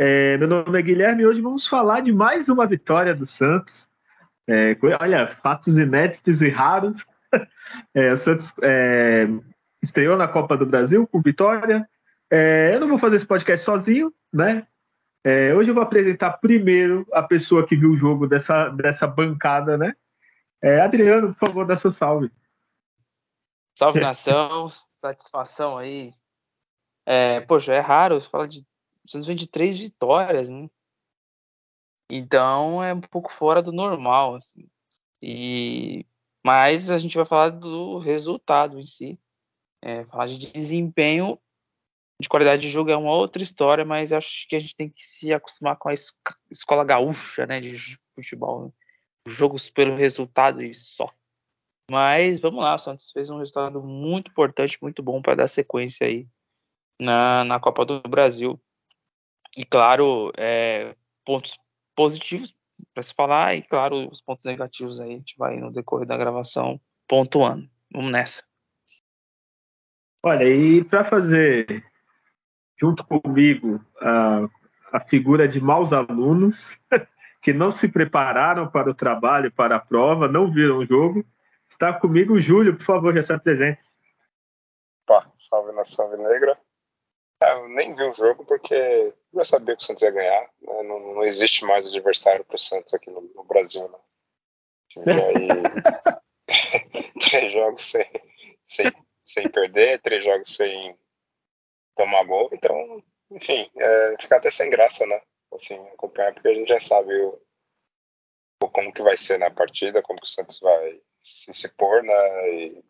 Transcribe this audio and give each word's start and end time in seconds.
É, 0.00 0.36
meu 0.36 0.46
nome 0.46 0.78
é 0.78 0.82
Guilherme 0.82 1.24
e 1.24 1.26
hoje 1.26 1.40
vamos 1.40 1.66
falar 1.66 1.98
de 2.00 2.12
mais 2.12 2.48
uma 2.48 2.64
vitória 2.68 3.12
do 3.12 3.26
Santos. 3.26 3.90
É, 4.48 4.78
olha, 5.00 5.26
fatos 5.26 5.76
inéditos 5.76 6.40
e 6.40 6.48
raros. 6.48 7.04
É, 7.92 8.10
o 8.10 8.16
Santos 8.16 8.54
é, 8.62 9.28
estreou 9.82 10.16
na 10.16 10.26
Copa 10.26 10.56
do 10.56 10.64
Brasil 10.64 11.06
com 11.06 11.20
vitória. 11.20 11.86
É, 12.30 12.70
eu 12.72 12.80
não 12.80 12.88
vou 12.88 12.96
fazer 12.96 13.16
esse 13.16 13.26
podcast 13.26 13.62
sozinho, 13.62 14.10
né? 14.32 14.66
É, 15.22 15.54
hoje 15.54 15.70
eu 15.70 15.74
vou 15.74 15.82
apresentar 15.82 16.38
primeiro 16.38 17.06
a 17.12 17.22
pessoa 17.22 17.66
que 17.66 17.76
viu 17.76 17.90
o 17.90 17.96
jogo 17.96 18.26
dessa, 18.26 18.70
dessa 18.70 19.06
bancada, 19.06 19.76
né? 19.76 19.92
Adriano, 20.82 21.34
por 21.34 21.48
favor, 21.48 21.66
dá 21.66 21.76
seu 21.76 21.90
salve. 21.90 22.32
Salve 23.76 24.00
nação, 24.00 24.68
satisfação 25.02 25.76
aí. 25.76 26.14
É, 27.04 27.40
poxa, 27.42 27.74
é 27.74 27.80
raro, 27.80 28.18
você 28.18 28.30
fala 28.30 28.48
de. 29.08 29.12
Vocês 29.12 29.26
vêm 29.26 29.36
de 29.36 29.46
três 29.46 29.76
vitórias, 29.76 30.48
né? 30.48 30.68
Então 32.10 32.82
é 32.82 32.94
um 32.94 33.00
pouco 33.00 33.32
fora 33.32 33.62
do 33.62 33.72
normal, 33.72 34.36
assim. 34.36 34.68
E 35.22 36.06
mas 36.44 36.90
a 36.90 36.98
gente 36.98 37.16
vai 37.16 37.26
falar 37.26 37.50
do 37.50 37.98
resultado 37.98 38.78
em 38.78 38.86
si. 38.86 39.18
É, 39.82 40.04
falar 40.06 40.26
de 40.26 40.50
desempenho, 40.52 41.38
de 42.20 42.28
qualidade 42.28 42.62
de 42.62 42.70
jogo 42.70 42.90
é 42.90 42.96
uma 42.96 43.14
outra 43.14 43.42
história, 43.42 43.84
mas 43.84 44.12
acho 44.12 44.48
que 44.48 44.56
a 44.56 44.60
gente 44.60 44.74
tem 44.74 44.88
que 44.88 45.04
se 45.04 45.32
acostumar 45.32 45.76
com 45.76 45.88
a 45.88 45.94
escola 46.50 46.84
gaúcha, 46.84 47.46
né, 47.46 47.60
de 47.60 47.98
futebol. 48.14 48.66
Né? 48.66 48.72
jogos 49.28 49.68
pelo 49.70 49.94
resultado 49.94 50.62
e 50.62 50.74
só. 50.74 51.12
Mas 51.90 52.40
vamos 52.40 52.60
lá, 52.60 52.74
o 52.74 52.78
Santos 52.78 53.10
fez 53.12 53.30
um 53.30 53.38
resultado 53.38 53.82
muito 53.82 54.30
importante, 54.30 54.78
muito 54.82 55.02
bom 55.02 55.22
para 55.22 55.36
dar 55.36 55.48
sequência 55.48 56.06
aí 56.06 56.26
na, 57.00 57.44
na 57.44 57.60
Copa 57.60 57.84
do 57.84 58.00
Brasil. 58.02 58.60
E 59.58 59.64
claro, 59.64 60.30
é, 60.36 60.94
pontos 61.24 61.58
positivos 61.96 62.54
para 62.94 63.02
se 63.02 63.12
falar, 63.12 63.56
e 63.56 63.62
claro, 63.62 64.08
os 64.08 64.20
pontos 64.20 64.44
negativos 64.44 65.00
aí 65.00 65.08
a 65.08 65.16
gente 65.16 65.36
vai 65.36 65.56
no 65.56 65.72
decorrer 65.72 66.06
da 66.06 66.16
gravação 66.16 66.80
pontuando. 67.08 67.68
Vamos 67.92 68.12
nessa. 68.12 68.44
Olha, 70.22 70.44
e 70.44 70.84
para 70.84 71.04
fazer 71.04 71.84
junto 72.80 73.04
comigo 73.04 73.84
a, 74.00 74.48
a 74.92 75.00
figura 75.00 75.48
de 75.48 75.60
maus 75.60 75.92
alunos, 75.92 76.78
que 77.42 77.52
não 77.52 77.72
se 77.72 77.90
prepararam 77.90 78.70
para 78.70 78.88
o 78.88 78.94
trabalho, 78.94 79.50
para 79.50 79.74
a 79.74 79.80
prova, 79.80 80.28
não 80.28 80.52
viram 80.52 80.78
o 80.78 80.86
jogo. 80.86 81.26
Está 81.68 81.92
comigo 81.92 82.34
o 82.34 82.40
Júlio, 82.40 82.76
por 82.76 82.84
favor, 82.84 83.12
já 83.12 83.24
se 83.24 83.32
apresente. 83.32 83.80
Opa, 85.08 85.32
salve 85.36 85.72
nação 85.72 86.16
negra. 86.16 86.56
É, 87.42 87.52
eu 87.52 87.68
nem 87.68 87.94
vi 87.94 88.02
o 88.02 88.14
jogo 88.14 88.44
porque 88.44 89.14
eu 89.32 89.44
sabia 89.44 89.76
que 89.76 89.82
o 89.82 89.86
Santos 89.86 90.02
ia 90.02 90.10
ganhar. 90.10 90.42
Né? 90.60 90.82
Não, 90.82 91.14
não, 91.14 91.24
existe 91.24 91.64
mais 91.64 91.86
adversário 91.86 92.44
para 92.44 92.56
o 92.56 92.58
Santos 92.58 92.92
aqui 92.92 93.10
no, 93.10 93.20
no 93.20 93.44
Brasil. 93.44 93.88
Né? 93.88 93.98
E 95.06 95.10
aí, 95.10 95.48
três 97.30 97.52
jogos 97.52 97.90
sem, 97.90 98.06
sem, 98.66 98.86
sem 99.24 99.48
perder, 99.50 100.00
três 100.00 100.24
jogos 100.24 100.54
sem 100.54 100.98
tomar 101.96 102.24
gol. 102.24 102.48
Então, 102.52 103.02
enfim, 103.30 103.70
é, 103.76 104.16
fica 104.20 104.36
até 104.36 104.50
sem 104.50 104.70
graça, 104.70 105.06
né? 105.06 105.20
assim, 105.54 105.74
acompanhar, 105.88 106.32
porque 106.34 106.48
a 106.48 106.54
gente 106.54 106.68
já 106.68 106.80
sabe 106.80 107.14
o, 107.22 107.40
o, 108.62 108.68
como 108.68 108.92
que 108.92 109.02
vai 109.02 109.16
ser 109.16 109.38
na 109.38 109.50
partida, 109.50 110.02
como 110.02 110.20
que 110.20 110.26
o 110.26 110.30
Santos 110.30 110.60
vai 110.60 111.00
se, 111.22 111.52
se 111.54 111.68
pôr, 111.70 112.02
né? 112.02 112.50
E 112.50 112.84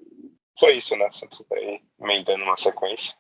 foi 0.59 0.77
isso, 0.77 0.97
né? 0.97 1.07
O 1.07 1.13
Santos 1.13 1.45
vai 1.49 1.83
emendando 2.01 2.45
uma 2.45 2.57
sequência. 2.57 3.17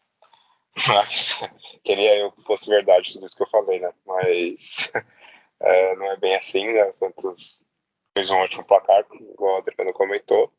Mas 0.76 1.34
queria 1.84 2.16
eu 2.18 2.32
que 2.32 2.42
fosse 2.42 2.68
verdade 2.68 3.12
tudo 3.12 3.26
isso 3.26 3.36
que 3.36 3.42
eu 3.42 3.50
falei, 3.50 3.80
né? 3.80 3.92
Mas 4.06 4.90
é, 5.60 5.96
não 5.96 6.06
é 6.06 6.16
bem 6.16 6.36
assim, 6.36 6.72
né? 6.72 6.84
O 6.84 6.92
Santos 6.92 7.64
fez 8.16 8.30
um 8.30 8.36
ótimo 8.36 8.64
placar, 8.64 9.04
igual 9.12 9.54
o 9.54 9.58
Adriano 9.58 9.92
comentou. 9.92 10.52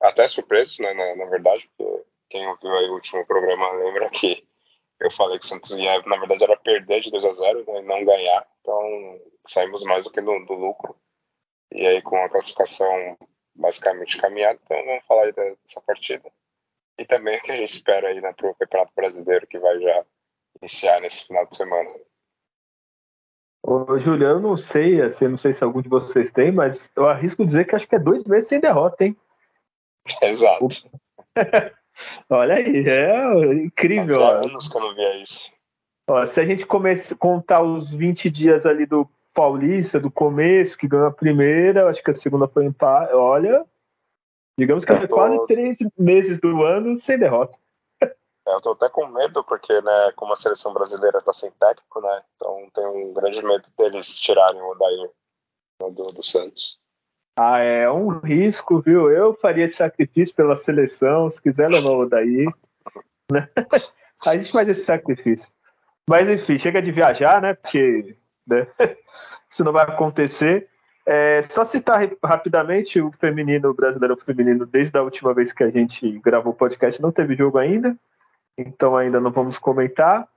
Até 0.00 0.28
surpreso, 0.28 0.80
né? 0.82 0.92
Na, 0.94 1.16
na 1.16 1.24
verdade, 1.26 1.68
porque 1.76 2.04
quem 2.30 2.46
ouviu 2.46 2.72
aí 2.74 2.88
o 2.88 2.94
último 2.94 3.26
programa 3.26 3.70
lembra 3.72 4.08
que 4.10 4.46
eu 5.00 5.10
falei 5.12 5.38
que 5.38 5.44
o 5.44 5.48
Santos 5.48 5.70
ia, 5.70 6.02
na 6.02 6.16
verdade, 6.16 6.44
era 6.44 6.56
perder 6.56 7.00
de 7.00 7.10
2 7.10 7.24
a 7.24 7.32
0 7.32 7.64
né, 7.66 7.78
e 7.78 7.82
não 7.82 8.04
ganhar. 8.04 8.46
Então, 8.60 9.20
saímos 9.46 9.82
mais 9.84 10.04
do 10.04 10.10
que 10.10 10.20
do, 10.20 10.44
do 10.44 10.54
lucro. 10.54 10.96
E 11.72 11.86
aí, 11.86 12.02
com 12.02 12.16
a 12.16 12.28
classificação 12.28 13.16
basicamente 13.54 14.18
caminhada, 14.18 14.58
então 14.62 14.84
vamos 14.84 15.04
falar 15.06 15.24
aí 15.24 15.32
dessa 15.32 15.80
partida. 15.80 16.30
E 16.98 17.06
também 17.06 17.38
o 17.38 17.42
que 17.42 17.52
a 17.52 17.56
gente 17.56 17.70
espera 17.70 18.08
aí 18.08 18.20
né, 18.20 18.32
para 18.32 18.50
o 18.50 18.54
Campeonato 18.54 18.92
Brasileiro, 18.94 19.46
que 19.46 19.58
vai 19.58 19.80
já 19.80 20.04
iniciar 20.60 21.00
nesse 21.00 21.26
final 21.26 21.46
de 21.46 21.56
semana. 21.56 21.88
Ô, 23.62 23.98
Juliano, 23.98 24.36
eu 24.36 24.40
não 24.40 24.56
sei, 24.56 25.00
assim, 25.02 25.28
não 25.28 25.36
sei 25.36 25.52
se 25.52 25.62
algum 25.62 25.80
de 25.80 25.88
vocês 25.88 26.32
tem, 26.32 26.50
mas 26.50 26.90
eu 26.96 27.08
arrisco 27.08 27.44
dizer 27.44 27.66
que 27.66 27.74
acho 27.74 27.86
que 27.86 27.94
é 27.94 27.98
dois 27.98 28.24
meses 28.24 28.48
sem 28.48 28.60
derrota, 28.60 29.04
hein? 29.04 29.16
Exato. 30.22 30.68
Olha 32.30 32.54
aí, 32.54 32.88
é 32.88 33.54
incrível. 33.54 34.24
Há 34.24 34.38
anos 34.38 34.68
que 34.68 34.76
eu 34.76 34.80
não 34.80 34.94
via 34.94 35.22
isso. 35.22 35.52
Ó, 36.08 36.24
se 36.24 36.40
a 36.40 36.46
gente 36.46 36.64
começa 36.64 37.14
contar 37.14 37.62
os 37.62 37.92
20 37.92 38.30
dias 38.30 38.64
ali 38.64 38.86
do 38.86 39.08
Paulista, 39.34 40.00
do 40.00 40.10
começo, 40.10 40.78
que 40.78 40.88
ganhou 40.88 41.06
a 41.06 41.12
primeira, 41.12 41.88
acho 41.88 42.02
que 42.02 42.10
a 42.10 42.14
segunda 42.14 42.48
foi 42.48 42.64
empate. 42.64 43.12
Olha, 43.12 43.64
digamos 44.58 44.84
que 44.84 44.92
é 44.92 45.06
tô... 45.06 45.14
quase 45.14 45.46
três 45.46 45.78
meses 45.96 46.40
do 46.40 46.62
ano 46.64 46.96
sem 46.96 47.18
derrota. 47.18 47.56
É, 48.02 48.54
eu 48.54 48.60
tô 48.60 48.72
até 48.72 48.88
com 48.88 49.06
medo, 49.06 49.44
porque, 49.44 49.80
né, 49.80 50.12
como 50.16 50.32
a 50.32 50.36
seleção 50.36 50.74
brasileira 50.74 51.22
tá 51.22 51.32
sem 51.32 51.50
técnico, 51.52 52.00
né, 52.00 52.22
então 52.34 52.68
tenho 52.74 53.10
um 53.10 53.12
grande 53.14 53.42
medo 53.42 53.68
deles 53.78 54.18
tirarem 54.18 54.60
o 54.60 54.70
Odair 54.70 55.10
do, 55.80 56.04
do 56.12 56.22
Santos. 56.22 56.78
Ah, 57.38 57.58
é 57.58 57.88
um 57.88 58.18
risco, 58.18 58.80
viu? 58.80 59.12
Eu 59.12 59.32
faria 59.32 59.64
esse 59.64 59.76
sacrifício 59.76 60.34
pela 60.34 60.56
seleção, 60.56 61.30
se 61.30 61.40
quiser 61.40 61.68
levar 61.68 61.92
o 61.92 62.08
daí. 62.08 62.46
Né? 63.30 63.48
A 64.26 64.36
gente 64.36 64.50
faz 64.50 64.68
esse 64.68 64.84
sacrifício. 64.84 65.48
Mas 66.10 66.28
enfim, 66.28 66.58
chega 66.58 66.82
de 66.82 66.90
viajar, 66.90 67.40
né? 67.40 67.54
Porque 67.54 68.18
né? 68.44 68.66
isso 69.48 69.62
não 69.62 69.72
vai 69.72 69.84
acontecer. 69.84 70.68
É, 71.10 71.40
só 71.40 71.64
citar 71.64 72.06
rapidamente 72.22 73.00
o 73.00 73.10
feminino, 73.10 73.70
o 73.70 73.74
brasileiro 73.74 74.14
feminino, 74.14 74.66
desde 74.66 74.98
a 74.98 75.02
última 75.02 75.32
vez 75.32 75.54
que 75.54 75.64
a 75.64 75.70
gente 75.70 76.18
gravou 76.18 76.52
o 76.52 76.54
podcast, 76.54 77.00
não 77.00 77.10
teve 77.10 77.34
jogo 77.34 77.56
ainda, 77.56 77.96
então 78.58 78.94
ainda 78.94 79.18
não 79.18 79.30
vamos 79.30 79.56
comentar. 79.56 80.28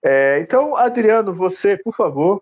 É, 0.00 0.38
então, 0.38 0.76
Adriano, 0.76 1.34
você, 1.34 1.76
por 1.76 1.92
favor, 1.92 2.40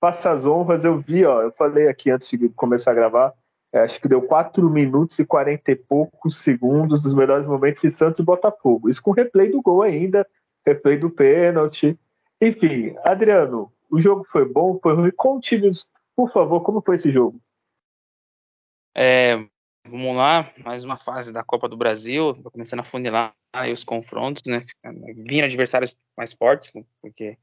faça 0.00 0.32
as 0.32 0.44
honras. 0.44 0.84
Eu 0.84 0.98
vi, 0.98 1.24
ó, 1.24 1.42
eu 1.42 1.52
falei 1.52 1.86
aqui 1.86 2.10
antes 2.10 2.28
de 2.28 2.48
começar 2.48 2.90
a 2.90 2.94
gravar, 2.94 3.34
é, 3.72 3.78
acho 3.78 4.00
que 4.00 4.08
deu 4.08 4.22
4 4.22 4.68
minutos 4.68 5.16
e 5.20 5.24
40 5.24 5.70
e 5.70 5.76
poucos 5.76 6.38
segundos 6.38 7.04
dos 7.04 7.14
melhores 7.14 7.46
momentos 7.46 7.82
de 7.82 7.90
Santos 7.92 8.18
e 8.18 8.24
Botafogo. 8.24 8.88
Isso 8.88 9.00
com 9.00 9.12
replay 9.12 9.48
do 9.48 9.62
gol 9.62 9.82
ainda, 9.82 10.26
replay 10.66 10.96
do 10.96 11.08
pênalti. 11.08 11.96
Enfim, 12.40 12.96
Adriano, 13.04 13.70
o 13.88 14.00
jogo 14.00 14.24
foi 14.24 14.44
bom, 14.44 14.76
foi 14.82 14.92
ruim. 14.92 15.12
Conte-nos, 15.14 15.86
por 16.16 16.30
favor, 16.30 16.62
como 16.62 16.82
foi 16.82 16.94
esse 16.96 17.10
jogo? 17.10 17.40
É, 18.94 19.36
vamos 19.86 20.16
lá, 20.16 20.52
mais 20.64 20.84
uma 20.84 20.98
fase 20.98 21.32
da 21.32 21.44
Copa 21.44 21.68
do 21.68 21.76
Brasil, 21.76 22.34
começando 22.44 22.80
a 22.80 22.84
funilar 22.84 23.34
aí 23.52 23.72
os 23.72 23.84
confrontos, 23.84 24.42
né? 24.46 24.64
Vinha 25.26 25.44
adversários 25.44 25.96
mais 26.16 26.32
fortes, 26.32 26.72
porque 27.00 27.38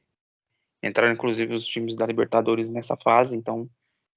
Entraram 0.82 1.14
inclusive 1.14 1.54
os 1.54 1.66
times 1.66 1.96
da 1.96 2.06
Libertadores 2.06 2.70
nessa 2.70 2.96
fase, 2.96 3.36
então 3.36 3.70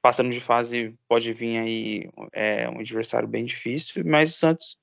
passando 0.03 0.31
de 0.31 0.41
fase 0.41 0.95
pode 1.09 1.33
vir 1.33 1.59
aí 1.59 2.11
é, 2.33 2.69
um 2.69 2.81
adversário 2.81 3.29
bem 3.29 3.45
difícil, 3.45 4.05
mas 4.05 4.31
o 4.31 4.39
Santos 4.39 4.79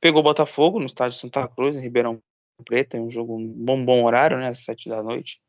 pegou 0.00 0.20
o 0.20 0.24
Botafogo 0.24 0.80
no 0.80 0.86
estádio 0.86 1.18
Santa 1.18 1.46
Cruz, 1.48 1.76
em 1.76 1.80
Ribeirão 1.80 2.20
Preto, 2.64 2.96
é 2.96 3.00
um 3.00 3.10
jogo 3.10 3.36
um 3.36 3.48
bom, 3.48 3.84
bom 3.84 4.04
horário, 4.04 4.38
né, 4.38 4.48
às 4.48 4.64
sete 4.64 4.88
da 4.88 5.02
noite. 5.02 5.40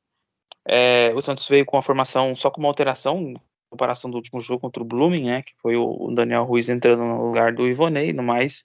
É, 0.65 1.13
o 1.13 1.21
Santos 1.21 1.47
veio 1.47 1.65
com 1.65 1.77
a 1.77 1.81
formação 1.81 2.35
só 2.35 2.49
com 2.49 2.59
uma 2.59 2.69
alteração, 2.69 3.33
comparação 3.73 4.09
do 4.09 4.17
último 4.17 4.39
jogo 4.39 4.61
contra 4.61 4.81
o 4.81 4.85
Blooming, 4.85 5.25
né, 5.25 5.41
que 5.41 5.53
foi 5.57 5.75
o, 5.75 6.11
Daniel 6.13 6.43
Ruiz 6.43 6.69
entrando 6.69 7.03
no 7.03 7.25
lugar 7.25 7.53
do 7.53 7.67
Ivonei, 7.67 8.13
no 8.13 8.21
mais 8.23 8.63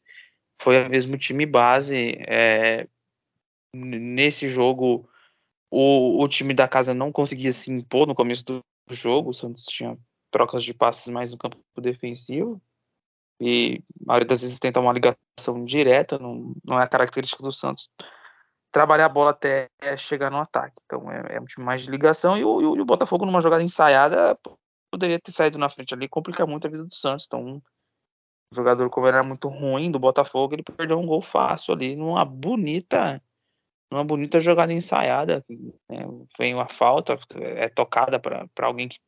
foi 0.60 0.87
o 0.87 0.90
mesmo 0.90 1.16
time 1.16 1.46
base. 1.46 2.19
É, 2.26 2.87
nesse 3.75 4.49
jogo 4.49 5.08
o, 5.70 6.22
o 6.22 6.28
time 6.28 6.52
da 6.52 6.69
casa 6.69 6.93
não 6.93 7.10
conseguia 7.10 7.52
se 7.52 7.70
impor 7.72 8.06
no 8.06 8.14
começo 8.14 8.44
do 8.44 8.62
jogo. 8.90 9.31
O 9.31 9.34
Santos 9.34 9.64
tinha 9.64 9.96
trocas 10.31 10.64
de 10.64 10.75
passes 10.75 11.06
mais 11.08 11.31
no 11.31 11.38
campo 11.38 11.58
defensivo. 11.81 12.60
E 13.40 13.81
a 14.02 14.06
maioria 14.06 14.28
das 14.28 14.40
vezes 14.40 14.58
tenta 14.58 14.81
uma 14.81 14.93
ligação 14.93 15.64
direta, 15.64 16.19
não, 16.19 16.55
não 16.64 16.81
é 16.81 16.82
a 16.82 16.88
característica 16.88 17.43
do 17.43 17.52
Santos 17.52 17.88
trabalhar 18.70 19.06
a 19.06 19.10
bola 19.10 19.31
até 19.31 19.69
chegar 19.96 20.31
no 20.31 20.38
ataque. 20.38 20.75
Então 20.84 21.10
é, 21.10 21.37
é 21.37 21.40
um 21.40 21.44
time 21.44 21.64
mais 21.64 21.82
de 21.82 21.90
ligação 21.90 22.37
e 22.37 22.44
o, 22.44 22.76
e 22.76 22.81
o, 22.81 22.84
Botafogo 22.84 23.25
numa 23.25 23.40
jogada 23.40 23.62
ensaiada 23.62 24.38
poderia 24.98 25.20
ter 25.20 25.32
saído 25.32 25.58
na 25.58 25.70
frente 25.70 25.94
ali 25.94 26.08
complicar 26.08 26.46
muito 26.46 26.66
a 26.66 26.70
vida 26.70 26.84
do 26.84 26.92
Santos. 26.92 27.26
Então 27.26 27.40
um 27.40 27.62
jogador 28.52 28.90
como 28.90 29.06
era 29.06 29.22
muito 29.22 29.48
ruim 29.48 29.90
do 29.90 29.98
Botafogo, 29.98 30.54
ele 30.54 30.62
perdeu 30.62 30.98
um 30.98 31.06
gol 31.06 31.22
fácil 31.22 31.74
ali 31.74 31.94
numa 31.96 32.24
bonita 32.24 33.22
numa 33.90 34.04
bonita 34.04 34.38
jogada 34.40 34.72
ensaiada. 34.72 35.44
Né? 35.48 36.00
Vem 36.38 36.54
uma 36.54 36.68
falta, 36.68 37.16
é 37.36 37.68
tocada 37.68 38.18
para 38.20 38.66
alguém 38.66 38.88
que 38.88 38.98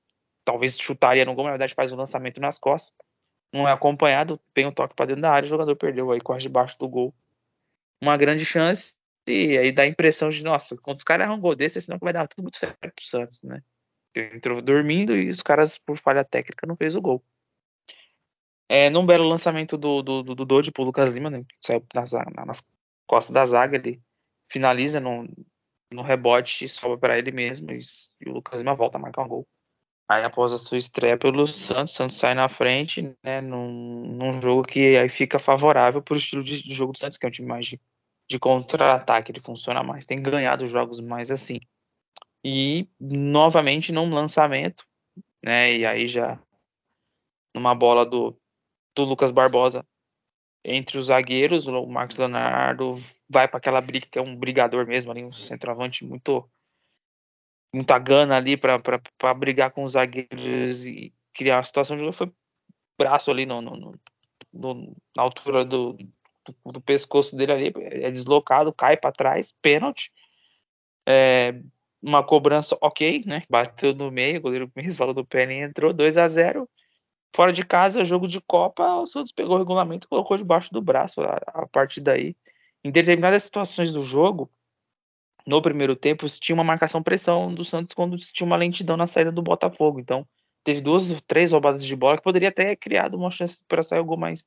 talvez 0.44 0.78
chutaria 0.78 1.24
no 1.24 1.34
gol, 1.34 1.44
na 1.44 1.50
verdade 1.50 1.74
faz 1.74 1.92
o 1.92 1.96
lançamento 1.96 2.40
nas 2.40 2.58
costas. 2.58 2.94
Não 3.52 3.68
é 3.68 3.72
acompanhado, 3.72 4.40
tem 4.54 4.66
um 4.66 4.72
toque 4.72 4.94
para 4.94 5.06
dentro 5.06 5.22
da 5.22 5.32
área, 5.32 5.46
o 5.46 5.50
jogador 5.50 5.74
perdeu 5.76 6.10
aí, 6.12 6.20
corre 6.20 6.40
debaixo 6.40 6.78
do 6.78 6.88
gol. 6.88 7.14
Uma 8.00 8.16
grande 8.16 8.46
chance 8.46 8.94
e 9.26 9.58
aí 9.58 9.72
dá 9.72 9.82
a 9.82 9.86
impressão 9.86 10.30
de, 10.30 10.42
nossa, 10.42 10.76
quando 10.78 10.96
os 10.96 11.04
caras 11.04 11.24
erram 11.24 11.36
um 11.36 11.40
gol 11.40 11.54
desse, 11.54 11.80
senão 11.80 11.98
vai 12.00 12.12
dar 12.12 12.26
tudo 12.26 12.42
muito 12.42 12.56
certo 12.56 12.78
pro 12.78 13.04
Santos, 13.04 13.42
né? 13.42 13.62
Entrou 14.14 14.60
dormindo 14.60 15.16
e 15.16 15.30
os 15.30 15.42
caras, 15.42 15.78
por 15.78 15.98
falha 15.98 16.24
técnica, 16.24 16.66
não 16.66 16.76
fez 16.76 16.94
o 16.94 17.00
gol. 17.00 17.22
É, 18.68 18.88
num 18.90 19.04
belo 19.04 19.28
lançamento 19.28 19.76
do, 19.76 20.02
do, 20.02 20.22
do, 20.22 20.34
do 20.34 20.72
pro 20.72 20.84
Lucas 20.84 21.14
Lima, 21.14 21.30
né? 21.30 21.44
Saiu 21.60 21.84
nas, 21.94 22.12
nas 22.46 22.62
costas 23.06 23.32
da 23.32 23.44
zaga, 23.44 23.76
ele 23.76 24.00
finaliza 24.48 25.00
no, 25.00 25.28
no 25.92 26.02
rebote 26.02 26.64
e 26.64 26.68
sobe 26.68 27.00
para 27.00 27.18
ele 27.18 27.32
mesmo. 27.32 27.70
E, 27.72 27.80
e, 28.20 28.28
o 28.28 28.32
Lucas 28.34 28.60
Lima 28.60 28.74
volta 28.74 28.98
a 28.98 29.00
marcar 29.00 29.22
um 29.22 29.28
gol. 29.28 29.46
Aí 30.08 30.24
após 30.24 30.52
a 30.52 30.58
sua 30.58 30.78
estreia 30.78 31.16
pelo 31.16 31.46
Santos, 31.46 31.94
o 31.94 31.96
Santos 31.96 32.16
sai 32.16 32.34
na 32.34 32.48
frente, 32.48 33.16
né? 33.22 33.40
Num, 33.40 34.02
num 34.06 34.40
jogo 34.40 34.64
que 34.64 34.96
aí 34.96 35.08
fica 35.08 35.38
favorável 35.38 36.02
pro 36.02 36.16
estilo 36.16 36.42
de, 36.42 36.62
de 36.62 36.74
jogo 36.74 36.92
do 36.92 36.98
Santos, 36.98 37.16
que 37.16 37.26
é 37.26 37.28
um 37.28 37.32
time 37.32 37.48
mais 37.48 37.66
de 37.66 37.80
de 38.30 38.38
contra-ataque, 38.38 39.32
ele 39.32 39.40
funciona 39.40 39.82
mais. 39.82 40.04
Tem 40.06 40.22
ganhado 40.22 40.64
jogos 40.68 41.00
mais 41.00 41.32
assim. 41.32 41.58
E 42.44 42.88
novamente 42.98 43.92
num 43.92 44.12
lançamento, 44.12 44.86
né? 45.42 45.76
E 45.76 45.86
aí 45.86 46.08
já 46.08 46.40
numa 47.54 47.74
bola 47.74 48.06
do, 48.06 48.36
do 48.94 49.04
Lucas 49.04 49.30
Barbosa 49.30 49.86
entre 50.64 50.98
os 50.98 51.06
zagueiros, 51.06 51.66
o 51.66 51.86
Marcos 51.86 52.18
Leonardo 52.18 52.94
vai 53.28 53.48
para 53.48 53.58
aquela 53.58 53.80
briga 53.80 54.06
que 54.10 54.18
é 54.18 54.22
um 54.22 54.36
brigador 54.36 54.86
mesmo 54.86 55.10
ali, 55.10 55.24
um 55.24 55.32
centroavante 55.32 56.04
muito 56.04 56.48
muita 57.74 57.98
gana 57.98 58.36
ali 58.36 58.56
para 58.56 59.34
brigar 59.34 59.70
com 59.70 59.84
os 59.84 59.92
zagueiros 59.92 60.86
e 60.86 61.14
criar 61.32 61.60
a 61.60 61.64
situação 61.64 61.96
de 61.96 62.12
foi 62.12 62.30
braço 62.98 63.30
ali 63.30 63.46
no, 63.46 63.62
no, 63.62 63.92
no, 64.52 64.96
na 65.16 65.22
altura 65.22 65.64
do, 65.64 65.94
do, 65.94 66.72
do 66.72 66.80
pescoço 66.80 67.34
dele 67.34 67.52
ali, 67.52 67.72
é 67.76 68.10
deslocado, 68.10 68.72
cai 68.72 68.96
para 68.96 69.12
trás, 69.12 69.54
pênalti. 69.62 70.12
É, 71.08 71.52
uma 72.02 72.24
cobrança 72.24 72.76
ok, 72.80 73.22
né? 73.26 73.42
Bateu 73.48 73.94
no 73.94 74.10
meio, 74.10 74.38
o 74.38 74.42
goleiro 74.42 74.72
resvalou 74.76 75.14
do 75.14 75.24
pé 75.24 75.44
e 75.50 75.62
entrou, 75.62 75.92
2 75.92 76.16
a 76.18 76.26
0 76.28 76.68
Fora 77.34 77.52
de 77.52 77.64
casa, 77.64 78.04
jogo 78.04 78.26
de 78.26 78.40
Copa, 78.40 78.84
o 78.96 79.06
Santos 79.06 79.32
pegou 79.32 79.54
o 79.54 79.58
regulamento 79.58 80.06
e 80.06 80.08
colocou 80.08 80.36
debaixo 80.36 80.72
do 80.72 80.82
braço 80.82 81.20
a, 81.20 81.40
a 81.46 81.66
partir 81.66 82.00
daí. 82.00 82.34
Em 82.82 82.90
determinadas 82.90 83.44
situações 83.44 83.92
do 83.92 84.00
jogo, 84.00 84.50
no 85.46 85.62
primeiro 85.62 85.94
tempo, 85.94 86.26
tinha 86.26 86.54
uma 86.54 86.64
marcação-pressão 86.64 87.54
do 87.54 87.64
Santos 87.64 87.94
quando 87.94 88.16
tinha 88.16 88.46
uma 88.46 88.56
lentidão 88.56 88.96
na 88.96 89.06
saída 89.06 89.30
do 89.30 89.42
Botafogo. 89.42 90.00
Então, 90.00 90.26
teve 90.64 90.80
duas, 90.80 91.20
três 91.22 91.52
roubadas 91.52 91.84
de 91.84 91.94
bola 91.94 92.16
que 92.16 92.22
poderia 92.22 92.52
ter 92.52 92.76
criado 92.76 93.16
uma 93.16 93.30
chance 93.30 93.62
para 93.68 93.82
sair 93.82 94.00
o 94.00 94.04
gol 94.04 94.16
mais, 94.16 94.44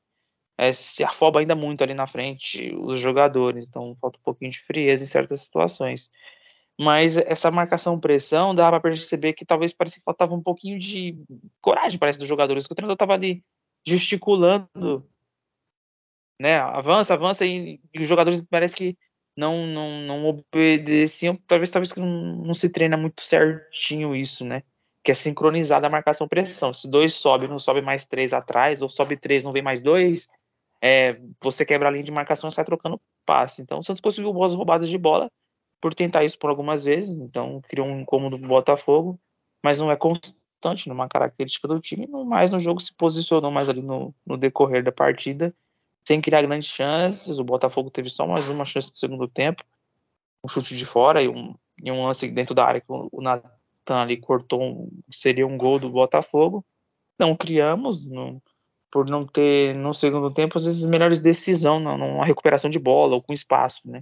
é, 0.57 0.71
se 0.71 1.03
afoba 1.03 1.39
ainda 1.39 1.55
muito 1.55 1.83
ali 1.83 1.93
na 1.93 2.05
frente 2.05 2.73
os 2.75 2.99
jogadores, 2.99 3.67
então 3.67 3.97
falta 3.99 4.19
um 4.19 4.23
pouquinho 4.23 4.51
de 4.51 4.59
frieza 4.61 5.03
em 5.03 5.07
certas 5.07 5.41
situações. 5.41 6.09
Mas 6.79 7.17
essa 7.17 7.51
marcação-pressão 7.51 8.55
dava 8.55 8.79
para 8.79 8.91
perceber 8.91 9.33
que 9.33 9.45
talvez 9.45 9.71
parecia 9.71 9.99
que 9.99 10.05
faltava 10.05 10.33
um 10.33 10.41
pouquinho 10.41 10.79
de 10.79 11.15
coragem, 11.61 11.99
parece, 11.99 12.17
dos 12.17 12.27
jogadores, 12.27 12.65
que 12.65 12.73
o 12.73 12.75
treinador 12.75 12.95
estava 12.95 13.13
ali 13.13 13.43
gesticulando, 13.85 15.07
né? 16.39 16.57
Avança, 16.57 17.13
avança, 17.13 17.45
e, 17.45 17.79
e, 17.93 17.99
os 17.99 18.07
jogadores 18.07 18.41
parece 18.49 18.75
que 18.75 18.97
não, 19.37 19.67
não, 19.67 20.01
não 20.01 20.25
obedeciam, 20.25 21.35
talvez, 21.47 21.69
talvez 21.69 21.91
que 21.91 21.99
não, 21.99 22.37
não 22.37 22.53
se 22.53 22.69
treina 22.69 22.97
muito 22.97 23.21
certinho 23.21 24.15
isso, 24.15 24.43
né? 24.43 24.63
que 25.03 25.11
é 25.11 25.13
sincronizada 25.13 25.85
a 25.85 25.89
marcação-pressão. 25.89 26.73
Se 26.73 26.89
dois 26.89 27.13
sobe, 27.13 27.47
não 27.47 27.59
sobe 27.59 27.81
mais 27.81 28.05
três 28.05 28.33
atrás, 28.33 28.81
ou 28.81 28.87
sobe 28.89 29.17
três, 29.17 29.43
não 29.43 29.51
vem 29.51 29.61
mais 29.61 29.81
dois, 29.81 30.29
é, 30.81 31.19
você 31.41 31.65
quebra 31.65 31.89
a 31.89 31.91
linha 31.91 32.03
de 32.03 32.11
marcação 32.11 32.49
e 32.49 32.53
sai 32.53 32.63
trocando 32.63 32.99
passe. 33.25 33.61
Então 33.61 33.79
o 33.79 33.83
Santos 33.83 34.01
conseguiu 34.01 34.31
boas 34.33 34.53
roubadas 34.53 34.89
de 34.89 34.97
bola 34.97 35.29
por 35.83 35.93
tentar 35.93 36.23
isso 36.23 36.39
por 36.39 36.49
algumas 36.49 36.81
vezes, 36.81 37.17
então 37.17 37.59
criou 37.67 37.85
um 37.85 37.99
incômodo 37.99 38.37
do 38.37 38.47
Botafogo, 38.47 39.19
mas 39.61 39.79
não 39.79 39.91
é 39.91 39.97
constante 39.97 40.87
numa 40.87 41.09
característica 41.09 41.67
do 41.67 41.81
time, 41.81 42.07
mais 42.07 42.49
no 42.49 42.57
jogo 42.57 42.79
se 42.79 42.93
posicionou 42.93 43.51
mais 43.51 43.67
ali 43.67 43.81
no, 43.81 44.15
no 44.25 44.37
decorrer 44.37 44.81
da 44.81 44.93
partida, 44.93 45.53
sem 46.07 46.21
criar 46.21 46.41
grandes 46.43 46.69
chances, 46.69 47.37
o 47.37 47.43
Botafogo 47.43 47.91
teve 47.91 48.07
só 48.07 48.25
mais 48.25 48.47
uma 48.47 48.63
chance 48.63 48.91
no 48.91 48.97
segundo 48.97 49.27
tempo, 49.27 49.61
um 50.41 50.47
chute 50.47 50.77
de 50.77 50.85
fora 50.85 51.21
e 51.21 51.27
um, 51.27 51.53
e 51.77 51.91
um 51.91 52.05
lance 52.05 52.29
dentro 52.29 52.55
da 52.55 52.63
área 52.63 52.79
que 52.79 52.87
o, 52.89 53.21
Natan 53.21 53.43
ali 53.89 54.15
cortou, 54.15 54.63
um, 54.63 54.89
seria 55.11 55.45
um 55.45 55.57
gol 55.57 55.79
do 55.79 55.89
Botafogo, 55.89 56.65
não 57.19 57.35
criamos, 57.35 58.05
não 58.05 58.41
por 58.89 59.09
não 59.09 59.27
ter 59.27 59.75
no 59.75 59.93
segundo 59.93 60.31
tempo 60.31 60.57
às 60.57 60.63
vezes 60.63 60.85
melhores 60.85 61.19
decisão 61.19 61.77
numa 61.77 62.25
recuperação 62.25 62.69
de 62.69 62.79
bola 62.79 63.15
ou 63.15 63.21
com 63.21 63.33
espaço, 63.33 63.81
né? 63.83 64.01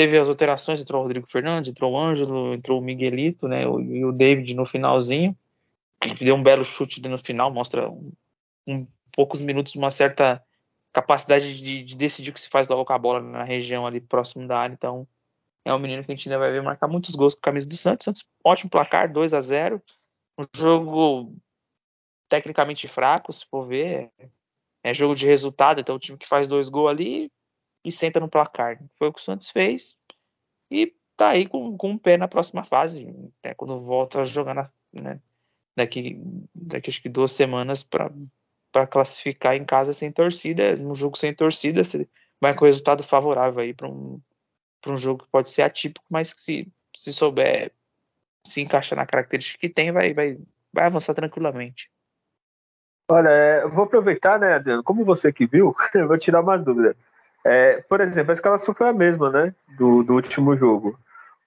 Teve 0.00 0.16
as 0.16 0.30
alterações, 0.30 0.80
entrou 0.80 0.98
o 0.98 1.02
Rodrigo 1.02 1.26
Fernandes, 1.30 1.68
entrou 1.68 1.92
o 1.92 1.98
Ângelo, 1.98 2.54
entrou 2.54 2.80
o 2.80 2.82
Miguelito, 2.82 3.46
né? 3.46 3.64
E 3.64 4.02
o 4.02 4.10
David 4.10 4.54
no 4.54 4.64
finalzinho. 4.64 5.36
Deu 6.18 6.36
um 6.36 6.42
belo 6.42 6.64
chute 6.64 7.06
no 7.06 7.18
final, 7.18 7.52
mostra 7.52 7.86
um, 7.90 8.10
um 8.66 8.86
poucos 9.12 9.42
minutos 9.42 9.74
uma 9.74 9.90
certa 9.90 10.42
capacidade 10.90 11.54
de, 11.60 11.84
de, 11.84 11.94
decidir 11.94 12.30
o 12.30 12.32
que 12.32 12.40
se 12.40 12.48
faz 12.48 12.66
logo 12.66 12.86
com 12.86 12.94
a 12.94 12.98
bola 12.98 13.20
na 13.20 13.44
região 13.44 13.86
ali 13.86 14.00
próximo 14.00 14.48
da 14.48 14.60
área. 14.60 14.72
Então, 14.72 15.06
é 15.66 15.74
um 15.74 15.78
menino 15.78 16.02
que 16.02 16.10
a 16.10 16.14
gente 16.14 16.30
ainda 16.30 16.38
vai 16.38 16.50
ver 16.50 16.62
marcar 16.62 16.88
muitos 16.88 17.14
gols 17.14 17.34
com 17.34 17.40
a 17.40 17.42
camisa 17.42 17.68
do 17.68 17.76
Santos. 17.76 18.06
Santos 18.06 18.24
ótimo 18.42 18.70
placar, 18.70 19.12
2 19.12 19.34
a 19.34 19.40
0 19.42 19.82
Um 20.38 20.44
jogo 20.56 21.36
tecnicamente 22.26 22.88
fraco, 22.88 23.34
se 23.34 23.44
for 23.44 23.66
ver. 23.66 24.10
É 24.82 24.94
jogo 24.94 25.14
de 25.14 25.26
resultado, 25.26 25.78
então 25.78 25.94
o 25.94 25.98
time 25.98 26.16
que 26.16 26.26
faz 26.26 26.48
dois 26.48 26.70
gols 26.70 26.88
ali 26.88 27.30
e 27.84 27.90
senta 27.90 28.20
no 28.20 28.28
placar. 28.28 28.80
Foi 28.98 29.08
o 29.08 29.12
que 29.12 29.20
o 29.20 29.22
Santos 29.22 29.50
fez 29.50 29.96
e 30.70 30.94
tá 31.16 31.30
aí 31.30 31.46
com, 31.46 31.76
com 31.76 31.90
um 31.90 31.98
pé 31.98 32.16
na 32.16 32.28
próxima 32.28 32.64
fase, 32.64 33.04
né, 33.44 33.54
quando 33.54 33.80
volta 33.80 34.20
a 34.20 34.24
jogar 34.24 34.54
na, 34.54 34.70
né, 34.92 35.20
daqui, 35.76 36.20
daqui 36.54 36.90
acho 36.90 37.02
que 37.02 37.08
duas 37.08 37.32
semanas 37.32 37.82
para 37.82 38.86
classificar 38.86 39.54
em 39.54 39.64
casa 39.64 39.92
sem 39.92 40.10
torcida. 40.10 40.76
No 40.76 40.94
jogo 40.94 41.18
sem 41.18 41.34
torcida, 41.34 41.84
você 41.84 42.08
vai 42.40 42.54
com 42.54 42.64
resultado 42.64 43.02
favorável 43.02 43.60
aí 43.60 43.74
para 43.74 43.88
um, 43.88 44.20
um 44.86 44.96
jogo 44.96 45.24
que 45.24 45.30
pode 45.30 45.50
ser 45.50 45.62
atípico, 45.62 46.04
mas 46.08 46.32
que 46.32 46.40
se, 46.40 46.72
se 46.96 47.12
souber 47.12 47.72
se 48.46 48.60
encaixar 48.60 48.96
na 48.96 49.06
característica 49.06 49.58
que 49.58 49.68
tem, 49.68 49.92
vai, 49.92 50.14
vai, 50.14 50.38
vai 50.72 50.86
avançar 50.86 51.14
tranquilamente. 51.14 51.90
Olha, 53.10 53.28
é, 53.28 53.62
eu 53.62 53.70
vou 53.70 53.84
aproveitar, 53.84 54.38
né, 54.38 54.54
Adriano? 54.54 54.82
Como 54.82 55.04
você 55.04 55.32
que 55.32 55.46
viu, 55.46 55.74
eu 55.94 56.08
vou 56.08 56.16
tirar 56.16 56.40
umas 56.40 56.64
dúvidas. 56.64 56.96
É, 57.44 57.80
por 57.82 58.00
exemplo, 58.00 58.30
a 58.30 58.34
escalação 58.34 58.74
foi 58.74 58.88
a 58.88 58.92
mesma, 58.92 59.30
né? 59.30 59.54
Do, 59.78 60.02
do 60.02 60.14
último 60.14 60.56
jogo. 60.56 60.98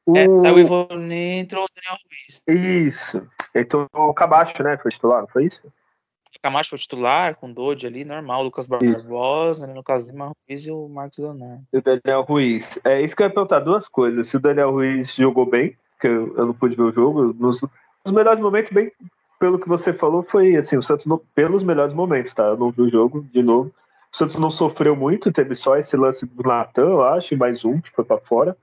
O... 0.06 0.18
É, 0.18 0.26
saiu 0.40 0.56
o 0.56 0.60
Ivone 0.60 1.40
entrou 1.40 1.64
o 1.64 1.70
Daniel 1.74 1.98
Ruiz. 2.04 2.42
Isso. 2.48 3.28
Então 3.54 3.88
o 3.94 4.14
Camacho, 4.14 4.62
né? 4.64 4.78
Foi 4.78 4.92
titular, 4.92 5.22
não 5.22 5.28
foi 5.28 5.46
isso? 5.46 5.62
O 5.66 6.42
Camacho 6.42 6.72
foi 6.72 6.80
titular, 6.80 7.36
com 7.36 7.50
o 7.50 7.54
Dodge 7.54 7.88
ali, 7.88 8.04
normal. 8.04 8.44
Lucas 8.44 8.68
Barbosa, 8.68 9.66
né, 9.66 9.74
Lucas 9.74 10.10
Lima 10.10 10.32
Ruiz 10.50 10.66
e 10.66 10.72
o 10.72 10.90
Marcos 10.90 11.20
Leonardo. 11.20 11.64
E 11.72 11.78
o 11.78 11.82
Daniel 11.82 12.24
Ruiz. 12.24 12.78
É 12.84 13.02
isso 13.02 13.16
que 13.16 13.24
eu 13.24 13.28
ia 13.28 13.34
perguntar 13.34 13.60
duas 13.60 13.88
coisas. 13.88 14.28
Se 14.28 14.36
o 14.36 14.40
Daniel 14.40 14.72
Ruiz 14.72 15.16
jogou 15.16 15.46
bem, 15.46 15.78
que 16.02 16.08
eu, 16.08 16.36
eu 16.36 16.48
não 16.48 16.54
pude 16.54 16.76
ver 16.76 16.84
o 16.84 16.92
jogo, 16.92 17.34
nos, 17.34 17.62
nos 18.04 18.14
melhores 18.14 18.40
momentos, 18.40 18.72
bem 18.74 18.92
pelo 19.40 19.60
que 19.60 19.68
você 19.68 19.92
falou, 19.92 20.24
foi 20.24 20.56
assim, 20.56 20.78
o 20.78 20.82
Santos 20.82 21.06
não, 21.06 21.18
pelos 21.36 21.64
melhores 21.64 21.94
momentos, 21.94 22.34
tá? 22.34 22.44
Eu 22.44 22.58
não 22.58 22.72
vi 22.72 22.82
o 22.82 22.90
jogo 22.90 23.26
de 23.32 23.44
novo. 23.44 23.74
O 24.14 24.18
Santos 24.18 24.36
não 24.36 24.52
sofreu 24.52 24.96
muito, 24.96 25.32
teve 25.32 25.56
só 25.56 25.76
esse 25.76 25.98
lance 25.98 26.26
do 26.26 26.44
Natan, 26.44 26.84
eu 26.84 27.04
acho, 27.04 27.34
e 27.34 27.38
mais 27.38 27.66
um 27.66 27.82
que 27.82 27.90
foi 27.90 28.06
para 28.06 28.22
fora. 28.22 28.56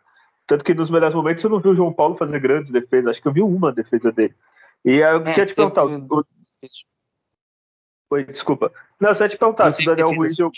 Tanto 0.47 0.65
que 0.65 0.73
nos 0.73 0.91
melhores 0.91 1.15
momentos 1.15 1.43
eu 1.43 1.51
não 1.51 1.59
vi 1.59 1.69
o 1.69 1.75
João 1.75 1.93
Paulo 1.93 2.15
fazer 2.15 2.39
grandes 2.39 2.71
defesas, 2.71 3.11
acho 3.11 3.23
que 3.23 3.27
eu 3.27 3.33
vi 3.33 3.43
uma 3.43 3.73
defesa 3.73 4.13
dele. 4.13 4.35
E 4.85 4.99
eu 4.99 5.17
é, 5.17 5.25
queria 5.25 5.47
te 5.47 5.55
perguntar. 5.55 5.85
O... 5.85 6.25
Oi, 8.11 8.25
desculpa. 8.25 8.73
Não, 9.01 9.13
só 9.15 9.27
te 9.27 9.37
perguntar 9.37 9.73
se 9.73 9.83
o 9.83 9.87
Daniel 9.87 10.15
Ruiz 10.15 10.37
jogou. 10.37 10.53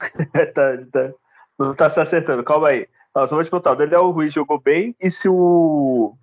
tá, 0.54 0.76
tá, 0.90 1.14
não 1.56 1.74
tá 1.74 1.90
se 1.90 2.00
acertando, 2.00 2.42
calma 2.42 2.68
aí. 2.68 2.88
Não, 3.14 3.26
só 3.26 3.36
vou 3.36 3.44
te 3.44 3.50
perguntar, 3.50 3.72
o 3.72 3.76
Daniel 3.76 4.10
Ruiz 4.10 4.32
jogou 4.32 4.60
bem 4.60 4.96
e 5.00 5.10
se 5.10 5.28
o 5.28 6.16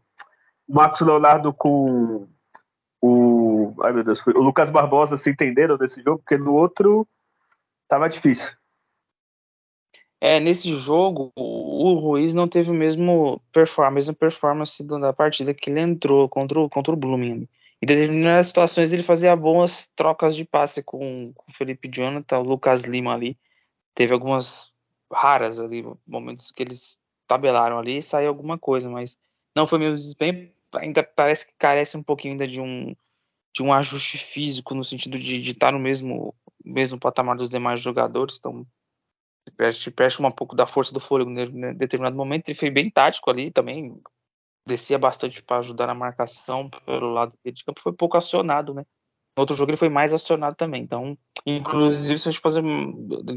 Marcos 0.68 1.00
Leonardo 1.00 1.54
com 1.54 2.28
o. 3.02 3.39
Ai 3.82 3.94
meu 3.94 4.04
Deus, 4.04 4.26
o 4.26 4.42
Lucas 4.42 4.70
Barbosa 4.70 5.18
se 5.18 5.30
entenderam 5.30 5.78
nesse 5.78 6.02
jogo, 6.02 6.20
porque 6.20 6.38
no 6.38 6.54
outro 6.54 7.08
tava 7.88 8.08
difícil. 8.08 8.52
É, 10.22 10.40
nesse 10.40 10.74
jogo, 10.74 11.32
o 11.36 11.94
Ruiz 11.94 12.34
não 12.34 12.48
teve 12.48 12.70
o 12.70 12.74
mesmo 12.74 13.42
performance, 13.54 13.92
a 13.92 13.96
mesma 13.96 14.14
performance 14.14 14.84
da 14.84 15.14
partida 15.14 15.54
que 15.54 15.70
ele 15.70 15.80
entrou 15.80 16.28
contra 16.28 16.60
o, 16.60 16.70
contra 16.70 16.94
o 16.94 16.98
Blooming. 16.98 17.48
Em 17.82 17.86
determinadas 17.86 18.48
situações 18.48 18.92
ele 18.92 19.04
fazia 19.04 19.34
boas 19.36 19.90
trocas 19.96 20.36
de 20.36 20.44
passe 20.44 20.84
com, 20.84 21.32
com 21.34 21.52
o 21.52 21.54
Felipe 21.56 21.90
Jonathan, 21.90 22.40
o 22.40 22.44
Lucas 22.44 22.84
Lima 22.84 23.14
ali. 23.14 23.38
Teve 23.96 24.14
algumas 24.14 24.70
raras 25.12 25.60
ali, 25.60 25.86
momentos 26.06 26.52
que 26.52 26.64
eles 26.64 26.98
tabelaram 27.26 27.80
ali 27.80 27.98
e 27.98 28.02
saiu 28.02 28.28
alguma 28.28 28.58
coisa, 28.58 28.90
mas 28.90 29.18
não 29.56 29.66
foi 29.66 29.80
mesmo 29.80 29.96
desempenho. 29.96 30.52
Ainda 30.76 31.02
parece 31.02 31.48
que 31.48 31.54
carece 31.58 31.96
um 31.96 32.04
pouquinho 32.04 32.34
ainda 32.34 32.48
de 32.48 32.60
um, 32.60 32.94
de 33.54 33.64
um 33.64 33.74
ajuste 33.74 34.18
físico 34.18 34.76
no 34.76 34.84
sentido 34.84 35.18
de, 35.18 35.42
de 35.42 35.52
estar 35.52 35.72
no 35.72 35.80
mesmo, 35.80 36.36
mesmo 36.64 37.00
patamar 37.00 37.38
dos 37.38 37.50
demais 37.50 37.82
jogadores. 37.82 38.38
Então 38.38 38.66
te 39.74 39.92
presta 39.92 40.26
um 40.26 40.32
pouco 40.32 40.56
da 40.56 40.68
força 40.68 40.94
do 40.94 41.00
fôlego 41.00 41.32
em 41.32 41.76
determinado 41.76 42.16
momento. 42.16 42.50
Ele 42.50 42.58
foi 42.58 42.70
bem 42.70 42.90
tático 42.90 43.30
ali 43.30 43.52
também, 43.52 44.00
descia 44.66 44.98
bastante 44.98 45.42
para 45.42 45.60
ajudar 45.60 45.88
na 45.88 45.96
marcação 45.96 46.70
pelo 46.86 47.12
lado 47.12 47.34
de 47.44 47.64
campo, 47.64 47.82
foi 47.82 47.94
pouco 47.94 48.18
acionado, 48.18 48.74
né? 48.74 48.86
No 49.38 49.42
outro 49.42 49.56
jogo 49.56 49.72
ele 49.72 49.78
foi 49.78 49.90
mais 49.90 50.14
acionado 50.14 50.56
também. 50.56 50.84
Então, 50.84 51.18
inclusive, 51.46 52.20
se 52.20 52.30
a 52.30 52.32
gente 52.32 52.42
fazer 52.42 52.64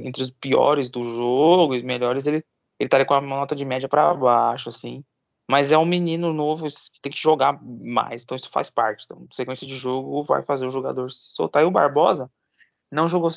entre 0.05 0.23
os 0.23 0.31
piores 0.31 0.91
do 0.91 1.03
jogo 1.03 1.75
e 1.75 1.79
os 1.79 1.85
melhores, 1.85 2.27
ele, 2.27 2.39
ele 2.79 2.87
estaria 2.87 3.07
com 3.07 3.15
a 3.15 3.21
nota 3.21 3.55
de 3.55 3.65
média 3.65 3.89
para 3.89 4.13
baixo, 4.15 4.69
assim. 4.69 5.05
Mas 5.51 5.73
é 5.73 5.79
um 5.79 5.85
menino 5.85 6.33
novo 6.33 6.67
que 6.67 7.01
tem 7.01 7.13
que 7.13 7.21
jogar 7.21 7.61
mais, 7.63 8.23
então 8.23 8.37
isso 8.37 8.49
faz 8.51 8.71
parte. 8.71 9.05
Então, 9.05 9.27
sequência 9.33 9.67
de 9.67 9.77
jogo 9.77 10.23
vai 10.23 10.43
fazer 10.43 10.67
o 10.67 10.71
jogador 10.71 11.11
se 11.11 11.35
soltar. 11.35 11.63
E 11.63 11.67
o 11.67 11.71
Barbosa 11.71 12.31
não 12.91 13.07
jogou 13.07 13.31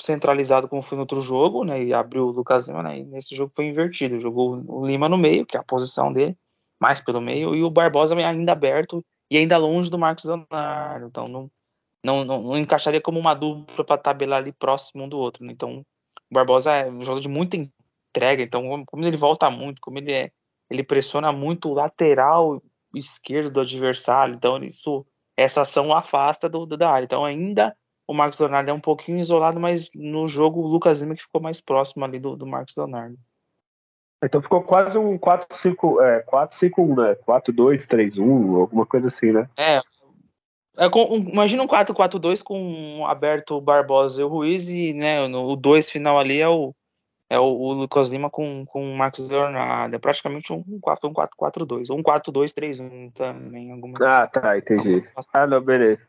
centralizado 0.00 0.68
como 0.68 0.82
foi 0.82 0.96
no 0.96 1.02
outro 1.02 1.20
jogo, 1.20 1.64
né? 1.64 1.82
E 1.82 1.92
abriu 1.92 2.26
o 2.26 2.30
Lucas 2.30 2.68
Lima, 2.68 2.82
né? 2.82 2.98
E 2.98 3.04
nesse 3.04 3.34
jogo 3.34 3.52
foi 3.54 3.66
invertido. 3.66 4.20
Jogou 4.20 4.62
o 4.66 4.86
Lima 4.86 5.08
no 5.08 5.18
meio, 5.18 5.46
que 5.46 5.56
é 5.56 5.60
a 5.60 5.64
posição 5.64 6.12
dele, 6.12 6.36
mais 6.80 7.00
pelo 7.00 7.20
meio, 7.20 7.54
e 7.54 7.64
o 7.64 7.70
Barbosa 7.70 8.14
ainda 8.14 8.52
aberto 8.52 9.04
e 9.30 9.36
ainda 9.36 9.56
longe 9.56 9.90
do 9.90 9.98
Marcos 9.98 10.24
Leonardo. 10.24 11.06
Então 11.06 11.28
não, 11.28 11.50
não, 12.04 12.24
não, 12.24 12.42
não 12.42 12.58
encaixaria 12.58 13.00
como 13.00 13.18
uma 13.18 13.34
dupla 13.34 13.84
para 13.84 13.98
tabelar 13.98 14.40
ali 14.40 14.52
próximo 14.52 15.04
um 15.04 15.08
do 15.08 15.18
outro. 15.18 15.44
Né? 15.44 15.52
Então 15.52 15.84
o 16.30 16.34
Barbosa 16.34 16.72
é 16.72 16.90
um 16.90 17.02
jogador 17.02 17.20
de 17.20 17.28
muita 17.28 17.56
entrega. 17.56 18.42
Então, 18.42 18.84
como 18.86 19.04
ele 19.04 19.16
volta 19.16 19.50
muito, 19.50 19.80
como 19.80 19.98
ele 19.98 20.12
é, 20.12 20.30
ele 20.70 20.82
pressiona 20.82 21.32
muito 21.32 21.68
o 21.68 21.74
lateral 21.74 22.62
esquerdo 22.94 23.50
do 23.50 23.60
adversário. 23.60 24.34
Então, 24.34 24.62
isso, 24.62 25.06
essa 25.36 25.62
ação 25.62 25.92
afasta 25.92 26.48
do, 26.48 26.66
do 26.66 26.76
da 26.76 26.90
área. 26.90 27.04
Então, 27.04 27.24
ainda 27.24 27.74
o 28.08 28.14
Marcos 28.14 28.38
Leonardo 28.38 28.70
é 28.70 28.72
um 28.72 28.80
pouquinho 28.80 29.18
isolado, 29.18 29.60
mas 29.60 29.90
no 29.94 30.26
jogo 30.26 30.62
o 30.62 30.66
Lucas 30.66 31.02
Lima 31.02 31.14
que 31.14 31.22
ficou 31.22 31.42
mais 31.42 31.60
próximo 31.60 32.04
ali 32.06 32.18
do, 32.18 32.34
do 32.34 32.46
Marcos 32.46 32.74
Leonardo. 32.74 33.18
Então 34.24 34.42
ficou 34.42 34.62
quase 34.62 34.98
um 34.98 35.16
4-5, 35.18 36.02
é, 36.02 36.24
4-5-1, 36.24 36.96
né? 36.96 37.14
4-2-3-1, 37.26 38.60
alguma 38.60 38.86
coisa 38.86 39.06
assim, 39.06 39.30
né? 39.30 39.48
É. 39.56 39.80
é 40.78 40.88
com, 40.88 41.04
um, 41.04 41.28
imagina 41.28 41.62
um 41.62 41.68
4-4-2 41.68 42.42
com 42.42 43.06
aberto 43.06 43.60
Barbosa 43.60 44.20
e 44.20 44.24
o 44.24 44.28
Ruiz 44.28 44.68
e 44.70 44.92
né, 44.92 45.28
no, 45.28 45.52
o 45.52 45.54
2 45.54 45.90
final 45.90 46.18
ali 46.18 46.40
é 46.40 46.48
o, 46.48 46.74
é 47.30 47.38
o, 47.38 47.44
o, 47.44 47.72
Lucas 47.72 48.08
Lima 48.08 48.30
com, 48.30 48.64
com 48.66 48.90
o 48.90 48.96
Marcos 48.96 49.28
Leonardo. 49.28 49.94
É 49.94 49.98
praticamente 49.98 50.52
um 50.52 50.62
4-4-2. 50.80 51.90
Um 51.90 52.02
4-2-3-1 52.02 53.12
também. 53.12 53.70
Algumas, 53.70 54.00
ah, 54.00 54.26
tá, 54.26 54.56
entendi. 54.56 55.06
Ah, 55.32 55.46
não, 55.46 55.60
beleza. 55.60 56.00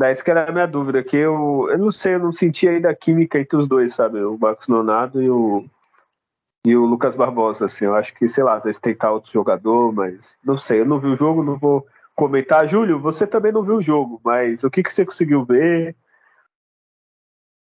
Essa 0.00 0.24
que 0.24 0.30
era 0.30 0.48
a 0.48 0.52
minha 0.52 0.66
dúvida, 0.66 1.02
que 1.04 1.16
eu, 1.16 1.68
eu 1.70 1.78
não 1.78 1.92
sei, 1.92 2.14
eu 2.14 2.18
não 2.18 2.32
senti 2.32 2.66
ainda 2.66 2.90
a 2.90 2.94
química 2.94 3.38
entre 3.38 3.56
os 3.56 3.68
dois, 3.68 3.94
sabe? 3.94 4.20
O 4.20 4.36
Marcos 4.36 4.66
Leonardo 4.66 5.22
e 5.22 5.30
o, 5.30 5.64
e 6.66 6.76
o 6.76 6.84
Lucas 6.84 7.14
Barbosa, 7.14 7.66
assim. 7.66 7.84
Eu 7.84 7.94
acho 7.94 8.12
que, 8.14 8.26
sei 8.26 8.42
lá, 8.42 8.54
às 8.54 8.64
vezes 8.64 8.80
tentar 8.80 9.12
outro 9.12 9.30
jogador, 9.30 9.92
mas 9.92 10.36
não 10.44 10.56
sei, 10.56 10.80
eu 10.80 10.86
não 10.86 10.98
vi 10.98 11.06
o 11.06 11.14
jogo, 11.14 11.44
não 11.44 11.56
vou 11.56 11.86
comentar. 12.16 12.66
Júlio, 12.66 12.98
você 12.98 13.28
também 13.28 13.52
não 13.52 13.62
viu 13.62 13.76
o 13.76 13.82
jogo, 13.82 14.20
mas 14.24 14.64
o 14.64 14.70
que, 14.70 14.82
que 14.82 14.92
você 14.92 15.04
conseguiu 15.04 15.44
ver? 15.44 15.94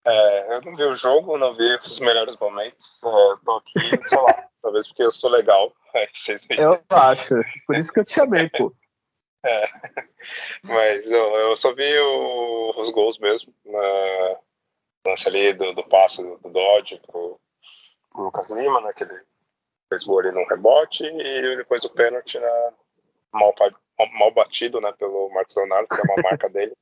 É, 0.07 0.55
eu 0.55 0.63
não 0.63 0.77
vi 0.77 0.85
o 0.85 0.95
jogo, 0.95 1.37
não 1.37 1.55
vi 1.55 1.75
os 1.85 1.99
melhores 1.99 2.37
momentos. 2.39 3.01
É, 3.03 3.45
tô 3.45 3.57
aqui, 3.57 4.09
sei 4.09 4.19
lá, 4.19 4.49
talvez 4.63 4.87
porque 4.87 5.03
eu 5.03 5.13
sou 5.13 5.31
legal. 5.31 5.73
É, 5.95 6.09
eu 6.59 6.83
acho, 6.91 7.35
por 7.67 7.77
isso 7.77 7.93
que 7.93 8.01
eu 8.01 8.05
te 8.05 8.13
chamei, 8.13 8.49
pô. 8.51 8.73
É. 9.45 9.67
Mas 10.63 11.07
eu, 11.07 11.37
eu 11.37 11.57
só 11.57 11.75
vi 11.75 11.99
o, 11.99 12.75
os 12.77 12.91
gols 12.91 13.19
mesmo. 13.19 13.53
Na, 13.65 14.39
lance 15.07 15.29
ali 15.29 15.53
do, 15.55 15.73
do 15.73 15.85
passe 15.85 16.23
do, 16.23 16.37
do 16.39 16.51
Dodge 16.51 17.01
pro, 17.07 17.41
pro 18.11 18.23
Lucas 18.25 18.51
Lima, 18.51 18.81
né? 18.81 18.93
Que 18.93 19.05
ele 19.05 19.21
fez 19.89 20.05
gol 20.05 20.21
ali 20.21 20.33
num 20.33 20.47
rebote 20.47 21.05
e 21.05 21.57
depois 21.57 21.85
o 21.85 21.91
pênalti 21.91 22.39
na, 22.39 22.73
mal, 23.33 23.55
mal 24.19 24.33
batido 24.33 24.81
né, 24.81 24.93
pelo 24.99 25.31
Marcos 25.31 25.55
Leonardo, 25.57 25.89
que 25.89 26.01
é 26.01 26.13
uma 26.13 26.23
marca 26.23 26.49
dele. 26.51 26.77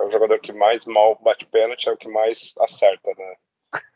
É 0.00 0.04
o 0.04 0.10
jogador 0.10 0.40
que 0.40 0.52
mais 0.52 0.86
mal 0.86 1.14
bate 1.22 1.44
pênalti, 1.46 1.88
é 1.88 1.92
o 1.92 1.96
que 1.96 2.08
mais 2.08 2.54
acerta, 2.58 3.12
né? 3.16 3.36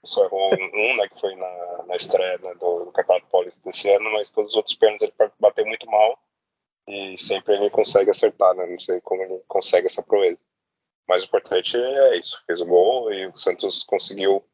Só 0.04 0.24
errou 0.24 0.54
um, 0.54 0.96
né, 0.96 1.08
que 1.08 1.18
foi 1.18 1.34
na, 1.34 1.84
na 1.86 1.96
estreia 1.96 2.38
né, 2.38 2.54
do, 2.54 2.84
do 2.84 2.92
Campeonato 2.92 3.26
Paulista 3.28 3.60
desse 3.64 3.90
ano, 3.90 4.12
mas 4.12 4.30
todos 4.30 4.50
os 4.50 4.56
outros 4.56 4.76
pênaltis 4.76 5.02
ele 5.08 5.32
bateu 5.40 5.64
muito 5.66 5.86
mal 5.90 6.18
e 6.86 7.16
sempre 7.18 7.54
ele 7.54 7.70
consegue 7.70 8.10
acertar, 8.10 8.54
né? 8.54 8.66
Não 8.66 8.78
sei 8.78 9.00
como 9.00 9.22
ele 9.22 9.42
consegue 9.48 9.86
essa 9.86 10.02
proeza. 10.02 10.40
Mas 11.08 11.22
o 11.22 11.26
importante 11.26 11.76
é 11.76 12.16
isso, 12.18 12.42
fez 12.46 12.60
o 12.60 12.66
gol 12.66 13.12
e 13.12 13.26
o 13.26 13.36
Santos 13.36 13.82
conseguiu 13.82 14.44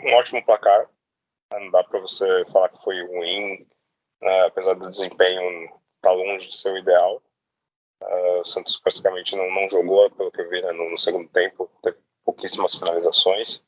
um 0.00 0.14
ótimo 0.14 0.44
placar. 0.44 0.90
Não 1.52 1.70
dá 1.70 1.84
para 1.84 2.00
você 2.00 2.44
falar 2.52 2.70
que 2.70 2.82
foi 2.82 3.00
ruim, 3.06 3.66
né? 4.20 4.46
apesar 4.46 4.74
do 4.74 4.90
desempenho 4.90 5.64
estar 5.64 5.80
tá 6.02 6.12
longe 6.12 6.48
de 6.48 6.56
ser 6.56 6.72
o 6.72 6.78
ideal. 6.78 7.22
Uh, 8.02 8.40
o 8.40 8.44
Santos 8.44 8.76
praticamente 8.78 9.36
não, 9.36 9.48
não 9.50 9.68
jogou, 9.68 10.10
pelo 10.10 10.30
que 10.30 10.40
eu 10.40 10.50
vi, 10.50 10.60
né? 10.60 10.72
no, 10.72 10.90
no, 10.90 10.98
segundo 10.98 11.28
tempo, 11.28 11.70
teve 11.82 11.96
pouquíssimas 12.24 12.74
finalizações. 12.74 13.64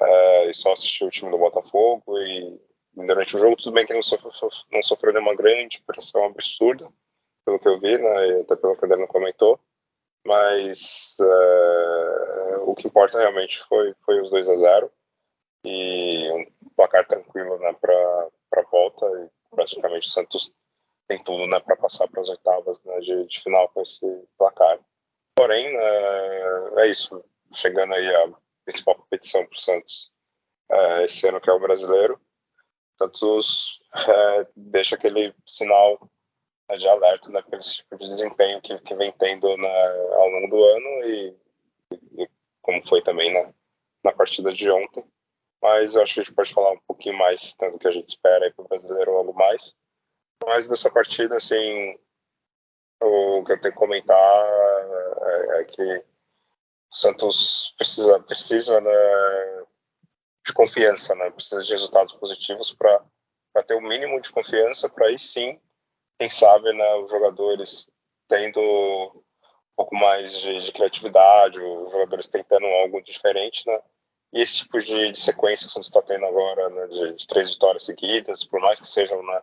Uh, 0.00 0.50
e 0.50 0.54
só 0.54 0.72
assistiu 0.72 1.08
o 1.08 1.10
time 1.10 1.30
do 1.30 1.38
Botafogo 1.38 2.18
e 2.18 2.60
durante 2.94 3.36
o 3.36 3.38
jogo 3.38 3.56
tudo 3.56 3.72
bem 3.72 3.84
que 3.84 3.92
não 3.92 4.02
sofreu, 4.02 4.30
não 4.70 4.82
sofreu 4.82 5.12
nenhuma 5.12 5.34
grande 5.34 5.82
pressão 5.86 6.24
absurda, 6.24 6.88
pelo 7.44 7.58
que 7.58 7.68
eu 7.68 7.80
vi, 7.80 7.98
né, 7.98 8.40
até 8.40 8.54
pelo 8.56 8.76
que 8.76 8.82
o 8.82 8.84
Adriano 8.84 9.08
comentou. 9.08 9.58
Mas 10.24 11.16
uh, 11.20 12.70
o 12.70 12.74
que 12.74 12.86
importa 12.86 13.18
realmente 13.18 13.58
foi, 13.68 13.94
foi 14.04 14.20
os 14.20 14.30
2 14.30 14.48
a 14.48 14.56
0 14.56 14.92
e 15.64 16.30
um 16.32 16.46
placar 16.76 17.06
tranquilo 17.06 17.58
né, 17.58 17.74
para 17.80 18.28
a 18.56 18.62
volta. 18.70 19.06
E 19.06 19.54
praticamente 19.54 20.08
o 20.08 20.10
Santos 20.10 20.52
tem 21.08 21.22
tudo 21.24 21.46
né, 21.46 21.58
para 21.58 21.76
passar 21.76 22.06
para 22.06 22.20
as 22.20 22.28
oitavas 22.28 22.80
né, 22.84 23.00
de, 23.00 23.26
de, 23.26 23.40
final 23.40 23.68
com 23.70 23.80
esse 23.80 24.06
placar. 24.36 24.78
Porém, 25.34 25.74
uh, 25.74 26.78
é 26.78 26.88
isso. 26.88 27.24
Chegando 27.54 27.94
aí 27.94 28.14
a 28.14 28.30
principal 28.64 28.94
competição 28.96 29.44
para 29.46 29.56
o 29.56 29.60
Santos 29.60 30.12
uh, 30.70 31.00
esse 31.04 31.26
ano, 31.26 31.40
que 31.40 31.48
é 31.48 31.52
o 31.52 31.60
brasileiro, 31.60 32.20
Santos 32.98 33.80
deixa 34.54 34.96
aquele 34.96 35.34
sinal 35.46 35.98
de 36.76 36.86
alerta 36.86 37.30
né, 37.30 37.40
pelo 37.42 37.62
tipo 37.62 37.96
de 37.96 38.08
desempenho 38.08 38.60
que, 38.60 38.78
que 38.80 38.94
vem 38.94 39.10
tendo 39.12 39.56
na, 39.56 39.68
ao 40.16 40.28
longo 40.28 40.48
do 40.48 40.62
ano 40.62 41.04
e, 41.04 41.36
e 42.18 42.28
como 42.60 42.86
foi 42.86 43.02
também 43.02 43.32
na, 43.32 43.50
na 44.04 44.12
partida 44.12 44.52
de 44.52 44.68
ontem. 44.68 45.02
Mas 45.62 45.94
eu 45.94 46.02
acho 46.02 46.14
que 46.14 46.20
a 46.20 46.22
gente 46.24 46.34
pode 46.34 46.52
falar 46.52 46.72
um 46.72 46.80
pouquinho 46.86 47.16
mais 47.16 47.54
tanto 47.54 47.78
que 47.78 47.88
a 47.88 47.92
gente 47.92 48.08
espera 48.08 48.52
para 48.54 48.64
o 48.64 48.68
brasileiro 48.68 49.12
logo 49.12 49.32
mais. 49.32 49.74
Mas 50.46 50.68
dessa 50.68 50.90
partida, 50.90 51.36
assim, 51.36 51.98
o 53.00 53.44
que 53.44 53.52
eu 53.52 53.60
tenho 53.60 53.72
que 53.72 53.78
comentar 53.78 54.16
é, 54.16 55.60
é 55.60 55.64
que 55.64 55.82
o 55.82 56.04
Santos 56.90 57.74
precisa, 57.76 58.20
precisa 58.20 58.80
né, 58.80 59.64
de 60.46 60.52
confiança, 60.52 61.14
né? 61.14 61.30
precisa 61.30 61.62
de 61.62 61.72
resultados 61.72 62.14
positivos 62.14 62.72
para 62.72 63.62
ter 63.66 63.74
o 63.74 63.82
mínimo 63.82 64.20
de 64.20 64.30
confiança 64.30 64.88
para 64.88 65.08
aí 65.08 65.18
sim 65.18 65.60
quem 66.18 66.28
sabe, 66.28 66.72
né, 66.72 66.94
os 66.96 67.10
jogadores 67.10 67.88
tendo 68.28 68.60
um 68.60 69.22
pouco 69.76 69.94
mais 69.94 70.30
de, 70.32 70.64
de 70.64 70.72
criatividade, 70.72 71.58
os 71.60 71.92
jogadores 71.92 72.26
tentando 72.26 72.66
algo 72.66 73.00
diferente, 73.02 73.64
né? 73.66 73.80
E 74.32 74.42
esse 74.42 74.58
tipo 74.58 74.78
de, 74.80 75.12
de 75.12 75.20
sequência 75.20 75.68
que 75.68 75.72
você 75.72 75.80
está 75.80 76.02
tendo 76.02 76.26
agora, 76.26 76.68
né, 76.68 76.86
de, 76.88 77.14
de, 77.14 77.26
três 77.26 77.48
vitórias 77.48 77.84
seguidas, 77.84 78.44
por 78.44 78.60
mais 78.60 78.80
que 78.80 78.86
sejam 78.86 79.22
né, 79.22 79.40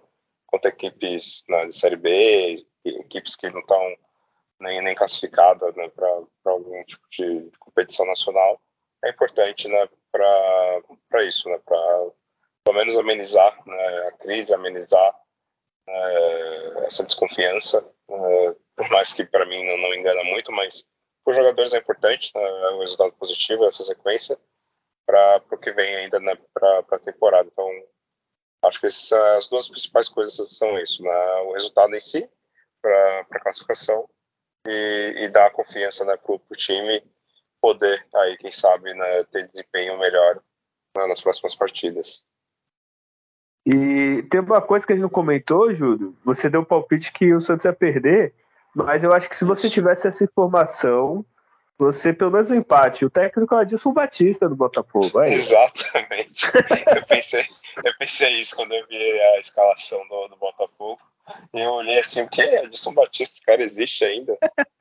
contra 0.47 0.69
equipes 0.69 1.43
né, 1.49 1.65
de 1.67 1.77
Série 1.77 1.95
B, 1.95 2.65
equipes 2.83 3.35
que 3.35 3.49
não 3.49 3.59
estão 3.61 3.95
nem, 4.59 4.81
nem 4.81 4.95
classificadas 4.95 5.75
né, 5.75 5.89
para 5.89 6.09
algum 6.45 6.83
tipo 6.85 7.03
de 7.11 7.49
competição 7.59 8.05
nacional, 8.05 8.61
é 9.03 9.09
importante 9.09 9.67
né, 9.67 9.89
para 10.11 11.23
isso, 11.23 11.49
né, 11.49 11.59
para 11.65 12.11
pelo 12.63 12.77
menos 12.77 12.97
amenizar 12.97 13.61
né, 13.65 14.07
a 14.07 14.11
crise, 14.13 14.53
amenizar 14.53 15.15
é, 15.87 16.85
essa 16.87 17.03
desconfiança 17.03 17.85
Uh, 18.07 18.53
por 18.75 18.87
mais 18.89 19.13
que 19.13 19.25
para 19.25 19.45
mim 19.45 19.65
não, 19.65 19.77
não, 19.77 19.93
engana 19.93 20.23
muito, 20.25 20.51
mas 20.51 20.85
para 21.23 21.31
os 21.31 21.37
jogadores 21.37 21.73
é 21.73 21.79
importante 21.79 22.31
né, 22.35 22.41
o 22.41 22.81
resultado 22.81 23.13
positivo, 23.13 23.65
essa 23.65 23.83
sequência, 23.83 24.37
para 25.07 25.41
o 25.51 25.57
que 25.57 25.71
vem 25.71 25.95
ainda 25.95 26.19
né, 26.19 26.37
para 26.53 26.85
a 26.91 26.99
temporada. 26.99 27.49
Então, 27.51 27.67
acho 28.65 28.79
que 28.79 28.87
essas, 28.87 29.11
as 29.11 29.47
duas 29.47 29.67
principais 29.67 30.09
coisas 30.09 30.49
são 30.57 30.77
isso: 30.79 31.03
né, 31.03 31.35
o 31.47 31.53
resultado 31.53 31.95
em 31.95 31.99
si, 31.99 32.27
para 32.81 33.25
a 33.31 33.39
classificação, 33.39 34.07
e, 34.67 35.13
e, 35.17 35.29
dar 35.29 35.51
confiança 35.51 36.03
né, 36.05 36.17
para 36.17 36.35
o 36.35 36.55
time 36.55 37.03
poder, 37.61 38.05
aí, 38.15 38.37
quem 38.37 38.51
sabe, 38.51 38.93
né, 38.93 39.23
ter 39.25 39.47
desempenho 39.47 39.97
melhor 39.97 40.39
né, 40.97 41.07
nas 41.07 41.21
próximas 41.21 41.55
partidas. 41.55 42.23
E 43.65 44.21
tem 44.29 44.41
uma 44.41 44.61
coisa 44.61 44.85
que 44.85 44.93
a 44.93 44.95
gente 44.95 45.03
não 45.03 45.09
comentou, 45.09 45.73
Júlio. 45.73 46.15
Você 46.23 46.49
deu 46.49 46.61
um 46.61 46.65
palpite 46.65 47.11
que 47.11 47.33
o 47.33 47.41
Santos 47.41 47.65
ia 47.65 47.73
perder, 47.73 48.35
mas 48.75 49.03
eu 49.03 49.11
acho 49.11 49.27
que 49.27 49.35
se 49.35 49.43
você 49.43 49.67
tivesse 49.67 50.07
essa 50.07 50.23
informação, 50.23 51.25
você 51.77 52.13
pelo 52.13 52.31
menos 52.31 52.51
um 52.51 52.55
empate. 52.55 53.05
O 53.05 53.09
técnico 53.09 53.53
é 53.53 53.57
o 53.57 53.61
Adilson 53.61 53.91
Batista 53.91 54.47
do 54.47 54.55
Botafogo. 54.55 55.19
É 55.21 55.33
Exatamente. 55.33 56.45
eu, 56.95 57.05
pensei, 57.07 57.45
eu 57.83 57.93
pensei 57.97 58.39
isso 58.39 58.55
quando 58.55 58.73
eu 58.73 58.85
vi 58.87 59.21
a 59.21 59.39
escalação 59.39 60.07
do, 60.07 60.27
do 60.27 60.35
Botafogo. 60.37 61.01
E 61.53 61.59
eu 61.59 61.71
olhei 61.71 61.99
assim, 61.99 62.21
o 62.21 62.29
que? 62.29 62.41
Adilson 62.41 62.93
Batista, 62.93 63.33
esse 63.35 63.45
cara 63.45 63.63
existe 63.63 64.05
ainda? 64.05 64.37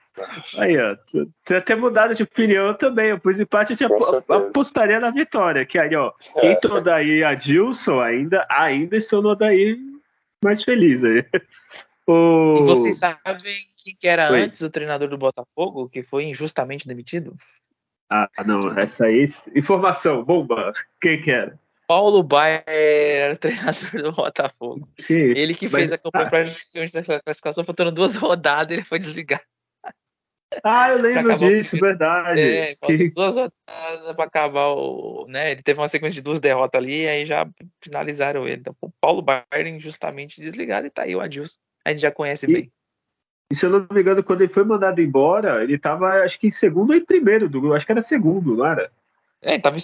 Aí, 0.58 0.78
ó. 0.78 0.96
Você 1.04 1.56
até 1.56 1.74
mudado 1.74 2.14
de 2.14 2.22
opinião 2.22 2.72
também. 2.74 3.08
Eu 3.08 3.18
pus 3.18 3.40
empate, 3.40 3.74
eu 3.80 4.36
apostaria 4.36 5.00
na 5.00 5.10
vitória. 5.10 5.66
Que 5.66 5.76
aí, 5.76 5.94
ó. 5.96 6.12
É. 6.36 6.52
Entrou 6.52 6.80
daí 6.80 7.24
Adilson, 7.24 8.00
ainda, 8.00 8.46
ainda 8.48 8.96
estou 8.96 9.20
no 9.20 9.34
daí 9.34 9.76
mais 10.42 10.62
feliz 10.62 11.04
aí. 11.04 11.24
O... 12.06 12.58
E 12.58 12.66
vocês 12.66 12.98
sabem 12.98 13.66
quem 13.78 13.96
que 13.96 14.06
era 14.06 14.30
Oi. 14.30 14.42
antes 14.42 14.60
o 14.60 14.68
treinador 14.68 15.08
do 15.08 15.16
Botafogo, 15.16 15.88
que 15.88 16.02
foi 16.02 16.24
injustamente 16.24 16.86
demitido? 16.86 17.34
Ah, 18.10 18.28
não, 18.44 18.78
essa 18.78 19.06
aí. 19.06 19.24
Informação, 19.56 20.22
bomba. 20.22 20.74
Quem 21.00 21.22
que 21.22 21.30
era? 21.30 21.58
Paulo 21.86 22.22
Baier 22.22 22.64
era 22.66 23.34
o 23.34 23.38
treinador 23.38 24.02
do 24.02 24.12
Botafogo. 24.12 24.88
Sim, 25.00 25.14
ele 25.14 25.54
que 25.54 25.66
mas... 25.66 25.74
fez 25.74 25.92
a 25.92 25.98
campanha 25.98 26.26
ah. 26.26 26.30
praticamente 26.30 26.92
da 26.92 27.20
classificação, 27.20 27.64
faltando 27.64 27.92
duas 27.92 28.16
rodadas, 28.16 28.72
ele 28.72 28.84
foi 28.84 28.98
desligado. 28.98 29.42
Ah, 30.62 30.90
eu 30.90 31.00
lembro 31.00 31.36
disso, 31.36 31.76
verdade. 31.78 32.40
É, 32.40 32.76
que... 32.76 33.10
duas 33.10 33.34
rodadas 33.34 34.16
para 34.16 34.24
acabar 34.24 34.68
o. 34.68 35.26
Né, 35.28 35.52
ele 35.52 35.62
teve 35.62 35.80
uma 35.80 35.88
sequência 35.88 36.14
de 36.14 36.22
duas 36.22 36.40
derrotas 36.40 36.80
ali, 36.80 37.02
e 37.02 37.08
aí 37.08 37.24
já 37.24 37.48
finalizaram 37.82 38.46
ele. 38.46 38.60
Então, 38.60 38.76
o 38.80 38.90
Paulo 39.00 39.22
Baier 39.22 39.66
injustamente 39.66 40.40
desligado 40.40 40.86
e 40.86 40.90
tá 40.90 41.02
aí 41.02 41.16
o 41.16 41.20
Adilson. 41.20 41.58
A 41.84 41.90
gente 41.90 42.00
já 42.00 42.10
conhece 42.10 42.46
e, 42.48 42.52
bem. 42.52 42.72
E 43.50 43.56
se 43.56 43.66
eu 43.66 43.70
não 43.70 43.86
me 43.90 44.00
engano, 44.00 44.22
quando 44.22 44.42
ele 44.42 44.52
foi 44.52 44.64
mandado 44.64 45.00
embora, 45.00 45.62
ele 45.62 45.78
tava, 45.78 46.22
acho 46.22 46.38
que 46.38 46.46
em 46.46 46.52
segundo 46.52 46.90
ou 46.90 46.96
em 46.96 47.04
primeiro 47.04 47.48
do 47.48 47.60
grupo. 47.60 47.74
Acho 47.74 47.84
que 47.84 47.92
era 47.92 48.02
segundo, 48.02 48.56
não 48.56 48.66
era? 48.66 48.90
É, 49.42 49.54
ele 49.54 49.62
tava 49.62 49.76
em 49.76 49.80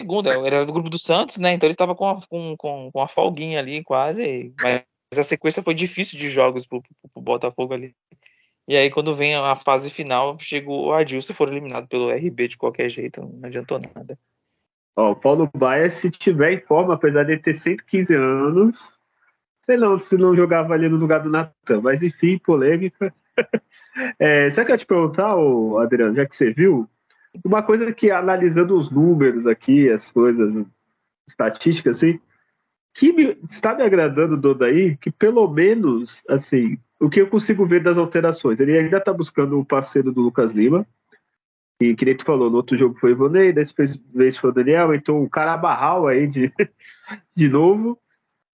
segundo. 0.00 0.30
Ele 0.30 0.46
era 0.46 0.66
do 0.66 0.72
grupo 0.72 0.88
do 0.88 0.98
Santos, 0.98 1.38
né? 1.38 1.52
Então 1.52 1.68
ele 1.68 1.76
tava 1.76 1.94
com, 1.94 2.08
a, 2.08 2.20
com, 2.28 2.56
com, 2.56 2.90
com 2.92 3.02
a 3.02 3.08
folguinha 3.08 3.58
ali, 3.58 3.82
quase. 3.82 4.54
Mas 4.62 4.84
a 5.18 5.22
sequência 5.22 5.62
foi 5.62 5.74
difícil 5.74 6.18
de 6.18 6.28
jogos 6.28 6.66
pro, 6.66 6.82
pro, 6.82 7.10
pro 7.12 7.22
Botafogo 7.22 7.74
ali. 7.74 7.94
E 8.68 8.76
aí, 8.76 8.90
quando 8.90 9.14
vem 9.14 9.34
a 9.34 9.56
fase 9.56 9.88
final, 9.88 10.38
chegou 10.38 10.86
o 10.88 10.92
Adilson, 10.92 11.32
foram 11.32 11.52
eliminados 11.52 11.88
pelo 11.88 12.10
RB 12.10 12.48
de 12.48 12.58
qualquer 12.58 12.90
jeito, 12.90 13.22
não 13.22 13.48
adiantou 13.48 13.80
nada. 13.80 14.18
Ó, 14.94 15.12
o 15.12 15.16
Paulo 15.16 15.48
Baia, 15.56 15.88
se 15.88 16.10
tiver 16.10 16.52
em 16.52 16.60
forma, 16.60 16.92
apesar 16.92 17.24
de 17.24 17.38
ter 17.38 17.54
115 17.54 18.14
anos, 18.14 18.98
sei 19.62 19.78
não 19.78 19.98
se 19.98 20.18
não 20.18 20.36
jogava 20.36 20.74
ali 20.74 20.86
no 20.86 20.98
lugar 20.98 21.22
do 21.22 21.30
Natan, 21.30 21.80
mas 21.80 22.02
enfim, 22.02 22.36
polêmica. 22.36 23.14
é, 24.18 24.50
sabe 24.50 24.66
que 24.66 24.72
eu 24.72 24.74
ia 24.74 24.78
te 24.78 24.86
perguntar, 24.86 25.34
Adriano, 25.80 26.14
já 26.14 26.26
que 26.26 26.36
você 26.36 26.52
viu, 26.52 26.86
uma 27.44 27.62
coisa 27.62 27.92
que 27.92 28.10
analisando 28.10 28.76
os 28.76 28.90
números 28.90 29.46
aqui, 29.46 29.90
as 29.90 30.10
coisas, 30.10 30.66
estatísticas, 31.28 31.98
assim, 31.98 32.18
que 32.94 33.12
me, 33.12 33.38
está 33.48 33.74
me 33.74 33.82
agradando 33.82 34.36
do 34.36 34.54
daí, 34.54 34.96
que 34.96 35.10
pelo 35.10 35.46
menos, 35.48 36.22
assim, 36.28 36.78
o 36.98 37.08
que 37.08 37.20
eu 37.20 37.28
consigo 37.28 37.66
ver 37.66 37.82
das 37.82 37.98
alterações? 37.98 38.58
Ele 38.58 38.76
ainda 38.76 38.98
está 38.98 39.12
buscando 39.12 39.58
o 39.58 39.64
parceiro 39.64 40.10
do 40.10 40.20
Lucas 40.20 40.52
Lima, 40.52 40.86
e 41.80 41.94
que 41.94 42.04
nem 42.04 42.16
tu 42.16 42.24
falou, 42.24 42.50
no 42.50 42.56
outro 42.56 42.76
jogo 42.76 42.98
foi 42.98 43.10
o 43.10 43.14
Ivonei, 43.14 43.52
dessa 43.52 43.72
vez 44.12 44.36
foi 44.36 44.50
o 44.50 44.52
Daniel, 44.52 44.94
então 44.94 45.22
o 45.22 45.30
cara 45.30 45.56
barral 45.56 46.08
aí 46.08 46.26
de, 46.26 46.52
de 47.36 47.48
novo. 47.48 47.98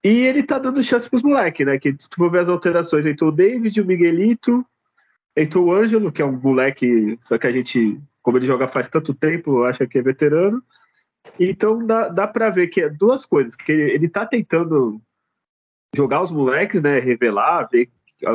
E 0.05 0.09
ele 0.09 0.43
tá 0.43 0.59
dando 0.59 0.83
chance 0.83 1.09
pros 1.09 1.23
moleques, 1.23 1.67
né? 1.67 1.79
Que 1.79 1.95
se 1.99 2.11
tu 2.11 2.17
for 2.17 2.31
ver 2.31 2.41
as 2.41 2.49
alterações, 2.51 3.07
entrou 3.07 3.31
o 3.31 3.35
David, 3.35 3.81
o 3.81 3.87
Miguelito, 3.87 4.65
entrou 5.35 5.67
o 5.67 5.73
Ângelo, 5.73 6.13
que 6.13 6.21
é 6.21 6.25
um 6.27 6.39
moleque, 6.39 7.19
só 7.23 7.39
que 7.39 7.47
a 7.47 7.51
gente, 7.51 7.99
como 8.25 8.39
ele 8.39 8.47
joga 8.47 8.67
faz 8.67 8.89
tanto 8.89 9.15
tempo, 9.15 9.63
acha 9.65 9.87
que 9.87 9.99
é 9.99 10.03
veterano. 10.03 10.61
Então 11.39 11.87
dá, 11.87 12.09
dá 12.09 12.27
pra 12.27 12.51
ver 12.51 12.69
que 12.69 12.81
é 12.81 12.89
duas 12.89 13.27
coisas, 13.27 13.55
que 13.55 13.71
ele, 13.71 13.93
ele 13.93 14.09
tá 14.09 14.27
tentando 14.27 15.01
jogar 15.95 16.23
os 16.23 16.31
moleques, 16.31 16.83
né? 16.83 16.99
Revelar, 16.99 17.69
ver 17.71 17.91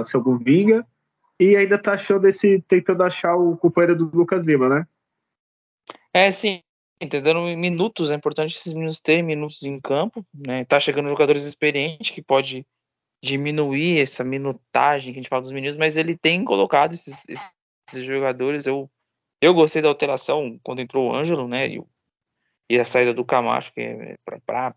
se 0.06 0.15
algum 0.15 0.38
vinga, 0.38 0.86
e 1.39 1.56
ainda 1.56 1.78
tá 1.78 1.93
achando 1.93 2.28
esse, 2.28 2.63
tentando 2.67 3.02
achar 3.02 3.36
o 3.36 3.58
companheiro 3.58 3.97
do 3.97 4.15
Lucas 4.15 4.45
Lima, 4.45 4.69
né? 4.69 4.88
É, 6.13 6.30
sim, 6.30 6.62
entendendo 7.02 7.41
minutos, 7.58 8.12
é 8.12 8.15
importante 8.15 8.56
esses 8.56 8.73
meninos 8.73 8.99
terem 8.99 9.23
minutos 9.23 9.63
em 9.63 9.80
campo, 9.80 10.23
né? 10.34 10.65
Tá 10.65 10.80
chegando 10.80 11.10
jogadores 11.10 11.43
experientes 11.43 12.12
que 12.12 12.21
pode 12.21 12.63
diminuir 13.23 13.99
essa 13.99 14.23
minutagem 14.23 15.13
que 15.13 15.19
a 15.19 15.21
gente 15.21 15.30
fala 15.30 15.41
dos 15.41 15.52
meninos, 15.52 15.78
mas 15.78 15.97
ele 15.97 16.15
tem 16.15 16.45
colocado 16.45 16.93
esses, 16.93 17.15
esses 17.89 18.06
jogadores. 18.06 18.67
Eu, 18.67 18.89
eu 19.41 19.54
gostei 19.54 19.82
da 19.82 19.88
alteração 19.88 20.60
quando 20.63 20.82
entrou 20.82 21.10
o 21.10 21.15
Ângelo, 21.15 21.47
né? 21.47 21.67
E, 21.67 21.84
e 22.69 22.80
a 22.80 22.86
saída 22.86 23.13
do 23.13 23.25
Camacho, 23.25 23.73
que 23.73 23.82
é 23.82 24.17
para 24.45 24.75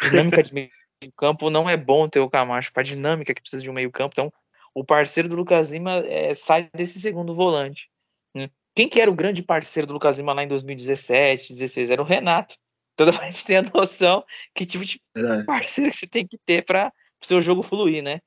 dinâmica 0.00 0.42
de 0.42 0.54
meio 0.54 0.70
campo 1.16 1.50
não 1.50 1.68
é 1.68 1.76
bom 1.76 2.08
ter 2.08 2.20
o 2.20 2.30
Camacho 2.30 2.72
para 2.72 2.82
dinâmica 2.82 3.32
que 3.32 3.40
precisa 3.40 3.62
de 3.62 3.70
um 3.70 3.74
meio 3.74 3.90
campo. 3.90 4.12
Então, 4.14 4.32
o 4.74 4.84
parceiro 4.84 5.28
do 5.28 5.36
Lucas 5.36 5.70
Lima 5.72 6.04
é, 6.06 6.34
sai 6.34 6.68
desse 6.74 7.00
segundo 7.00 7.34
volante. 7.34 7.88
Né? 8.34 8.50
Quem 8.74 8.88
que 8.88 9.00
era 9.00 9.10
o 9.10 9.14
grande 9.14 9.42
parceiro 9.42 9.86
do 9.86 9.92
Lucas 9.92 10.18
Lima 10.18 10.32
lá 10.32 10.42
em 10.42 10.48
2017, 10.48 11.48
2016? 11.48 11.90
Era 11.90 12.02
o 12.02 12.04
Renato. 12.04 12.56
Toda 12.96 13.12
a 13.16 13.30
gente 13.30 13.44
tem 13.44 13.56
a 13.56 13.62
noção 13.62 14.24
que 14.54 14.66
tipo 14.66 14.84
de 14.84 15.00
parceiro 15.46 15.90
que 15.90 15.96
você 15.96 16.06
tem 16.06 16.26
que 16.26 16.38
ter 16.38 16.64
para 16.64 16.92
o 17.22 17.26
seu 17.26 17.40
jogo 17.40 17.62
fluir, 17.62 18.02
né? 18.02 18.20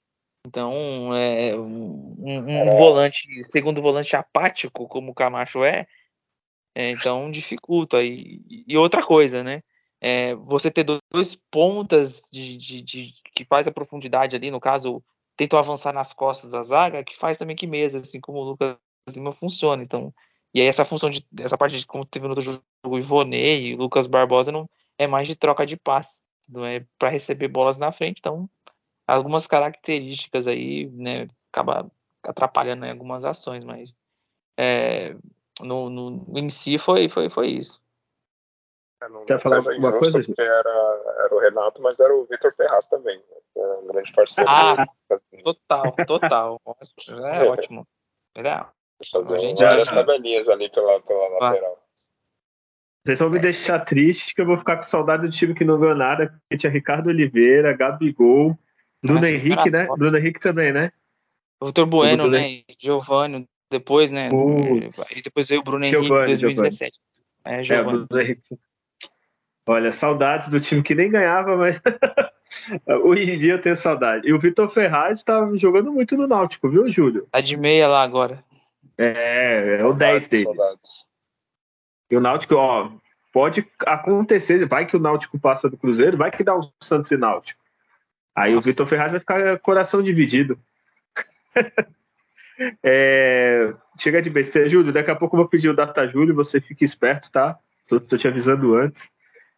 Então, 0.45 1.15
é, 1.15 1.55
um, 1.55 2.15
um 2.19 2.77
volante, 2.77 3.43
segundo 3.45 3.81
volante 3.81 4.15
apático, 4.15 4.87
como 4.87 5.11
o 5.11 5.15
Camacho 5.15 5.63
é, 5.63 5.87
é 6.75 6.91
então 6.91 7.29
dificulta. 7.29 8.03
E, 8.03 8.41
e 8.67 8.77
outra 8.77 9.05
coisa, 9.05 9.43
né? 9.43 9.61
é, 10.01 10.33
você 10.33 10.71
ter 10.71 10.83
dois 10.83 11.35
pontas 11.51 12.21
de, 12.31 12.57
de, 12.57 12.81
de, 12.81 13.13
que 13.35 13.45
faz 13.45 13.67
a 13.67 13.71
profundidade 13.71 14.35
ali, 14.35 14.49
no 14.49 14.59
caso, 14.59 15.03
tentam 15.37 15.59
avançar 15.59 15.93
nas 15.93 16.11
costas 16.11 16.49
da 16.49 16.63
zaga, 16.63 17.03
que 17.03 17.15
faz 17.15 17.37
também 17.37 17.55
que 17.55 17.67
mesa, 17.67 17.99
assim 17.99 18.19
como 18.19 18.39
o 18.39 18.43
Lucas 18.43 18.77
Lima 19.13 19.31
funciona. 19.31 19.83
Então, 19.83 20.11
e 20.53 20.59
aí 20.59 20.65
essa 20.67 20.83
função 20.83 21.09
de 21.09 21.23
essa 21.39 21.57
parte 21.57 21.77
de 21.77 21.85
como 21.85 22.03
teve 22.03 22.25
no 22.25 22.31
outro 22.31 22.43
jogo 22.43 22.63
o 22.83 22.97
Ivonei 22.97 23.67
e 23.67 23.75
o 23.75 23.77
Lucas 23.77 24.07
Barbosa 24.07 24.51
não 24.51 24.67
é 24.97 25.05
mais 25.05 25.27
de 25.27 25.35
troca 25.35 25.65
de 25.67 25.77
passe, 25.77 26.19
não 26.49 26.65
é 26.65 26.83
para 26.97 27.09
receber 27.09 27.47
bolas 27.47 27.77
na 27.77 27.91
frente. 27.91 28.17
Então, 28.19 28.49
algumas 29.15 29.47
características 29.47 30.47
aí, 30.47 30.87
né, 30.87 31.27
acaba 31.51 31.91
atrapalhando 32.23 32.85
em 32.85 32.91
algumas 32.91 33.25
ações, 33.25 33.63
mas 33.63 33.95
é, 34.57 35.15
no, 35.59 35.89
no, 35.89 36.37
em 36.37 36.49
si 36.49 36.77
foi, 36.77 37.09
foi, 37.09 37.29
foi 37.29 37.47
isso. 37.49 37.81
É, 39.01 39.09
não, 39.09 39.25
Quer 39.25 39.39
falar 39.39 39.57
alguma 39.57 39.97
coisa? 39.97 40.23
Porque 40.23 40.41
era, 40.41 41.15
era 41.25 41.35
o 41.35 41.39
Renato, 41.39 41.81
mas 41.81 41.99
era 41.99 42.15
o 42.15 42.25
Vitor 42.25 42.53
Ferraz 42.55 42.87
também, 42.87 43.17
né? 43.17 43.37
É 43.57 43.67
um 43.79 43.87
grande 43.87 44.11
parceiro. 44.13 44.49
Ah, 44.49 44.85
total, 45.43 45.95
total. 46.05 46.61
É 47.33 47.49
ótimo. 47.49 47.87
Legal. 48.35 48.71
Fazer 49.11 49.55
várias 49.55 49.87
já... 49.87 49.95
tabelinhas 49.95 50.47
ali 50.47 50.69
pela, 50.69 51.01
pela 51.01 51.27
lateral. 51.39 51.83
Vocês 53.03 53.19
vão 53.19 53.31
me 53.31 53.39
deixar 53.39 53.79
triste 53.79 54.35
que 54.35 54.41
eu 54.41 54.45
vou 54.45 54.57
ficar 54.57 54.77
com 54.77 54.83
saudade 54.83 55.23
do 55.23 55.31
time 55.31 55.55
que 55.55 55.65
não 55.65 55.79
ganhou 55.79 55.95
nada, 55.95 56.27
porque 56.27 56.57
tinha 56.57 56.71
Ricardo 56.71 57.07
Oliveira, 57.07 57.75
Gabigol, 57.75 58.55
Bruno 59.03 59.25
Henrique, 59.25 59.69
né? 59.69 59.87
Bruno 59.97 60.17
Henrique 60.17 60.39
também, 60.39 60.71
né? 60.71 60.91
Vitor 61.63 61.85
Bueno, 61.85 62.27
né? 62.27 62.63
Giovanni, 62.79 63.47
depois, 63.69 64.11
né? 64.11 64.29
E 65.15 65.21
depois 65.21 65.47
veio 65.47 65.61
o 65.61 65.63
Bruno 65.63 65.85
Henrique 65.85 66.05
em 66.05 66.25
2017. 66.25 66.99
Giovani. 67.43 67.61
É, 67.61 67.63
Giovanni. 67.63 68.03
É, 68.03 68.05
Bruno 68.05 68.21
Henrique 68.21 68.59
Olha, 69.67 69.91
saudades 69.91 70.49
do 70.49 70.59
time 70.59 70.81
que 70.81 70.95
nem 70.95 71.09
ganhava, 71.09 71.55
mas 71.55 71.79
hoje 73.05 73.31
em 73.31 73.39
dia 73.39 73.53
eu 73.53 73.61
tenho 73.61 73.75
saudade. 73.75 74.27
E 74.27 74.33
o 74.33 74.39
Vitor 74.39 74.69
Ferraz 74.69 75.19
está 75.19 75.49
jogando 75.55 75.91
muito 75.91 76.17
no 76.17 76.27
Náutico, 76.27 76.67
viu, 76.67 76.91
Júlio? 76.91 77.27
Tá 77.31 77.39
de 77.39 77.55
meia 77.55 77.87
lá 77.87 78.01
agora. 78.01 78.43
É, 78.97 79.77
é 79.79 79.85
o 79.85 79.93
10 79.93 80.27
deles. 80.27 80.45
Saudades. 80.45 81.07
E 82.09 82.17
o 82.17 82.19
Náutico, 82.19 82.55
ó, 82.55 82.91
pode 83.31 83.65
acontecer, 83.85 84.65
vai 84.67 84.85
que 84.85 84.97
o 84.97 84.99
Náutico 84.99 85.39
passa 85.39 85.69
do 85.69 85.77
Cruzeiro, 85.77 86.17
vai 86.17 86.31
que 86.31 86.43
dá 86.43 86.55
o 86.55 86.69
Santos 86.81 87.11
e 87.11 87.17
Náutico. 87.17 87.60
Aí 88.35 88.53
Nossa. 88.53 88.67
o 88.67 88.71
Vitor 88.71 88.87
Ferraz 88.87 89.11
vai 89.11 89.19
ficar 89.19 89.59
coração 89.59 90.01
dividido. 90.01 90.57
é, 92.83 93.73
chega 93.99 94.21
de 94.21 94.29
besteira. 94.29 94.69
Júlio, 94.69 94.93
daqui 94.93 95.11
a 95.11 95.15
pouco 95.15 95.35
eu 95.35 95.41
vou 95.41 95.49
pedir 95.49 95.69
o 95.69 95.75
Data 95.75 96.07
Júlio, 96.07 96.35
você 96.35 96.61
fique 96.61 96.85
esperto, 96.85 97.31
tá? 97.31 97.57
Tô, 97.87 97.99
tô 97.99 98.17
te 98.17 98.27
avisando 98.27 98.75
antes. 98.75 99.09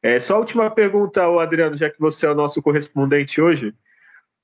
É, 0.01 0.19
só 0.19 0.35
a 0.35 0.39
última 0.39 0.69
pergunta, 0.69 1.23
Adriano, 1.39 1.77
já 1.77 1.89
que 1.89 1.99
você 1.99 2.25
é 2.25 2.31
o 2.31 2.35
nosso 2.35 2.61
correspondente 2.61 3.39
hoje. 3.39 3.73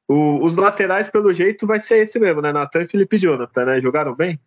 O, 0.08 0.44
os 0.44 0.56
laterais, 0.56 1.08
pelo 1.08 1.34
jeito, 1.34 1.68
vai 1.68 1.80
ser 1.80 2.00
esse 2.00 2.18
mesmo, 2.18 2.42
né? 2.42 2.52
Natan 2.52 2.84
e 2.84 2.88
Felipe 2.88 3.18
Jonathan, 3.18 3.66
né? 3.66 3.82
Jogaram 3.82 4.16
bem? 4.16 4.40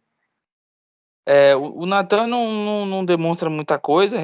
É, 1.26 1.54
o, 1.54 1.82
o 1.82 1.86
Natan 1.86 2.26
não, 2.26 2.50
não, 2.50 2.86
não, 2.86 3.04
demonstra 3.04 3.48
muita 3.48 3.78
coisa, 3.78 4.18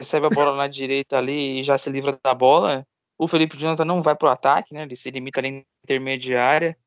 recebe 0.00 0.26
a 0.26 0.30
bola 0.30 0.56
na 0.56 0.66
direita 0.68 1.18
ali 1.18 1.60
e 1.60 1.62
já 1.62 1.76
se 1.76 1.90
livra 1.90 2.18
da 2.24 2.32
bola. 2.32 2.86
O 3.18 3.26
Felipe 3.26 3.58
Jonathan 3.58 3.84
não 3.84 4.00
vai 4.00 4.14
pro 4.14 4.28
ataque, 4.28 4.72
né? 4.72 4.82
Ele 4.82 4.94
se 4.94 5.10
limita 5.10 5.40
ali 5.40 5.50
na 5.50 5.62
intermediária. 5.84 6.78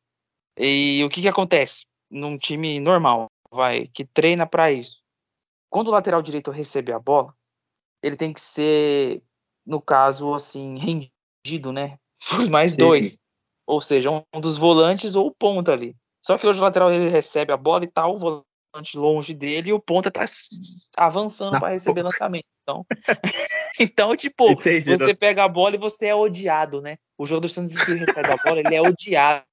E 0.58 1.04
o 1.04 1.10
que 1.10 1.22
que 1.22 1.28
acontece 1.28 1.86
num 2.10 2.38
time 2.38 2.80
normal, 2.80 3.28
vai, 3.52 3.88
que 3.88 4.06
treina 4.06 4.48
para 4.48 4.72
isso? 4.72 5.02
Quando 5.70 5.90
o 5.90 5.92
lateral 5.92 6.22
direito 6.22 6.52
recebe 6.52 6.92
a 6.92 7.00
bola, 7.00 7.34
ele 8.02 8.16
tem 8.16 8.34
que 8.34 8.42
ser, 8.42 9.22
no 9.66 9.82
caso, 9.82 10.34
assim, 10.34 10.78
rendido, 10.78 11.72
né? 11.72 11.98
Por 12.30 12.50
mais 12.50 12.74
Sim. 12.74 12.80
dois. 12.80 13.18
Ou 13.66 13.80
seja, 13.80 14.10
um 14.34 14.42
dos 14.42 14.58
volantes 14.58 15.16
ou 15.16 15.28
o 15.28 15.32
ponta 15.32 15.72
ali. 15.72 15.96
Só 16.22 16.38
que 16.38 16.46
hoje 16.46 16.60
o 16.60 16.64
lateral 16.64 16.92
ele 16.92 17.10
recebe 17.10 17.52
a 17.52 17.58
bola 17.58 17.84
e 17.84 17.88
tá 17.88 18.06
o 18.08 18.18
volante 18.18 18.98
longe 18.98 19.34
dele 19.34 19.70
e 19.70 19.74
o 19.74 19.80
ponta 19.80 20.12
tá 20.12 20.24
avançando 20.98 21.60
para 21.60 21.70
receber 21.70 22.04
lançamento. 22.04 22.46
Então, 22.72 22.86
então 23.80 24.16
tipo, 24.16 24.52
Entendi, 24.52 24.86
você 24.86 25.08
não. 25.08 25.16
pega 25.16 25.44
a 25.44 25.50
bola 25.50 25.76
e 25.76 25.80
você 25.80 26.08
é 26.08 26.16
odiado, 26.16 26.82
né? 26.82 26.98
O 27.18 27.26
jogador 27.26 27.48
do 27.48 27.50
Santos 27.50 27.76
que 27.84 27.94
recebe 27.94 28.32
a 28.32 28.38
bola, 28.38 28.60
ele 28.60 28.76
é 28.76 28.82
odiado, 28.82 29.46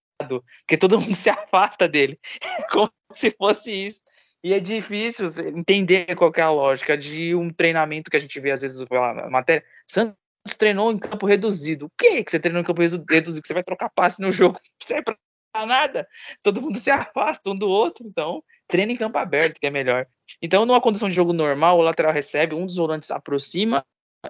porque 0.60 0.76
todo 0.76 1.00
mundo 1.00 1.14
se 1.14 1.28
afasta 1.28 1.88
dele. 1.88 2.18
Como 2.70 2.90
se 3.12 3.30
fosse 3.30 3.72
isso. 3.72 4.02
E 4.42 4.54
é 4.54 4.60
difícil 4.60 5.26
entender 5.48 6.14
qual 6.14 6.32
é 6.36 6.40
a 6.40 6.50
lógica 6.50 6.96
de 6.96 7.34
um 7.34 7.50
treinamento 7.50 8.10
que 8.10 8.16
a 8.16 8.20
gente 8.20 8.38
vê 8.38 8.52
às 8.52 8.62
vezes 8.62 8.84
pela 8.84 9.28
matéria. 9.28 9.64
Santos 9.86 10.16
treinou 10.56 10.92
em 10.92 10.98
campo 10.98 11.26
reduzido. 11.26 11.86
O 11.86 11.90
que 11.98 12.22
que 12.22 12.30
você 12.30 12.38
treinou 12.38 12.62
em 12.62 12.64
campo 12.64 12.80
reduzido? 12.80 13.46
Você 13.46 13.52
vai 13.52 13.64
trocar 13.64 13.90
passe 13.90 14.22
no 14.22 14.30
jogo? 14.30 14.54
Não 14.54 14.86
serve 14.86 15.02
pra 15.02 15.16
nada. 15.54 16.06
Todo 16.42 16.60
mundo 16.60 16.76
se 16.78 16.90
afasta 16.90 17.50
um 17.50 17.54
do 17.54 17.68
outro. 17.68 18.06
Então, 18.06 18.42
treina 18.66 18.92
em 18.92 18.96
campo 18.96 19.18
aberto, 19.18 19.58
que 19.58 19.66
é 19.66 19.70
melhor. 19.70 20.06
Então, 20.40 20.64
numa 20.66 20.80
condição 20.80 21.08
de 21.08 21.14
jogo 21.14 21.32
normal, 21.32 21.78
o 21.78 21.82
lateral 21.82 22.12
recebe, 22.12 22.54
um 22.54 22.66
dos 22.66 22.76
volantes 22.76 23.10
aproxima 23.10 23.84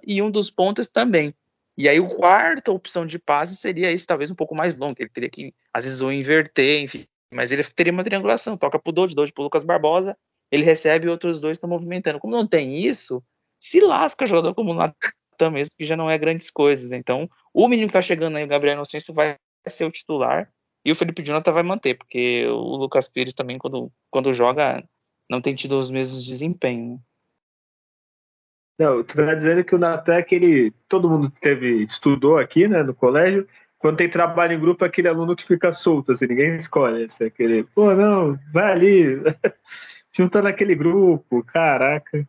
e 0.07 0.23
um 0.23 0.31
dos 0.31 0.51
pontas 0.51 0.89
também. 0.89 1.35
E 1.77 1.89
aí, 1.89 2.01
o 2.01 2.09
quarta 2.09 2.73
opção 2.73 3.07
de 3.07 3.19
passe 3.19 3.57
seria 3.57 3.93
esse, 3.93 4.07
talvez 4.07 4.31
um 4.31 4.35
pouco 4.35 4.55
mais 4.55 4.77
longo. 4.77 4.97
Ele 4.99 5.11
teria 5.11 5.31
que, 5.31 5.55
às 5.73 5.85
vezes, 5.85 6.01
ou 6.01 6.13
inverter, 6.13 6.83
enfim. 6.83 7.07
Mas 7.33 7.53
ele 7.53 7.63
teria 7.63 7.93
uma 7.93 8.03
triangulação. 8.03 8.57
Toca 8.57 8.79
pro 8.79 8.93
Dodge, 8.93 9.15
Dodge 9.15 9.33
pro 9.33 9.45
Lucas 9.45 9.63
Barbosa. 9.63 10.17
Ele 10.51 10.65
recebe 10.65 11.07
e 11.07 11.11
outros 11.11 11.41
dois 11.41 11.57
estão 11.57 11.69
movimentando. 11.69 12.19
Como 12.19 12.35
não 12.35 12.47
tem 12.47 12.85
isso, 12.85 13.23
se 13.61 13.81
lasca 13.81 14.27
jogador 14.27 14.55
como 14.55 14.73
o 14.73 14.75
Natan 14.75 15.51
mesmo, 15.51 15.75
que 15.77 15.85
já 15.85 15.97
não 15.97 16.11
é 16.11 16.17
grandes 16.17 16.51
coisas. 16.51 16.91
Então, 16.93 17.29
o 17.53 17.69
menino 17.69 17.89
que 17.89 17.93
tá 17.93 18.03
chegando 18.03 18.37
aí, 18.37 18.45
o 18.45 18.49
Gabriel 18.49 18.75
Inocêncio, 18.75 19.13
vai 19.13 19.37
ser 19.67 19.85
o 19.85 19.91
titular. 19.91 20.51
E 20.89 20.93
o 20.93 20.97
Felipe 20.97 21.23
Jonathan 21.23 21.53
vai 21.53 21.63
manter, 21.63 21.99
porque 21.99 22.47
o 22.47 22.77
Lucas 22.77 23.07
Pires 23.11 23.35
também, 23.35 23.59
quando, 23.59 23.93
quando 24.11 24.33
joga, 24.33 24.83
não 25.29 25.39
tem 25.39 25.55
tido 25.55 25.79
os 25.79 25.91
mesmos 25.91 26.25
desempenhos. 26.25 26.93
Né? 26.93 26.99
Não, 28.79 29.05
tu 29.05 29.15
tá 29.15 29.35
dizendo 29.35 29.63
que 29.63 29.75
o 29.75 29.79
Natan 29.79 30.15
é 30.15 30.19
aquele. 30.19 30.71
Todo 30.89 31.11
mundo 31.11 31.31
teve, 31.31 31.83
estudou 31.83 32.39
aqui, 32.39 32.67
né, 32.67 32.83
no 32.83 32.95
colégio. 32.95 33.47
Quando 33.77 33.99
tem 33.99 34.09
trabalho 34.09 34.55
em 34.55 34.59
grupo, 34.59 34.83
é 34.83 34.89
aquele 34.89 35.09
aluno 35.09 35.37
que 35.37 35.45
fica 35.45 35.75
solto, 35.75 36.13
assim, 36.13 36.27
ninguém 36.27 36.57
escolhe. 36.57 37.05
Assim, 37.05 37.27
aquele, 37.27 37.65
pô, 37.65 37.95
não, 37.95 38.39
vai 38.51 38.73
ali, 38.73 39.05
junta 40.11 40.41
naquele 40.41 40.75
grupo, 40.75 41.45
caraca. 41.45 42.27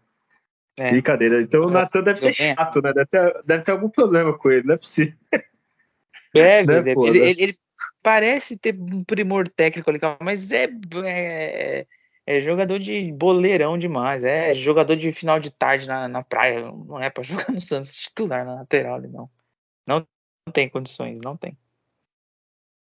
É. 0.78 0.92
Brincadeira. 0.92 1.42
Então 1.42 1.64
o 1.64 1.70
Natan 1.70 2.04
deve 2.04 2.20
ser 2.20 2.34
chato, 2.34 2.82
né? 2.82 2.92
Deve 2.92 3.06
ter, 3.06 3.42
deve 3.46 3.64
ter 3.64 3.72
algum 3.72 3.90
problema 3.90 4.38
com 4.38 4.52
ele, 4.52 4.68
não 4.68 4.74
é 4.74 4.78
possível. 4.78 5.16
Deve, 6.34 6.68
né, 6.74 6.82
deve. 6.82 7.08
Ele, 7.08 7.20
ele, 7.20 7.42
ele, 7.42 7.60
parece 8.02 8.58
ter 8.58 8.76
um 8.80 9.04
primor 9.04 9.48
técnico 9.50 9.90
ali, 9.90 10.00
mas 10.22 10.52
é, 10.52 10.70
é, 11.06 11.88
é, 12.26 12.42
jogador 12.42 12.80
de 12.80 13.12
boleirão 13.12 13.78
demais. 13.78 14.24
É 14.24 14.54
jogador 14.54 14.96
de 14.96 15.12
final 15.12 15.40
de 15.40 15.52
tarde 15.52 15.88
na, 15.88 16.08
na 16.08 16.24
praia. 16.24 16.62
Não 16.72 17.02
é 17.02 17.10
para 17.10 17.24
jogar 17.24 17.52
no 17.52 17.62
Santos 17.62 17.94
titular 17.94 18.46
na 18.46 18.56
lateral 18.56 18.96
ali, 18.96 19.08
não. 19.08 19.30
Não, 19.86 20.08
não 20.46 20.54
tem 20.54 20.70
condições, 20.70 21.20
não 21.22 21.36
tem. 21.36 21.58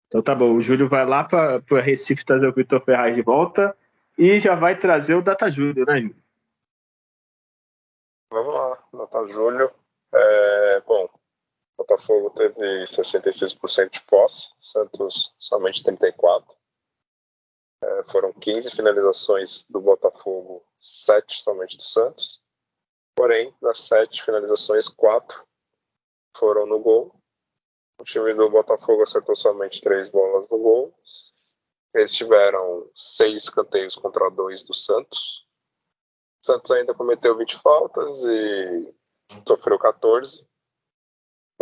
Então 0.07 0.23
tá 0.23 0.35
bom, 0.35 0.53
o 0.55 0.63
Júlio 0.63 0.89
vai 0.89 1.05
lá 1.05 1.25
para 1.25 1.61
Recife 1.81 2.25
trazer 2.25 2.47
o 2.47 2.53
Vitor 2.53 2.81
Ferraz 2.85 3.15
de 3.15 3.23
volta 3.23 3.77
e 4.17 4.39
já 4.39 4.55
vai 4.55 4.79
trazer 4.79 5.15
o 5.17 5.23
Data 5.23 5.51
Júlio, 5.51 5.85
né, 5.85 6.01
Júlio? 6.01 6.23
Vamos 8.31 8.55
lá, 8.55 8.85
Data 8.93 9.27
Júlio. 9.27 9.71
É, 10.15 10.81
bom, 10.83 11.09
Botafogo 11.77 12.31
teve 12.31 12.85
66% 12.85 13.91
de 13.91 14.01
posse, 14.03 14.53
Santos 14.59 15.35
somente 15.39 15.83
34%. 15.83 16.45
É, 17.83 18.05
foram 18.05 18.33
15 18.33 18.71
finalizações 18.71 19.67
do 19.69 19.81
Botafogo, 19.81 20.65
7 20.81 21.43
somente 21.43 21.77
do 21.77 21.83
Santos. 21.83 22.43
Porém, 23.15 23.55
das 23.61 23.81
7 23.81 24.23
finalizações, 24.23 24.89
4 24.89 25.47
foram 26.37 26.67
no 26.67 26.79
gol. 26.81 27.15
O 27.99 28.05
time 28.05 28.35
do 28.35 28.51
Botafogo 28.51 29.03
acertou 29.03 29.37
somente 29.37 29.81
3 29.81 30.09
bolas 30.09 30.49
no 30.49 30.59
gol. 30.59 30.95
Eles 31.95 32.13
tiveram 32.13 32.91
6 32.95 33.51
canteios 33.51 33.97
contra 33.97 34.31
2 34.31 34.65
do 34.65 34.75
Santos. 34.75 35.47
O 36.43 36.47
Santos 36.47 36.71
ainda 36.71 36.95
cometeu 36.95 37.37
20 37.37 37.57
faltas 37.57 38.25
e 38.25 38.95
sofreu 39.47 39.79
14. 39.79 40.47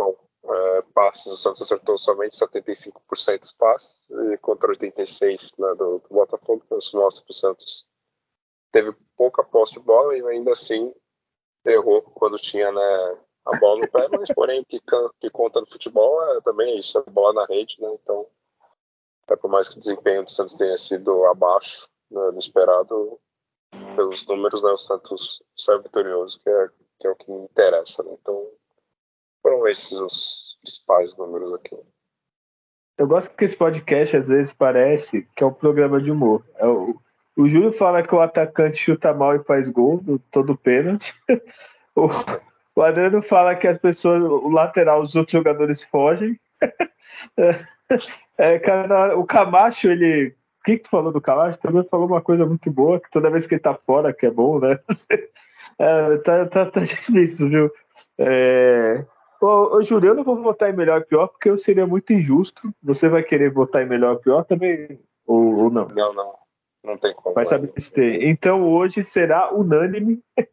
Bom, 0.03 0.17
é, 0.45 0.81
passes, 0.93 1.31
o 1.31 1.37
Santos 1.37 1.61
acertou 1.61 1.97
somente 1.97 2.37
75% 2.37 3.39
dos 3.39 3.51
passes, 3.53 4.09
contra 4.41 4.73
86% 4.73 5.53
né, 5.57 5.75
do, 5.75 5.99
do 5.99 6.09
Botafogo, 6.09 6.61
então 6.65 6.77
isso 6.77 6.97
mostra 6.97 7.23
que 7.23 7.31
o 7.31 7.33
Santos 7.33 7.87
teve 8.71 8.91
pouca 9.15 9.43
posse 9.43 9.73
de 9.73 9.79
bola 9.79 10.17
e 10.17 10.27
ainda 10.27 10.51
assim 10.51 10.93
errou 11.65 12.01
quando 12.01 12.37
tinha 12.37 12.69
né, 12.71 13.19
a 13.45 13.57
bola 13.57 13.79
no 13.79 13.89
pé, 13.89 14.07
mas 14.09 14.33
porém 14.33 14.61
o 14.61 14.65
que, 14.65 14.81
que, 15.19 15.29
conta 15.29 15.61
no 15.61 15.67
futebol 15.67 16.21
é 16.35 16.41
também 16.41 16.77
isso, 16.77 16.97
a 16.97 17.09
bola 17.09 17.33
na 17.33 17.45
rede, 17.45 17.77
né? 17.79 17.89
Então, 18.01 18.27
é 19.29 19.35
por 19.37 19.49
mais 19.49 19.69
que 19.69 19.77
o 19.77 19.79
desempenho 19.79 20.23
do 20.23 20.31
Santos 20.31 20.55
tenha 20.55 20.77
sido 20.77 21.25
abaixo 21.25 21.87
né, 22.11 22.31
do 22.31 22.39
esperado, 22.39 23.19
pelos 23.95 24.25
números, 24.25 24.61
né, 24.61 24.71
o 24.71 24.77
Santos 24.77 25.41
saiu 25.55 25.81
vitorioso, 25.81 26.39
que 26.39 26.49
é, 26.49 26.69
que 26.99 27.07
é 27.07 27.11
o 27.11 27.15
que 27.15 27.31
me 27.31 27.43
interessa, 27.43 28.03
né? 28.03 28.11
Então, 28.13 28.51
foram 29.43 29.67
esses 29.67 29.91
os 29.91 30.57
principais 30.61 31.15
números 31.17 31.53
aqui. 31.53 31.77
Eu 32.97 33.07
gosto 33.07 33.35
que 33.35 33.43
esse 33.43 33.57
podcast 33.57 34.15
às 34.15 34.29
vezes 34.29 34.53
parece 34.53 35.27
que 35.35 35.43
é 35.43 35.47
um 35.47 35.53
programa 35.53 36.01
de 36.01 36.11
humor. 36.11 36.43
É 36.55 36.65
o, 36.65 36.95
o 37.35 37.47
Júlio 37.47 37.71
fala 37.71 38.01
que 38.01 38.15
o 38.15 38.21
atacante 38.21 38.77
chuta 38.77 39.13
mal 39.13 39.35
e 39.35 39.43
faz 39.43 39.67
gol 39.67 39.99
do 39.99 40.17
todo 40.17 40.57
pênalti. 40.57 41.13
o, 41.95 42.07
o 42.75 42.81
Adriano 42.81 43.21
fala 43.21 43.55
que 43.55 43.67
as 43.67 43.77
pessoas, 43.77 44.23
o 44.23 44.49
lateral, 44.49 45.01
os 45.01 45.15
outros 45.15 45.33
jogadores 45.33 45.83
fogem. 45.83 46.39
é, 48.37 48.59
cara, 48.59 49.17
o 49.17 49.25
Camacho, 49.25 49.89
ele. 49.89 50.35
O 50.59 50.63
que, 50.63 50.77
que 50.77 50.83
tu 50.83 50.91
falou 50.91 51.11
do 51.11 51.19
Camacho? 51.19 51.59
Também 51.59 51.83
falou 51.83 52.07
uma 52.07 52.21
coisa 52.21 52.45
muito 52.45 52.71
boa, 52.71 52.97
que 52.97 53.09
toda 53.11 53.29
vez 53.29 53.45
que 53.45 53.55
ele 53.55 53.61
tá 53.61 53.73
fora, 53.73 54.13
que 54.13 54.25
é 54.25 54.31
bom, 54.31 54.59
né? 54.59 54.79
É, 55.79 56.17
tá, 56.17 56.45
tá, 56.45 56.65
tá 56.65 56.81
difícil, 56.81 57.49
viu? 57.49 57.71
É, 58.19 59.05
Ô, 59.43 59.75
ô 59.75 59.83
Júlio, 59.83 60.11
eu 60.11 60.15
não 60.15 60.23
vou 60.23 60.41
votar 60.41 60.69
em 60.69 60.73
melhor 60.73 61.01
e 61.01 61.05
pior 61.05 61.27
porque 61.27 61.49
eu 61.49 61.57
seria 61.57 61.85
muito 61.85 62.13
injusto. 62.13 62.73
Você 62.81 63.09
vai 63.09 63.21
querer 63.21 63.51
votar 63.51 63.83
em 63.83 63.85
melhor 63.85 64.15
e 64.15 64.19
pior 64.19 64.45
também? 64.45 64.97
Ou, 65.27 65.63
ou 65.63 65.69
não? 65.69 65.85
Não, 65.89 66.13
não. 66.13 66.33
Não 66.81 66.97
tem 66.97 67.13
como. 67.13 67.35
Vai 67.35 67.43
saber 67.43 67.73
se 67.75 67.91
tem. 67.91 68.29
Então 68.29 68.63
hoje 68.63 69.03
será 69.03 69.53
unânime. 69.53 70.23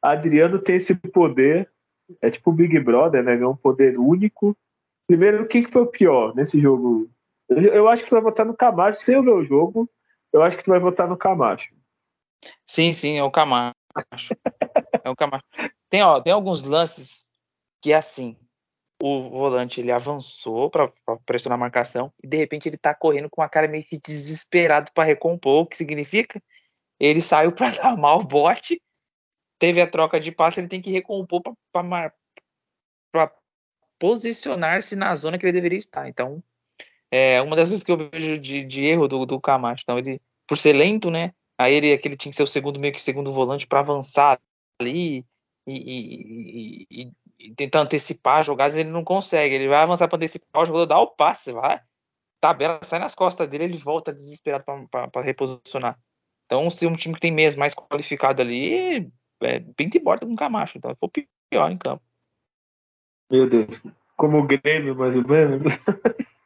Adriano 0.00 0.60
tem 0.60 0.76
esse 0.76 0.94
poder. 1.10 1.68
É 2.22 2.30
tipo 2.30 2.50
o 2.50 2.52
Big 2.52 2.78
Brother, 2.78 3.24
né? 3.24 3.34
É 3.34 3.46
um 3.46 3.56
poder 3.56 3.98
único. 3.98 4.56
Primeiro, 5.08 5.42
o 5.42 5.48
que, 5.48 5.62
que 5.62 5.70
foi 5.70 5.82
o 5.82 5.90
pior 5.90 6.32
nesse 6.32 6.60
jogo? 6.60 7.10
Eu, 7.48 7.58
eu 7.60 7.88
acho 7.88 8.04
que 8.04 8.10
tu 8.10 8.14
vai 8.14 8.22
votar 8.22 8.46
no 8.46 8.56
Camacho. 8.56 9.02
Sem 9.02 9.16
eu 9.16 9.24
ver 9.24 9.32
o 9.32 9.42
jogo, 9.42 9.90
eu 10.32 10.40
acho 10.40 10.56
que 10.56 10.62
tu 10.62 10.70
vai 10.70 10.78
votar 10.78 11.08
no 11.08 11.16
Camacho. 11.16 11.74
Sim, 12.64 12.92
sim, 12.92 13.18
é 13.18 13.24
o 13.24 13.30
Camacho. 13.32 13.74
é 15.02 15.10
o 15.10 15.16
Camacho. 15.16 15.44
Tem, 15.88 16.00
ó, 16.04 16.20
tem 16.20 16.32
alguns 16.32 16.62
lances 16.62 17.28
que 17.80 17.92
é 17.92 17.96
assim, 17.96 18.36
o 19.02 19.30
volante 19.30 19.80
ele 19.80 19.90
avançou 19.90 20.70
para 20.70 20.92
pressionar 21.24 21.56
a 21.56 21.60
marcação 21.60 22.12
e 22.22 22.26
de 22.26 22.36
repente 22.36 22.68
ele 22.68 22.76
tá 22.76 22.94
correndo 22.94 23.30
com 23.30 23.40
a 23.40 23.48
cara 23.48 23.66
meio 23.66 23.84
que 23.84 23.98
desesperado 23.98 24.90
para 24.92 25.04
recompor, 25.04 25.62
o 25.62 25.66
que 25.66 25.76
significa? 25.76 26.42
Ele 26.98 27.20
saiu 27.20 27.52
para 27.52 27.70
dar 27.70 27.96
mal 27.96 28.20
o 28.20 28.24
bote, 28.24 28.80
teve 29.58 29.80
a 29.80 29.86
troca 29.86 30.20
de 30.20 30.30
passe, 30.30 30.60
ele 30.60 30.68
tem 30.68 30.82
que 30.82 30.90
recompor 30.90 31.42
para 31.72 33.32
posicionar-se 33.98 34.94
na 34.96 35.14
zona 35.14 35.38
que 35.38 35.46
ele 35.46 35.52
deveria 35.52 35.78
estar. 35.78 36.08
Então, 36.08 36.42
é 37.10 37.40
uma 37.42 37.56
das 37.56 37.68
coisas 37.68 37.84
que 37.84 37.90
eu 37.90 37.96
vejo 37.96 38.38
de, 38.38 38.64
de 38.64 38.84
erro 38.84 39.08
do, 39.08 39.26
do 39.26 39.40
Camacho. 39.40 39.82
Então, 39.82 39.98
ele, 39.98 40.20
por 40.46 40.56
ser 40.56 40.72
lento, 40.72 41.10
né? 41.10 41.34
Aí 41.58 41.74
ele, 41.74 41.92
aquele 41.92 42.16
tinha 42.16 42.30
que 42.30 42.36
ser 42.36 42.42
o 42.42 42.46
segundo, 42.46 42.80
meio 42.80 42.94
que 42.94 43.00
segundo 43.00 43.32
volante 43.32 43.66
para 43.66 43.80
avançar 43.80 44.40
ali 44.80 45.26
e, 45.70 46.86
e, 46.90 47.02
e, 47.02 47.12
e, 47.38 47.54
tentar 47.54 47.80
antecipar 47.80 48.42
jogadas, 48.42 48.76
ele 48.76 48.90
não 48.90 49.04
consegue. 49.04 49.54
Ele 49.54 49.68
vai 49.68 49.82
avançar 49.82 50.08
para 50.08 50.16
antecipar, 50.16 50.62
o 50.62 50.66
jogador 50.66 50.86
dá 50.86 50.98
o 50.98 51.08
passe, 51.08 51.52
vai. 51.52 51.80
Tabela 52.40 52.80
sai 52.82 52.98
nas 52.98 53.14
costas 53.14 53.48
dele, 53.48 53.64
ele 53.64 53.78
volta 53.78 54.12
desesperado 54.12 54.64
para 54.90 55.22
reposicionar. 55.22 55.98
Então, 56.46 56.70
se 56.70 56.86
um 56.86 56.96
time 56.96 57.14
que 57.14 57.20
tem 57.20 57.30
meias 57.30 57.54
mais 57.54 57.74
qualificado 57.74 58.42
ali, 58.42 59.10
é, 59.42 59.60
pinta 59.76 59.96
e 59.96 60.00
borda 60.00 60.26
com 60.26 60.32
o 60.32 60.36
Camacho. 60.36 60.78
Então, 60.78 60.96
foi 60.98 61.28
pior 61.50 61.70
em 61.70 61.78
campo. 61.78 62.02
Meu 63.30 63.48
Deus. 63.48 63.82
Como 64.16 64.38
o 64.38 64.46
Grêmio, 64.46 64.96
mais 64.96 65.16
ou 65.16 65.26
menos. 65.26 65.62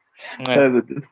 É. 0.48 0.58
Ai, 0.58 0.68
meu 0.70 0.82
Deus. 0.82 1.06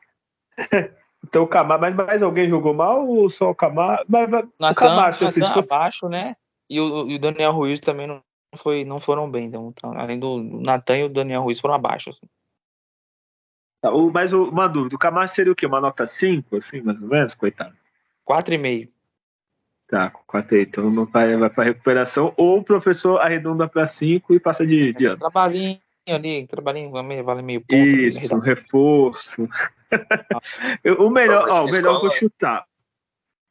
Então 1.25 1.43
o 1.43 1.47
Camacho, 1.47 1.79
mas 1.79 1.95
mais 1.95 2.21
alguém 2.21 2.49
jogou 2.49 2.73
mal 2.73 3.07
ou 3.07 3.29
só 3.29 3.51
o 3.51 3.55
Camacho? 3.55 4.03
Mas, 4.09 4.29
Natan, 4.29 4.71
o 4.71 4.75
Camacho, 4.75 5.25
assim, 5.25 5.41
fosse... 5.41 5.73
abaixo, 5.73 6.09
né? 6.09 6.35
E 6.73 6.79
o, 6.79 7.07
e 7.07 7.15
o, 7.15 7.19
Daniel 7.19 7.51
Ruiz 7.51 7.79
também 7.79 8.07
não, 8.07 8.19
foi, 8.57 8.83
não 8.83 8.99
foram 8.99 9.29
bem. 9.29 9.45
Então, 9.45 9.71
então, 9.77 9.93
além 9.95 10.19
do 10.19 10.39
Natan 10.39 10.97
e 10.97 11.03
o 11.03 11.09
Daniel 11.09 11.43
Ruiz 11.43 11.59
foram 11.59 11.75
abaixo. 11.75 12.09
Assim. 12.09 12.27
Tá, 13.79 13.91
o, 13.91 14.11
mas 14.11 14.33
o, 14.33 14.45
uma 14.45 14.67
dúvida, 14.67 14.95
o 14.95 14.99
Camacho 14.99 15.35
seria 15.35 15.51
o 15.51 15.55
quê? 15.55 15.67
Uma 15.67 15.79
nota 15.79 16.07
5, 16.07 16.55
assim, 16.55 16.81
mais 16.81 16.99
ou 16.99 17.07
menos, 17.07 17.35
coitado? 17.35 17.75
4,5. 18.27 18.89
Tá, 19.87 20.11
4,5. 20.27 20.67
Então 20.67 20.89
não 20.89 21.05
vai, 21.05 21.37
vai 21.37 21.49
para 21.51 21.65
recuperação, 21.65 22.33
ou 22.35 22.57
o 22.57 22.63
professor 22.63 23.19
arredonda 23.19 23.67
para 23.67 23.85
5 23.85 24.33
e 24.33 24.39
passa 24.39 24.65
de, 24.65 24.93
de 24.93 25.05
ano. 25.05 25.19
Trabalhinho 25.19 25.79
ali, 26.07 26.47
trabalhinho 26.47 26.89
vale 26.91 27.43
meio 27.43 27.61
ponto. 27.61 27.75
Isso, 27.75 28.39
reforço. 28.39 29.47
o 30.97 31.09
melhor, 31.11 31.47
ó, 31.49 31.65
o 31.65 31.69
melhor 31.69 31.95
eu 31.95 32.01
vou 32.01 32.09
chutar. 32.09 32.65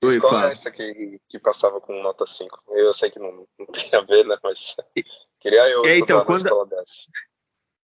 Oi, 0.04 0.14
escola 0.14 0.48
é 0.48 0.52
essa 0.52 0.70
que, 0.70 1.20
que 1.28 1.38
passava 1.38 1.80
com 1.80 2.02
nota 2.02 2.26
5? 2.26 2.62
Eu 2.70 2.92
sei 2.92 3.10
que 3.10 3.20
não, 3.20 3.46
não 3.58 3.66
tem 3.66 3.88
a 3.94 4.00
ver, 4.02 4.26
né? 4.26 4.36
Mas 4.42 4.74
queria 5.38 5.68
eu 5.70 5.84
é, 5.84 5.98
então, 5.98 6.24
quando... 6.24 6.38
escola 6.38 6.66
dessa. 6.66 7.08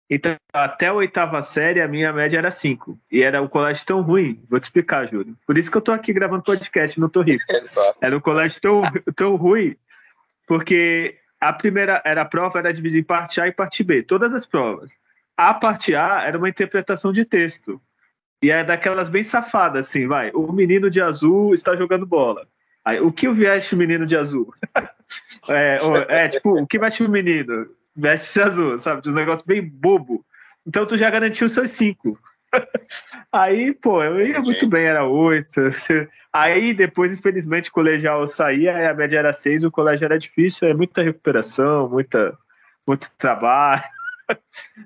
Então, 0.10 0.36
até 0.52 0.88
a 0.88 0.94
oitava 0.94 1.42
série, 1.42 1.80
a 1.80 1.88
minha 1.88 2.12
média 2.12 2.38
era 2.38 2.52
5. 2.52 3.00
E 3.10 3.24
era 3.24 3.42
um 3.42 3.48
colégio 3.48 3.86
tão 3.86 4.02
ruim. 4.02 4.44
Vou 4.50 4.60
te 4.60 4.64
explicar, 4.64 5.08
Júlio. 5.08 5.38
Por 5.48 5.58
isso 5.58 5.72
que 5.72 5.78
eu 5.78 5.82
tô 5.82 5.94
aqui 5.94 6.12
gravando 6.12 6.44
podcast, 6.44 7.00
não 7.00 7.08
tô 7.08 7.22
rico. 7.22 7.46
Era 8.02 8.18
um 8.18 8.20
colégio 8.20 8.60
tão, 8.60 8.82
tão 9.16 9.36
ruim, 9.38 9.78
porque 10.46 11.18
a 11.40 11.54
primeira 11.54 12.02
era 12.04 12.24
a 12.24 12.26
prova 12.26 12.60
era 12.60 12.74
dividida 12.74 13.00
em 13.00 13.04
parte 13.04 13.40
A 13.40 13.48
e 13.48 13.54
parte 13.54 13.84
B, 13.84 14.04
todas 14.04 14.34
as 14.34 14.46
provas. 14.46 14.92
A 15.38 15.54
parte 15.54 15.96
A 15.96 16.24
era 16.24 16.38
uma 16.38 16.50
interpretação 16.50 17.14
de 17.14 17.24
texto. 17.24 17.82
E 18.42 18.50
é 18.50 18.64
daquelas 18.64 19.08
bem 19.08 19.24
safadas, 19.24 19.88
assim, 19.88 20.08
vai. 20.08 20.32
O 20.34 20.52
menino 20.52 20.90
de 20.90 21.02
azul 21.02 21.54
está 21.54 21.76
jogando 21.76 22.06
bola. 22.06 22.48
Aí, 22.84 23.00
o 23.00 23.12
que 23.12 23.30
veste 23.30 23.76
o 23.76 23.78
menino 23.78 24.06
de 24.06 24.18
azul? 24.18 24.54
é, 25.48 25.78
é, 26.08 26.28
tipo, 26.28 26.60
o 26.60 26.66
que 26.66 26.80
veste 26.80 27.04
o 27.04 27.10
menino? 27.10 27.68
Veste 27.96 28.42
azul, 28.42 28.80
sabe? 28.80 29.08
Um 29.08 29.14
negócios 29.14 29.46
bem 29.46 29.62
bobo. 29.62 30.26
Então 30.66 30.86
tu 30.86 30.98
já 30.98 31.10
garantiu 31.10 31.46
os 31.46 31.54
seus 31.54 31.72
cinco. 31.72 32.18
Aí, 33.32 33.74
pô, 33.74 34.04
eu 34.04 34.26
ia 34.26 34.40
muito 34.40 34.68
bem, 34.68 34.86
era 34.86 35.06
oito. 35.06 35.62
Aí 36.34 36.74
depois, 36.74 37.14
infelizmente, 37.14 37.70
o 37.70 37.74
colegial 37.74 38.26
saía, 38.26 38.78
aí 38.78 38.88
a 38.88 38.94
média 38.94 39.20
era 39.20 39.34
seis, 39.34 39.66
o 39.66 39.72
colégio 39.72 40.06
era 40.06 40.18
difícil, 40.18 40.66
é 40.66 40.74
muita 40.74 41.04
recuperação, 41.04 41.90
muita, 41.90 42.38
muito 42.88 43.12
trabalho, 43.18 43.84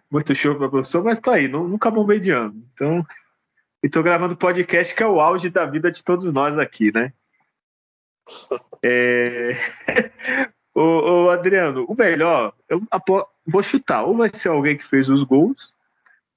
muito 0.10 0.34
show 0.34 0.56
para 0.56 0.70
professor, 0.70 1.04
mas 1.04 1.20
tô 1.20 1.30
aí, 1.30 1.48
nunca 1.48 1.92
bombei 1.92 2.20
de 2.20 2.32
ano. 2.32 2.56
Então, 2.74 3.06
e 3.86 3.90
tô 3.90 4.02
gravando 4.02 4.36
podcast 4.36 4.96
que 4.96 5.04
é 5.04 5.08
o 5.08 5.22
auge 5.22 5.48
da 5.48 5.64
vida 5.64 5.92
de 5.92 6.04
todos 6.04 6.34
nós 6.34 6.58
aqui, 6.58 6.92
né? 6.92 7.14
É... 8.84 9.52
ô, 10.74 11.30
Adriano, 11.30 11.86
o 11.88 11.94
melhor, 11.94 12.56
eu 12.68 12.82
vou 13.46 13.62
chutar, 13.62 14.04
ou 14.04 14.18
vai 14.18 14.28
ser 14.30 14.50
alguém 14.50 14.76
que 14.76 14.84
fez 14.84 15.08
os 15.08 15.22
gols, 15.22 15.72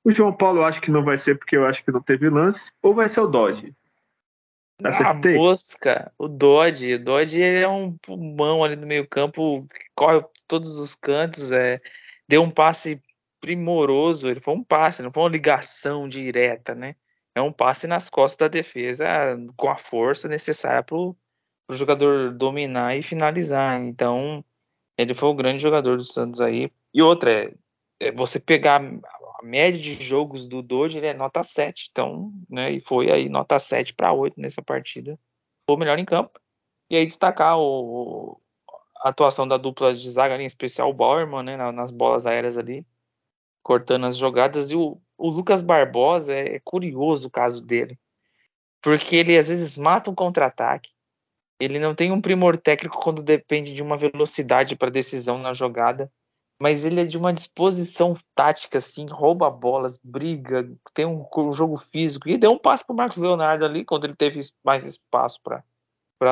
o 0.05 0.11
João 0.11 0.31
Paulo 0.31 0.59
eu 0.59 0.65
acho 0.67 0.83
que 0.83 0.91
não 0.91 1.03
vai 1.03 1.17
ser 1.17 1.39
porque 1.39 1.57
eu 1.57 1.65
acho 1.65 1.83
que 1.83 1.91
não 1.91 2.03
teve 2.03 2.29
lance, 2.29 2.71
ou 2.83 2.95
vai 2.95 3.09
ser 3.09 3.23
o 3.23 3.27
Dodge. 3.27 3.75
Acertei. 4.85 5.35
A 5.35 5.39
mosca, 5.39 6.13
o 6.19 6.29
Dodge. 6.29 6.97
O 6.97 7.03
Dodge 7.03 7.43
é 7.43 7.67
um 7.67 7.97
pulmão 7.97 8.63
ali 8.63 8.77
no 8.77 8.87
meio 8.87 9.09
campo, 9.09 9.67
corre 9.95 10.23
todos 10.47 10.79
os 10.79 10.95
cantos, 10.95 11.51
é, 11.51 11.81
deu 12.29 12.43
um 12.43 12.51
passe 12.51 13.01
primoroso, 13.41 14.29
ele 14.29 14.39
foi 14.39 14.53
um 14.53 14.63
passe, 14.63 15.03
não 15.03 15.11
foi 15.11 15.23
uma 15.23 15.31
ligação 15.31 16.07
direta, 16.07 16.75
né? 16.75 16.95
É 17.39 17.43
um 17.43 17.53
passe 17.53 17.87
nas 17.87 18.11
costas 18.11 18.39
da 18.39 18.49
defesa 18.49 19.07
com 19.57 19.71
a 19.71 19.77
força 19.77 20.29
necessária 20.29 20.83
para 20.83 20.97
o 20.97 21.17
jogador 21.71 22.33
dominar 22.33 22.97
e 22.97 23.03
finalizar. 23.03 23.81
Então, 23.81 24.45
ele 24.97 25.15
foi 25.15 25.29
o 25.29 25.35
grande 25.35 25.63
jogador 25.63 25.97
do 25.97 26.05
Santos 26.05 26.41
aí. 26.41 26.71
E 26.93 27.01
outra, 27.01 27.31
é, 27.31 27.55
é 28.01 28.13
você 28.13 28.41
pegar 28.41 28.81
a 28.83 29.45
média 29.45 29.81
de 29.81 29.95
jogos 30.03 30.47
do 30.49 30.61
Doge, 30.63 30.99
ele 30.99 31.07
é 31.07 31.15
nota 31.15 31.43
7. 31.43 31.89
Então, 31.91 32.33
né, 32.51 32.73
e 32.73 32.81
foi 32.81 33.11
aí 33.11 33.29
nota 33.29 33.59
7 33.59 33.95
para 33.95 34.13
8 34.13 34.41
nessa 34.41 34.63
partida. 34.63 35.19
Foi 35.67 35.77
o 35.77 35.79
melhor 35.79 35.99
em 35.99 36.05
campo. 36.05 36.41
E 36.91 36.97
aí 36.97 37.07
destacar 37.07 37.59
o, 37.59 38.41
a 39.03 39.11
atuação 39.11 39.47
da 39.47 39.57
dupla 39.57 39.95
de 39.95 40.11
zaga, 40.11 40.41
em 40.41 40.47
especial 40.47 40.91
o 40.91 40.95
Bauerman, 40.95 41.45
né, 41.45 41.57
nas 41.73 41.91
bolas 41.91 42.27
aéreas 42.27 42.59
ali, 42.59 42.85
cortando 43.63 44.07
as 44.07 44.17
jogadas. 44.17 44.71
E 44.71 44.77
o, 44.77 45.01
o 45.19 45.29
Lucas 45.29 45.61
Barbosa 45.61 46.33
é, 46.33 46.57
é 46.57 46.61
curioso 46.65 47.27
o 47.27 47.31
caso 47.31 47.61
dele, 47.61 47.99
porque 48.81 49.17
ele 49.17 49.37
às 49.37 49.49
vezes 49.49 49.77
mata 49.77 50.11
um 50.11 50.15
contra-ataque. 50.15 50.91
Ele 51.61 51.81
não 51.81 51.95
tem 51.95 52.13
um 52.13 52.21
primor 52.21 52.57
técnico 52.57 53.01
quando 53.01 53.21
depende 53.21 53.75
de 53.75 53.83
uma 53.83 53.97
velocidade 53.97 54.77
para 54.77 54.91
decisão 54.91 55.39
na 55.39 55.53
jogada, 55.53 56.11
mas 56.61 56.85
ele 56.85 57.01
é 57.01 57.05
de 57.05 57.19
uma 57.19 57.33
disposição 57.33 58.17
tática, 58.35 58.79
assim, 58.79 59.07
rouba 59.07 59.51
bolas, 59.51 59.99
briga, 60.03 60.69
tem 60.95 61.05
um, 61.05 61.27
jogo 61.53 61.79
físico 61.79 62.29
e 62.29 62.39
deu 62.39 62.53
um 62.53 62.59
passo 62.59 62.87
para 62.87 62.95
Marcos 62.95 63.19
Leonardo 63.19 63.65
ali 63.65 63.85
quando 63.85 64.05
ele 64.05 64.15
teve 64.15 64.41
mais 64.65 64.85
espaço 64.85 65.41
para 65.43 65.65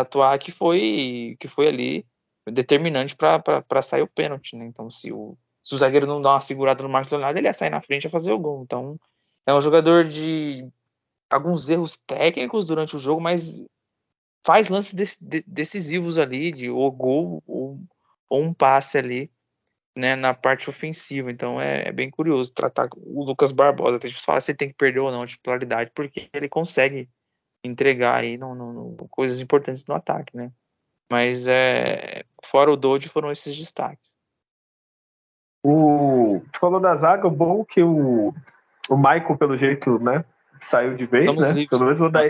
atuar, 0.01 0.39
que 0.39 0.53
foi 0.53 1.37
que 1.41 1.49
foi 1.49 1.67
ali 1.67 2.07
determinante 2.49 3.17
para 3.17 3.83
sair 3.83 4.03
o 4.03 4.09
pênalti, 4.09 4.55
né? 4.55 4.65
Então, 4.67 4.89
se 4.91 5.13
o 5.13 5.37
se 5.67 5.75
o 5.75 5.79
zagueiro 5.79 6.07
não 6.07 6.23
dá 6.23 6.31
uma 6.35 6.41
segurada 6.41 6.81
no 6.81 6.89
Marcos 6.89 7.11
Leonardo, 7.11 7.41
ele 7.41 7.49
ia 7.49 7.53
sair 7.53 7.71
na 7.71 7.83
frente 7.83 8.07
a 8.07 8.11
fazer 8.11 8.31
o 8.31 8.39
gol. 8.39 8.63
Então, 8.63 8.97
é 9.45 9.53
um 9.53 9.61
jogador 9.61 10.05
de 10.05 10.65
alguns 11.29 11.69
erros 11.69 11.97
técnicos 12.07 12.69
durante 12.69 12.95
o 12.95 13.01
jogo, 13.01 13.21
mas 13.21 13.67
faz 14.45 14.69
lances 14.69 14.95
de, 14.95 15.17
de, 15.21 15.45
decisivos 15.45 16.21
ali, 16.21 16.53
de 16.53 16.71
ou 16.71 16.89
gol 16.93 17.43
ou, 17.49 17.81
ou, 18.29 18.43
um 18.45 18.55
passe 18.55 18.97
ali, 18.97 19.29
né, 19.97 20.15
na 20.15 20.33
parte 20.33 20.71
ofensiva. 20.71 21.33
Então, 21.33 21.61
é, 21.61 21.89
é 21.89 21.93
bem 21.93 22.11
curioso 22.11 22.53
tratar 22.53 22.89
o 22.97 23.25
Lucas 23.25 23.51
Barbosa. 23.51 23.99
Tem 23.99 24.13
que 24.13 24.23
falar 24.23 24.39
se 24.39 24.53
ele 24.53 24.59
tem 24.59 24.69
que 24.69 24.77
perder 24.77 25.01
ou 25.01 25.11
não 25.11 25.23
a 25.23 25.27
titularidade, 25.27 25.91
porque 25.93 26.31
ele 26.33 26.49
consegue 26.49 27.09
entregar 27.65 28.21
aí 28.21 28.39
no, 28.39 28.55
no, 28.55 28.73
no, 28.73 29.09
coisas 29.09 29.41
importantes 29.41 29.85
no 29.85 29.97
ataque, 29.97 30.37
né? 30.37 30.53
Mas 31.11 31.49
é, 31.49 32.25
fora 32.45 32.71
o 32.71 32.77
Dodge 32.77 33.09
foram 33.09 33.33
esses 33.33 33.57
destaques. 33.57 34.16
O, 35.69 36.41
tu 36.53 36.61
falou 36.61 36.79
da 36.79 36.95
zaga, 36.95 37.27
o 37.27 37.31
bom 37.31 37.65
que 37.65 37.83
o, 37.83 38.33
o 38.89 38.97
Michael, 38.97 39.37
pelo 39.37 39.57
jeito, 39.57 39.99
né, 39.99 40.25
saiu 40.61 40.95
de 40.95 41.07
vez, 41.07 41.25
Estamos 41.25 41.45
né? 41.45 41.53
Livres, 41.53 41.71
pelo 41.71 41.85
menos 41.87 41.99
vou 41.99 42.09
dar 42.09 42.23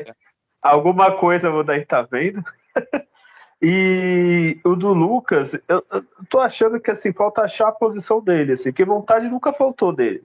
alguma 0.63 1.13
coisa 1.13 1.51
vou 1.51 1.63
daí 1.63 1.85
tá 1.85 2.01
vendo. 2.01 2.43
e 3.61 4.59
o 4.65 4.75
do 4.75 4.95
Lucas, 4.95 5.53
eu, 5.69 5.85
eu, 5.93 6.03
tô 6.31 6.41
achando 6.41 6.81
que 6.81 6.91
assim 6.91 7.13
falta 7.13 7.43
achar 7.43 7.69
a 7.69 7.73
posição 7.73 8.23
dele, 8.23 8.53
assim, 8.53 8.73
que 8.73 8.87
vontade 8.87 9.29
nunca 9.29 9.53
faltou 9.53 9.93
dele. 9.93 10.25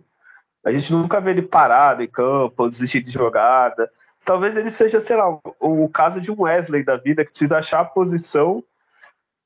A 0.63 0.71
gente 0.71 0.93
nunca 0.93 1.19
vê 1.19 1.31
ele 1.31 1.41
parado 1.41 2.01
em 2.01 2.07
campo, 2.07 2.69
desistir 2.69 3.01
de 3.01 3.11
jogada. 3.11 3.91
Talvez 4.23 4.55
ele 4.55 4.71
seja, 4.71 5.01
sei 5.01 5.17
lá, 5.17 5.29
o, 5.29 5.41
o 5.59 5.89
caso 5.89 6.21
de 6.21 6.31
um 6.31 6.43
Wesley 6.43 6.85
da 6.85 6.95
vida 6.95 7.25
que 7.25 7.31
precisa 7.31 7.57
achar 7.57 7.81
a 7.81 7.85
posição 7.85 8.63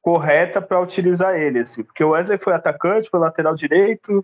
correta 0.06 0.62
para 0.62 0.80
utilizar 0.80 1.34
ele, 1.34 1.58
assim, 1.58 1.84
porque 1.84 2.04
o 2.04 2.10
Wesley 2.10 2.38
foi 2.38 2.54
atacante, 2.54 3.10
foi 3.10 3.20
lateral 3.20 3.56
direito, 3.56 4.24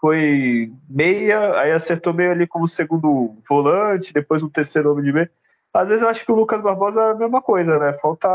foi 0.00 0.72
meia, 0.88 1.58
aí 1.58 1.72
acertou 1.72 2.14
meio 2.14 2.30
ali 2.30 2.46
como 2.46 2.68
segundo 2.68 3.34
volante, 3.48 4.12
depois 4.12 4.44
um 4.44 4.48
terceiro 4.48 4.92
homem 4.92 5.04
de 5.04 5.12
meio. 5.12 5.28
Às 5.74 5.88
vezes 5.88 6.02
eu 6.02 6.08
acho 6.08 6.24
que 6.24 6.30
o 6.30 6.36
Lucas 6.36 6.62
Barbosa 6.62 7.00
é 7.00 7.10
a 7.10 7.14
mesma 7.16 7.42
coisa, 7.42 7.80
né? 7.80 7.92
Falta 7.94 8.28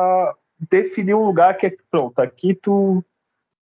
definir 0.69 1.13
um 1.13 1.26
lugar 1.26 1.56
que 1.56 1.67
é 1.67 1.78
pronto, 1.89 2.19
aqui 2.19 2.54
tu, 2.54 3.02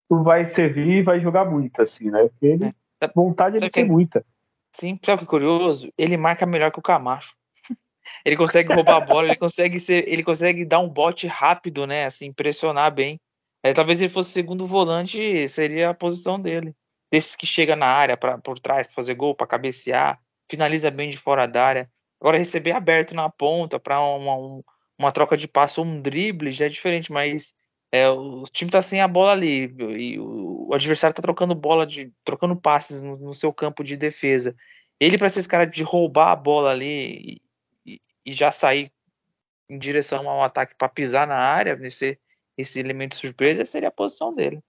tu 0.08 0.24
vai 0.24 0.46
servir 0.46 1.00
e 1.00 1.02
vai 1.02 1.20
jogar 1.20 1.44
muito, 1.44 1.82
assim, 1.82 2.10
né? 2.10 2.30
Porque 2.30 2.46
ele, 2.46 2.74
é. 3.02 3.08
vontade 3.14 3.58
ele 3.58 3.70
tem 3.70 3.86
muita. 3.86 4.26
Sim, 4.74 4.98
sabe 5.06 5.20
que 5.20 5.26
é 5.26 5.28
curioso? 5.28 5.92
Ele 5.98 6.16
marca 6.16 6.46
melhor 6.46 6.72
que 6.72 6.80
o 6.80 6.82
Camacho. 6.82 7.36
Ele 8.26 8.36
consegue 8.36 8.74
roubar 8.74 8.98
a 8.98 9.06
bola, 9.06 9.28
ele 9.28 9.36
consegue 9.36 9.80
ser, 9.80 10.08
ele 10.08 10.24
consegue 10.24 10.66
dar 10.66 10.80
um 10.80 10.90
bote 10.90 11.28
rápido, 11.28 11.88
né? 11.88 12.06
Assim, 12.06 12.32
pressionar 12.32 12.94
bem. 12.94 13.20
É, 13.64 13.74
talvez 13.74 14.02
ele 14.02 14.10
fosse 14.10 14.32
segundo 14.32 14.66
volante, 14.66 15.48
seria 15.48 15.90
a 15.90 15.94
posição 15.94 16.40
dele. 16.40 16.74
Desses 17.12 17.36
que 17.36 17.48
chega 17.48 17.76
na 17.76 17.88
área 17.88 18.16
pra, 18.16 18.38
por 18.38 18.60
trás 18.60 18.88
para 18.88 18.96
fazer 18.96 19.16
gol, 19.16 19.36
para 19.36 19.48
cabecear. 19.48 20.20
finaliza 20.50 20.92
bem 20.92 21.10
de 21.10 21.18
fora 21.18 21.48
da 21.48 21.66
área. 21.66 21.90
Agora, 22.22 22.38
receber 22.38 22.72
aberto 22.72 23.16
na 23.16 23.30
ponta 23.30 23.80
para 23.80 24.00
uma, 24.02 24.36
um, 24.36 24.64
uma 24.98 25.12
troca 25.12 25.38
de 25.38 25.48
passo 25.48 25.82
um 25.82 26.02
drible 26.02 26.52
já 26.52 26.66
é 26.66 26.70
diferente, 26.70 27.12
mas 27.12 27.54
é, 27.92 28.10
o 28.10 28.44
time 28.52 28.70
tá 28.70 28.82
sem 28.82 29.02
a 29.02 29.08
bola 29.08 29.32
ali 29.32 29.74
e 29.98 30.20
o, 30.20 30.74
adversário 30.74 31.16
tá 31.16 31.22
trocando 31.22 31.56
bola, 31.56 31.86
de, 31.86 32.12
trocando 32.24 32.56
passes 32.56 33.02
no, 33.02 33.18
no 33.18 33.34
seu 33.34 33.52
campo 33.54 33.84
de 33.84 33.98
defesa. 33.98 34.56
Ele, 35.00 35.18
para 35.18 35.30
ser 35.30 35.40
esse 35.40 35.50
cara 35.50 35.66
de 35.66 35.82
roubar 35.84 36.32
a 36.32 36.36
bola 36.36 36.72
ali 36.72 37.42
e, 38.30 38.34
já 38.34 38.52
sair 38.52 38.92
em 39.70 39.78
direção 39.78 40.28
ao 40.30 40.44
ataque 40.44 40.76
para 40.76 40.90
pisar 40.90 41.28
na 41.28 41.38
área, 41.38 41.76
nesse 41.76 42.20
esse 42.58 42.80
elemento 42.80 43.16
surpresa, 43.16 43.64
seria 43.64 43.88
a 43.88 43.92
posição 43.92 44.36
dele. 44.36 44.62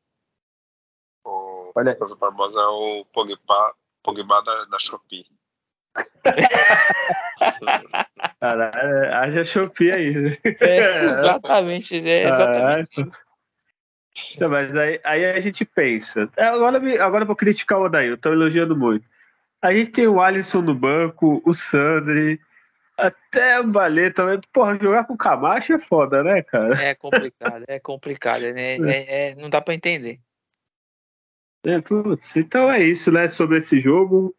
O 1.25 1.73
Olha. 1.75 1.93
Lucas 1.93 2.13
Barbosa 2.15 2.61
é 2.61 2.67
o 2.67 3.05
Pogba, 3.13 3.75
Pogba 4.01 4.41
da, 4.43 4.65
da 4.67 4.79
Shopee. 4.79 5.27
Caralho, 8.41 9.15
haja 9.15 9.45
Shopee 9.45 9.91
aí. 9.91 10.39
É, 10.61 11.03
exatamente, 11.03 11.97
é 11.97 12.29
exatamente. 12.29 13.11
Não, 14.39 14.49
mas 14.49 14.77
aí, 14.77 15.01
aí, 15.03 15.27
a 15.27 15.41
gente 15.41 15.65
pensa. 15.65 16.31
Agora, 16.37 16.77
agora 17.05 17.25
eu 17.25 17.27
vou 17.27 17.35
criticar 17.35 17.81
o 17.81 17.87
Odair, 17.87 18.11
eu 18.11 18.19
tô 18.19 18.31
elogiando 18.31 18.77
muito. 18.77 19.11
A 19.61 19.75
gente 19.75 19.91
tem 19.91 20.07
o 20.07 20.21
Alisson 20.21 20.63
no 20.63 20.75
banco, 20.75 21.43
o 21.45 21.53
Sandri, 21.53 22.41
até 23.07 23.63
Balê 23.63 24.11
também. 24.11 24.41
Porra, 24.53 24.79
jogar 24.81 25.05
com 25.05 25.15
o 25.15 25.19
Camacho 25.19 25.73
é 25.73 25.79
foda, 25.79 26.23
né, 26.23 26.43
cara? 26.43 26.75
É 26.83 26.95
complicado, 26.95 27.65
é 27.67 27.79
complicado, 27.79 28.43
né? 28.53 28.77
É, 28.91 29.31
é, 29.31 29.35
não 29.35 29.49
dá 29.49 29.61
pra 29.61 29.75
entender. 29.75 30.21
É, 31.65 31.81
putz, 31.81 32.37
então 32.37 32.71
é 32.71 32.83
isso, 32.83 33.13
né? 33.13 33.29
Sobre 33.29 33.59
esse 33.59 33.81
jogo. 33.81 34.35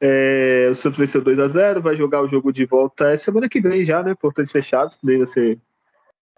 É, 0.00 0.68
o 0.70 0.74
Santos 0.74 0.98
venceu 0.98 1.22
2x0, 1.22 1.80
vai 1.80 1.96
jogar 1.96 2.20
o 2.20 2.28
jogo 2.28 2.52
de 2.52 2.66
volta 2.66 3.10
é 3.10 3.16
semana 3.16 3.48
que 3.48 3.60
vem 3.60 3.82
já, 3.82 4.02
né? 4.02 4.14
Portões 4.14 4.52
fechados, 4.52 4.98
nem 5.02 5.18
você, 5.18 5.58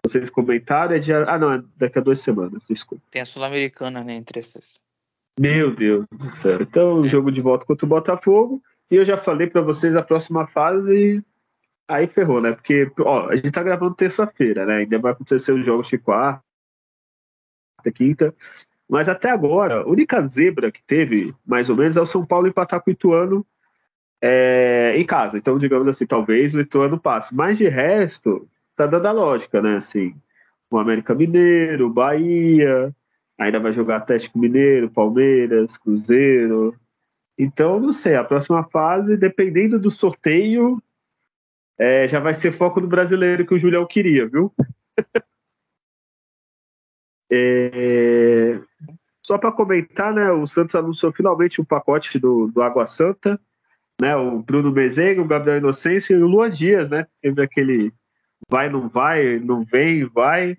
vocês 0.05 0.29
comentaram. 0.29 0.95
É 0.95 0.99
dia, 0.99 1.25
ah, 1.27 1.37
não, 1.37 1.53
é 1.53 1.63
daqui 1.75 1.99
a 1.99 2.01
duas 2.01 2.21
semanas, 2.21 2.63
desculpa. 2.69 3.03
Tem 3.11 3.21
a 3.21 3.25
Sul-Americana, 3.25 4.03
né, 4.03 4.13
entre 4.13 4.39
essas. 4.39 4.79
Meu 5.39 5.73
Deus 5.73 6.05
do 6.11 6.25
céu. 6.25 6.61
Então, 6.61 7.05
é. 7.05 7.09
jogo 7.09 7.31
de 7.31 7.41
volta 7.41 7.65
contra 7.65 7.85
o 7.85 7.89
Botafogo. 7.89 8.61
E 8.91 8.95
eu 8.95 9.05
já 9.05 9.17
falei 9.17 9.47
para 9.47 9.61
vocês 9.61 9.95
a 9.95 10.01
próxima 10.01 10.47
fase. 10.47 11.23
Aí 11.89 12.05
ferrou, 12.05 12.39
né? 12.39 12.51
Porque, 12.51 12.91
ó, 12.99 13.29
a 13.29 13.35
gente 13.35 13.51
tá 13.51 13.63
gravando 13.63 13.95
terça-feira, 13.95 14.63
né? 14.63 14.77
Ainda 14.77 14.99
vai 14.99 15.11
acontecer 15.11 15.51
os 15.51 15.65
jogos 15.65 15.87
de 15.87 15.97
quarta, 15.97 16.43
quinta. 17.95 18.33
Mas 18.87 19.09
até 19.09 19.31
agora, 19.31 19.81
a 19.81 19.87
única 19.87 20.21
zebra 20.21 20.71
que 20.71 20.83
teve, 20.83 21.33
mais 21.45 21.67
ou 21.67 21.75
menos, 21.75 21.97
é 21.97 22.01
o 22.01 22.05
São 22.05 22.23
Paulo 22.23 22.47
empatar 22.47 22.79
com 22.79 22.91
o 22.91 22.93
Ituano 22.93 23.45
é, 24.21 24.93
em 24.97 25.03
casa. 25.03 25.37
Então, 25.39 25.57
digamos 25.57 25.87
assim, 25.87 26.05
talvez 26.05 26.53
o 26.53 26.61
Ituano 26.61 26.99
passe. 26.99 27.33
Mas 27.33 27.57
de 27.57 27.67
resto, 27.67 28.47
tá 28.75 28.85
dando 28.85 29.07
a 29.07 29.11
lógica, 29.11 29.59
né? 29.59 29.77
Assim, 29.77 30.15
o 30.69 30.77
América 30.77 31.15
Mineiro, 31.15 31.89
Bahia, 31.89 32.93
ainda 33.35 33.59
vai 33.59 33.73
jogar 33.73 33.97
Atlético 33.97 34.37
Mineiro, 34.37 34.91
Palmeiras, 34.91 35.75
Cruzeiro. 35.75 36.75
Então, 37.35 37.79
não 37.79 37.91
sei, 37.91 38.15
a 38.15 38.23
próxima 38.23 38.63
fase, 38.65 39.17
dependendo 39.17 39.79
do 39.79 39.89
sorteio, 39.89 40.79
é, 41.79 42.07
já 42.07 42.19
vai 42.19 42.33
ser 42.33 42.51
foco 42.51 42.81
do 42.81 42.87
brasileiro 42.87 43.45
que 43.45 43.53
o 43.53 43.59
Julião 43.59 43.85
queria, 43.87 44.27
viu? 44.27 44.53
É... 47.31 48.59
Só 49.21 49.37
para 49.37 49.51
comentar, 49.51 50.11
né, 50.11 50.31
o 50.31 50.47
Santos 50.47 50.73
anunciou 50.73 51.11
finalmente 51.11 51.61
o 51.61 51.63
pacote 51.63 52.17
do, 52.17 52.47
do 52.47 52.63
Água 52.63 52.87
Santa, 52.87 53.39
né, 54.01 54.15
o 54.15 54.41
Bruno 54.41 54.71
Mezenga, 54.71 55.21
o 55.21 55.27
Gabriel 55.27 55.59
Inocêncio 55.59 56.17
e 56.17 56.23
o 56.23 56.25
Luan 56.25 56.49
Dias, 56.49 56.89
né, 56.89 57.05
teve 57.21 57.43
aquele 57.43 57.93
vai, 58.49 58.69
não 58.69 58.89
vai, 58.89 59.39
não 59.39 59.63
vem, 59.63 60.05
vai. 60.05 60.57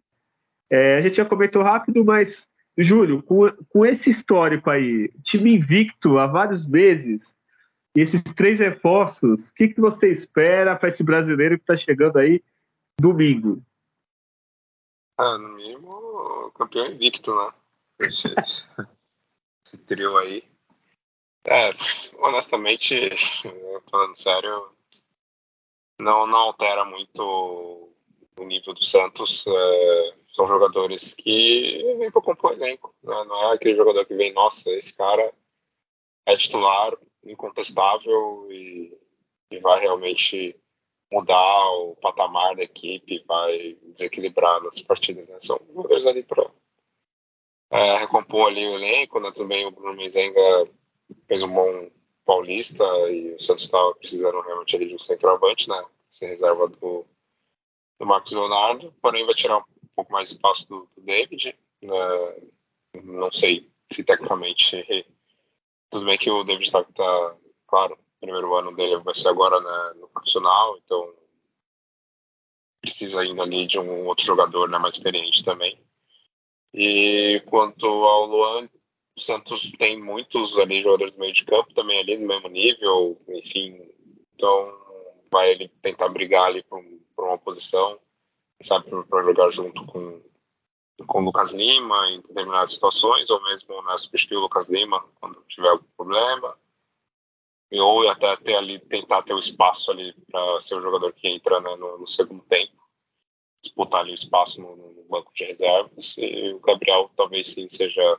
É, 0.71 0.99
a 0.99 1.01
gente 1.01 1.17
já 1.17 1.25
comentou 1.25 1.63
rápido, 1.63 2.05
mas, 2.05 2.47
Júlio, 2.79 3.23
com, 3.23 3.51
com 3.69 3.85
esse 3.85 4.11
histórico 4.11 4.71
aí, 4.71 5.11
time 5.23 5.57
invicto 5.57 6.19
há 6.19 6.27
vários 6.27 6.67
meses, 6.67 7.35
e 7.97 8.01
esses 8.01 8.23
três 8.23 8.61
reforços, 8.61 9.49
o 9.49 9.55
que, 9.55 9.69
que 9.69 9.81
você 9.81 10.11
espera 10.11 10.77
para 10.77 10.89
esse 10.89 11.03
brasileiro 11.03 11.57
que 11.57 11.63
está 11.63 11.77
chegando 11.77 12.19
aí 12.19 12.43
domingo? 13.01 13.63
Ah, 15.19 15.37
no 15.37 15.51
mínimo, 15.51 16.53
campeão 16.53 16.87
invicto, 16.87 17.35
né? 17.35 17.53
Esse, 18.01 18.29
esse 19.67 19.79
trio 19.79 20.17
aí. 20.19 20.45
É, 21.47 21.71
honestamente, 22.19 22.95
falando 23.91 24.15
sério, 24.15 24.71
não, 25.99 26.27
não 26.27 26.39
altera 26.39 26.85
muito 26.85 27.93
o 28.39 28.45
nível 28.45 28.73
do 28.73 28.85
Santos. 28.85 29.45
É, 29.47 30.15
são 30.35 30.47
jogadores 30.47 31.13
que 31.15 31.83
vêm 31.99 32.11
para 32.11 32.23
compor 32.23 32.53
elenco. 32.53 32.95
Né? 33.03 33.25
Não 33.25 33.51
é 33.51 33.55
aquele 33.55 33.77
jogador 33.77 34.05
que 34.07 34.15
vem, 34.15 34.33
nossa, 34.33 34.71
esse 34.71 34.95
cara 34.95 35.35
é 36.25 36.37
titular, 36.37 36.97
incontestável 37.25 38.47
e, 38.51 38.97
e 39.51 39.59
vai 39.59 39.81
realmente 39.81 40.57
mudar 41.13 41.71
o 41.73 41.97
patamar 41.97 42.55
da 42.55 42.63
equipe, 42.63 43.25
vai 43.27 43.77
desequilibrar 43.83 44.63
nas 44.63 44.81
partidas, 44.81 45.27
né? 45.29 45.39
São 45.41 45.61
jogadores 45.75 46.07
ali 46.07 46.23
para 46.23 46.49
é, 47.71 47.97
recompor 47.99 48.49
ali 48.49 48.67
o 48.67 48.75
elenco, 48.75 49.19
né? 49.19 49.33
Também 49.33 49.67
o 49.67 49.71
Bruno 49.71 49.97
Mezenga 49.97 50.71
fez 51.27 51.43
um 51.43 51.53
bom 51.53 51.91
paulista 52.25 52.85
e 53.11 53.35
o 53.35 53.41
Santos 53.41 53.65
estava 53.65 53.95
precisando 53.97 54.41
realmente 54.41 54.77
ali 54.77 54.89
de 54.89 54.95
um 54.95 54.99
centroavante, 54.99 55.69
né? 55.69 55.85
Sem 56.11 56.29
reserva 56.29 56.69
do, 56.69 57.05
do 57.99 58.07
Marcos 58.07 58.33
Leonardo, 58.33 58.95
porém 59.03 59.27
vai 59.27 59.35
tirar 59.35 59.59
um 59.59 59.65
pouco 59.97 60.13
mais 60.13 60.31
espaço 60.31 60.69
do, 60.69 60.89
do 60.97 61.03
David, 61.03 61.57
né? 61.83 62.37
Não 63.03 63.33
sei 63.33 63.69
se 63.93 64.05
tecnicamente 64.05 65.07
tudo 65.91 66.07
bem 66.07 66.17
que 66.17 66.31
o 66.31 66.45
David 66.45 66.67
está, 66.67 66.83
tá, 66.85 67.37
claro, 67.67 67.99
primeiro 68.21 68.55
ano 68.55 68.75
dele 68.75 68.99
vai 68.99 69.15
ser 69.15 69.29
agora 69.29 69.61
né, 69.61 70.01
no 70.01 70.09
profissional, 70.09 70.79
então 70.79 71.15
precisa 72.81 73.21
ainda 73.21 73.43
ali 73.43 73.67
de 73.67 73.79
um 73.79 74.07
outro 74.07 74.25
jogador 74.25 74.69
né, 74.69 74.79
mais 74.79 74.95
experiente 74.95 75.45
também. 75.45 75.79
E 76.73 77.43
quanto 77.47 77.87
ao 77.87 78.27
Luan, 78.27 78.69
o 79.17 79.21
Santos 79.21 79.71
tem 79.73 80.01
muitos 80.01 80.59
ali 80.59 80.83
jogadores 80.83 81.15
do 81.15 81.21
meio 81.21 81.33
de 81.33 81.45
campo 81.45 81.75
também 81.75 81.99
ali 81.99 82.17
no 82.17 82.29
mesmo 82.29 82.49
nível, 82.49 83.21
enfim, 83.29 83.81
então 84.35 84.79
vai 85.31 85.51
ele 85.51 85.69
tentar 85.83 86.09
brigar 86.09 86.47
ali 86.47 86.63
por, 86.63 86.83
por 87.17 87.27
uma 87.27 87.39
posição, 87.39 87.99
sabe, 88.63 88.91
para 89.07 89.25
jogar 89.25 89.51
junto 89.51 89.85
com 89.87 90.23
com 91.07 91.21
o 91.21 91.25
Lucas 91.25 91.53
Lima 91.53 92.11
em 92.11 92.21
determinadas 92.21 92.73
situações, 92.73 93.29
ou 93.31 93.43
mesmo 93.45 93.83
né, 93.83 93.97
substituir 93.99 94.39
o 94.39 94.43
Lucas 94.43 94.69
Lima 94.69 95.05
quando 95.21 95.43
tiver 95.49 95.69
algum 95.69 95.87
problema 95.97 96.57
ou 97.79 98.09
até 98.09 98.37
ter 98.39 98.57
ali, 98.57 98.81
tentar 98.81 99.23
ter 99.23 99.35
o 99.35 99.39
espaço 99.39 99.93
ali 99.93 100.13
para 100.31 100.61
ser 100.61 100.75
o 100.75 100.83
jogador 100.83 101.13
que 101.13 101.29
entra 101.29 101.61
né, 101.61 101.77
no, 101.77 101.99
no, 101.99 102.07
segundo 102.07 102.43
tempo, 102.45 102.75
disputar 103.63 104.01
ali 104.01 104.13
o 104.13 104.15
espaço 104.15 104.61
no, 104.61 104.75
no, 104.75 105.05
banco 105.05 105.33
de 105.35 105.45
reservas. 105.45 106.17
E 106.19 106.53
o 106.53 106.61
Gabriel 106.61 107.11
talvez 107.17 107.53
sim 107.53 107.69
seja 107.69 108.19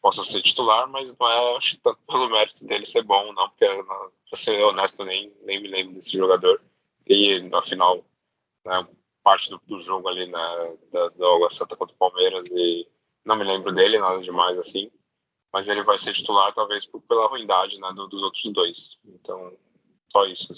possa 0.00 0.22
ser 0.22 0.40
titular, 0.42 0.88
mas 0.88 1.16
não 1.18 1.28
é 1.28 1.56
acho, 1.56 1.78
tanto 1.80 1.98
pelo 2.06 2.30
mérito 2.30 2.64
dele 2.66 2.86
ser 2.86 3.02
bom, 3.02 3.32
não, 3.32 3.48
porque 3.48 3.66
para 3.66 4.38
ser 4.38 4.62
honesto 4.62 5.04
nem 5.04 5.34
nem 5.42 5.60
me 5.60 5.68
lembro 5.68 5.94
desse 5.94 6.16
jogador. 6.16 6.62
E 7.08 7.48
afinal, 7.52 8.04
né, 8.64 8.86
parte 9.26 9.50
do, 9.50 9.60
do, 9.66 9.78
jogo 9.78 10.08
ali 10.08 10.26
né, 10.30 10.76
da, 10.92 11.08
do 11.08 11.26
Água 11.26 11.50
Santa 11.50 11.76
contra 11.76 11.94
o 11.94 11.98
Palmeiras 11.98 12.48
e 12.50 12.86
não 13.24 13.36
me 13.36 13.44
lembro 13.44 13.74
dele 13.74 13.98
nada 13.98 14.20
demais 14.20 14.56
assim 14.58 14.90
mas 15.56 15.68
ele 15.68 15.82
vai 15.82 15.98
ser 15.98 16.12
titular 16.12 16.52
talvez 16.54 16.84
pela 17.08 17.28
ruindade 17.28 17.80
né, 17.80 17.88
dos 17.94 18.22
outros 18.22 18.52
dois. 18.52 18.98
Então, 19.06 19.54
só 20.12 20.26
isso. 20.26 20.52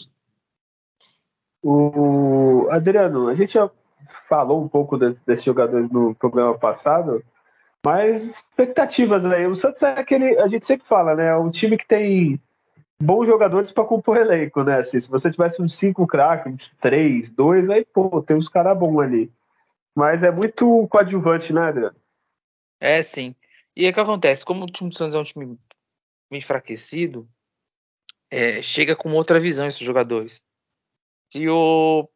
O 1.63 2.67
Adriano, 2.69 3.29
a 3.29 3.35
gente 3.35 3.53
já 3.53 3.71
falou 4.29 4.61
um 4.61 4.69
pouco 4.69 4.97
desses 4.97 5.45
jogadores 5.45 5.89
no 5.89 6.17
programa 6.17 6.59
passado, 6.59 7.23
mas 7.87 8.25
expectativas 8.25 9.25
aí. 9.25 9.47
O 9.47 9.55
Santos 9.55 9.85
é 9.85 10.01
aquele, 10.01 10.37
a 10.41 10.49
gente 10.49 10.67
sempre 10.67 10.89
fala, 10.89 11.15
né? 11.15 11.29
É 11.29 11.37
um 11.37 11.51
time 11.51 11.77
que 11.79 11.87
tem 11.87 12.41
bons 13.01 13.27
jogadores 13.27 13.71
para 13.71 13.85
compor 13.85 14.17
elenco, 14.17 14.63
né? 14.65 14.79
Assim, 14.79 15.01
se 15.01 15.09
você 15.09 15.31
tivesse 15.31 15.63
uns 15.63 15.75
cinco 15.75 16.07
craques, 16.07 16.53
uns 16.53 16.71
três, 16.81 17.29
dois, 17.31 17.71
aí 17.71 17.85
pô, 17.85 18.21
tem 18.23 18.37
uns 18.37 18.49
caras 18.49 18.77
bons 18.77 19.01
ali. 19.01 19.33
Mas 19.95 20.23
é 20.23 20.31
muito 20.31 20.87
coadjuvante, 20.89 21.53
né, 21.53 21.63
Adriano? 21.63 21.97
É, 22.81 23.03
sim. 23.03 23.35
E 23.75 23.89
o 23.89 23.93
que 23.93 24.01
acontece? 24.01 24.45
Como 24.45 24.65
o 24.65 24.67
time 24.67 24.91
do 24.91 24.97
Santos 24.97 25.15
é 25.15 25.19
um 25.19 25.25
time 25.25 25.59
enfraquecido, 26.31 27.29
é, 28.31 28.61
chega 28.61 28.95
com 28.95 29.13
outra 29.13 29.41
visão 29.41 29.67
esses 29.67 29.81
jogadores. 29.81 30.43
Se 31.33 31.49
o 31.49 32.09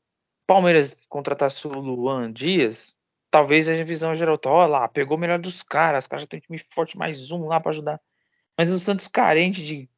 Palmeiras 0.47 0.97
contratasse 1.09 1.67
o 1.67 1.71
Luan 1.71 2.33
Dias, 2.33 2.95
talvez 3.31 3.69
a 3.69 3.85
visão 3.85 4.15
geral, 4.15 4.37
tá, 4.37 4.51
olha 4.51 4.69
lá, 4.69 4.89
pegou 4.89 5.17
o 5.17 5.21
melhor 5.21 5.39
dos 5.39 5.63
caras, 5.63 6.05
os 6.05 6.09
caras 6.09 6.23
já 6.23 6.27
tem 6.27 6.39
um 6.39 6.43
time 6.43 6.59
forte, 6.73 6.97
mais 6.97 7.31
um 7.31 7.47
lá 7.47 7.61
para 7.61 7.71
ajudar. 7.71 8.01
Mas 8.57 8.71
o 8.71 8.79
Santos 8.79 9.09
carente 9.09 9.65
de 9.65 9.89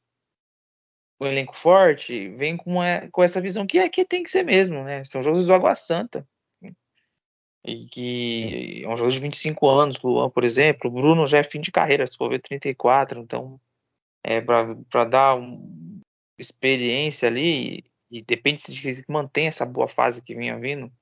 um 1.25 1.31
elenco 1.31 1.59
forte, 1.59 2.29
vem 2.31 2.57
com, 2.57 2.77
com 3.11 3.22
essa 3.22 3.41
visão 3.41 3.66
que 3.66 3.79
aqui 3.79 4.05
tem 4.05 4.22
que 4.22 4.31
ser 4.31 4.45
mesmo, 4.45 4.83
né? 4.85 5.05
São 5.05 5.22
jogos 5.22 5.47
do 5.47 5.55
Água 5.55 5.75
Santa. 5.75 6.27
E 7.66 7.87
que 7.87 8.83
é 8.85 8.89
um 8.89 8.97
jogo 8.97 9.11
de 9.11 9.18
25 9.18 9.68
anos, 9.68 10.03
Luan, 10.03 10.29
por 10.29 10.45
exemplo. 10.45 10.91
O 10.91 10.93
Bruno 10.93 11.27
já 11.27 11.39
é 11.39 11.45
fim 11.45 11.61
de 11.61 11.72
carreira, 11.72 12.07
se 12.07 12.16
for 12.16 12.29
ver 12.29 12.41
34, 12.41 13.20
então 13.20 13.59
é 14.22 14.41
para 14.41 15.05
dar 15.05 15.35
uma 15.35 16.01
experiência 16.39 17.29
ali 17.29 17.85
e 18.11 18.22
depende 18.22 18.61
se 18.61 18.72
de 18.72 19.05
mantém 19.09 19.47
essa 19.47 19.66
boa 19.66 19.89
fase 19.89 20.22
que 20.22 20.35
vinha 20.35 20.59
vindo, 20.59 20.93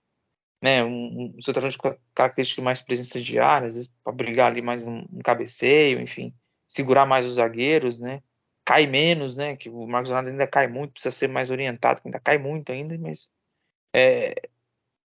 né? 0.63 0.85
Um, 0.85 1.35
um 1.37 1.43
centroavante 1.43 1.77
com 1.77 1.97
característica 2.15 2.63
mais 2.63 2.81
presença 2.81 3.21
de 3.21 3.39
área, 3.39 3.69
às 3.69 3.75
vezes 3.75 3.91
para 4.03 4.13
brigar 4.13 4.51
ali 4.51 4.63
mais 4.63 4.83
um, 4.83 5.05
um, 5.13 5.19
cabeceio, 5.23 6.01
enfim, 6.01 6.35
segurar 6.67 7.07
mais 7.07 7.27
os 7.27 7.35
zagueiros, 7.35 7.99
né? 7.99 8.23
Cai 8.65 8.87
menos, 8.87 9.37
né? 9.37 9.57
Que 9.57 9.69
o 9.69 9.87
Marcos 9.87 10.11
Leonardo 10.11 10.31
ainda 10.31 10.47
cai 10.47 10.69
muito, 10.69 10.93
precisa 10.93 11.15
ser 11.15 11.29
mais 11.29 11.51
orientado, 11.51 12.01
ainda 12.05 12.21
cai 12.21 12.39
muito 12.39 12.71
ainda, 12.71 12.97
mas 12.99 13.29
é, 13.95 14.35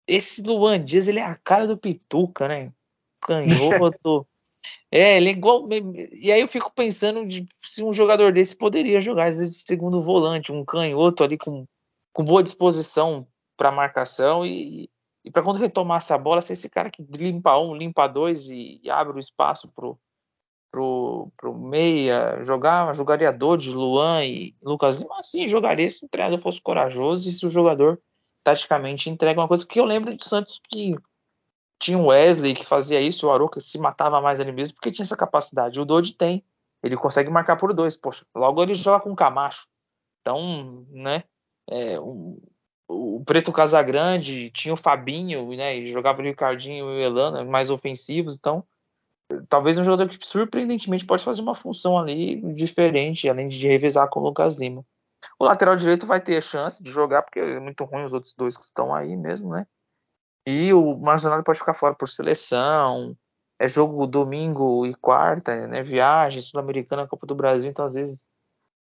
esse 0.07 0.43
Luan 0.43 0.85
Dias, 0.85 1.09
ele 1.09 1.19
é 1.19 1.25
a 1.25 1.35
cara 1.37 1.67
do 1.67 1.77
Pituca, 1.77 2.47
né? 2.47 2.73
Canhoto. 3.21 4.27
é, 4.91 5.17
ele 5.17 5.31
é 5.31 5.33
igual. 5.33 5.69
E 6.13 6.31
aí 6.33 6.41
eu 6.41 6.49
fico 6.49 6.73
pensando 6.73 7.27
de 7.27 7.47
se 7.63 7.83
um 7.83 7.93
jogador 7.93 8.33
desse 8.33 8.55
poderia 8.55 9.01
jogar 9.01 9.29
às 9.29 9.39
vezes 9.39 9.59
de 9.59 9.67
segundo 9.67 10.01
volante, 10.01 10.53
um 10.53 10.65
canhoto 10.65 11.25
ali 11.25 11.37
com, 11.37 11.67
com 12.13 12.25
boa 12.25 12.43
disposição 12.43 13.27
para 13.57 13.73
marcação 13.73 14.47
e, 14.47 14.89
e 15.25 15.31
para 15.31 15.43
quando 15.43 15.59
retomar 15.59 15.99
essa 15.99 16.17
bola, 16.17 16.41
ser 16.41 16.53
esse 16.53 16.69
cara 16.69 16.91
que 16.91 17.03
limpa 17.03 17.59
um, 17.59 17.75
limpa 17.75 18.07
dois 18.07 18.49
e, 18.49 18.81
e 18.83 18.91
abre 18.91 19.17
o 19.17 19.21
espaço 19.21 19.69
pro, 19.69 19.99
pro, 20.71 21.31
pro 21.37 21.55
meia, 21.55 22.43
jogar, 22.43 22.95
jogaria 22.95 23.33
de 23.33 23.71
Luan 23.71 24.25
e 24.25 24.55
Lucas 24.63 25.01
Lima, 25.01 25.19
assim, 25.19 25.49
jogaria 25.49 25.89
se 25.89 26.05
o 26.05 26.09
treinador 26.09 26.41
fosse 26.41 26.61
corajoso 26.61 27.29
e 27.29 27.33
se 27.33 27.47
o 27.47 27.51
jogador 27.51 28.01
taticamente 28.45 29.11
entrega 29.11 29.41
uma 29.41 29.49
coisa 29.49 29.67
que 29.67 29.81
eu 29.81 29.85
lembro 29.85 30.15
do 30.15 30.25
Santos 30.25 30.61
que 30.69 30.97
tinha 31.79 31.99
o 31.99 32.07
Wesley 32.07 32.55
que 32.55 32.65
fazia 32.65 33.01
isso, 33.01 33.27
o 33.27 33.31
Aroca 33.31 33.61
se 33.61 33.79
matava 33.79 34.21
mais 34.21 34.41
ali 34.41 34.53
mesmo 34.53 34.75
porque 34.75 34.93
tinha 34.93 35.05
essa 35.05 35.17
capacidade. 35.17 35.81
O 35.81 35.85
Dodge 35.85 36.13
tem, 36.15 36.45
ele 36.83 36.97
consegue 36.97 37.31
marcar 37.31 37.57
por 37.57 37.73
dois, 37.75 37.97
poxa, 37.97 38.25
logo 38.35 38.63
ele 38.63 38.75
joga 38.75 39.03
com 39.03 39.13
o 39.13 39.17
Camacho. 39.17 39.67
Então, 40.21 40.87
né, 40.91 41.25
é, 41.69 41.99
o, 42.01 42.41
o 42.89 43.23
Preto 43.25 43.53
Casagrande 43.53 44.51
tinha 44.51 44.75
o 44.75 44.77
Fabinho, 44.77 45.49
né, 45.57 45.77
e 45.77 45.91
jogava 45.91 46.21
o 46.21 46.25
Ricardinho 46.25 46.91
e 46.91 46.97
o 46.97 47.01
Elano, 47.01 47.45
mais 47.51 47.71
ofensivos, 47.71 48.35
então 48.35 48.65
talvez 49.49 49.79
um 49.79 49.85
jogador 49.85 50.09
que 50.09 50.27
surpreendentemente 50.27 51.05
pode 51.07 51.25
fazer 51.25 51.43
uma 51.43 51.55
função 51.55 51.99
ali 51.99 52.41
diferente, 52.55 53.29
além 53.29 53.49
de 53.49 53.67
revezar 53.67 54.09
com 54.09 54.21
o 54.21 54.25
Lucas 54.25 54.57
Lima. 54.57 54.85
O 55.39 55.45
lateral 55.45 55.77
direito 55.77 56.07
vai 56.07 56.21
ter 56.21 56.37
a 56.37 56.41
chance 56.41 56.83
de 56.83 56.91
jogar, 56.91 57.23
porque 57.23 57.41
é 57.41 57.61
muito 57.61 57.85
ruim 57.85 58.05
os 58.05 58.13
outros 58.13 58.35
dois 58.35 58.57
que 58.57 58.65
estão 58.65 58.95
aí 58.95 59.17
mesmo, 59.17 59.51
né? 59.51 59.67
E 60.47 60.73
o 60.73 60.97
Marcionado 60.97 61.43
pode 61.43 61.59
ficar 61.59 61.75
fora 61.75 61.95
por 61.95 62.09
seleção. 62.09 63.17
É 63.59 63.67
jogo 63.67 64.07
domingo 64.07 64.87
e 64.87 64.95
quarta, 64.95 65.67
né? 65.67 65.83
Viagem, 65.83 66.43
Sul-Americana, 66.43 67.07
Copa 67.09 67.27
do 67.27 67.35
Brasil, 67.35 67.71
então 67.71 67.87
às 67.87 67.95
vezes 67.95 68.25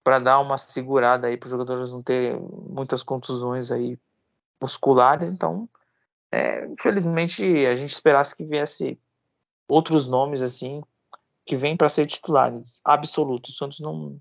para 0.04 0.20
dar 0.20 0.40
uma 0.40 0.58
segurada 0.58 1.26
aí 1.26 1.36
para 1.36 1.48
os 1.48 1.52
jogadores 1.52 1.92
não 1.92 2.04
ter 2.04 2.40
muitas 2.40 3.02
contusões 3.02 3.72
aí 3.72 3.98
musculares, 4.62 5.32
então 5.32 5.68
é, 6.32 6.66
infelizmente 6.68 7.44
a 7.66 7.74
gente 7.74 7.92
esperasse 7.92 8.36
que 8.36 8.44
viesse 8.44 9.00
outros 9.68 10.08
nomes 10.08 10.42
assim 10.42 10.82
que 11.46 11.56
vêm 11.56 11.78
para 11.78 11.90
ser 11.90 12.08
titulares 12.08 12.64
absolutos. 12.84 13.54
O 13.54 13.58
Santos 13.58 13.80
não 13.80 14.20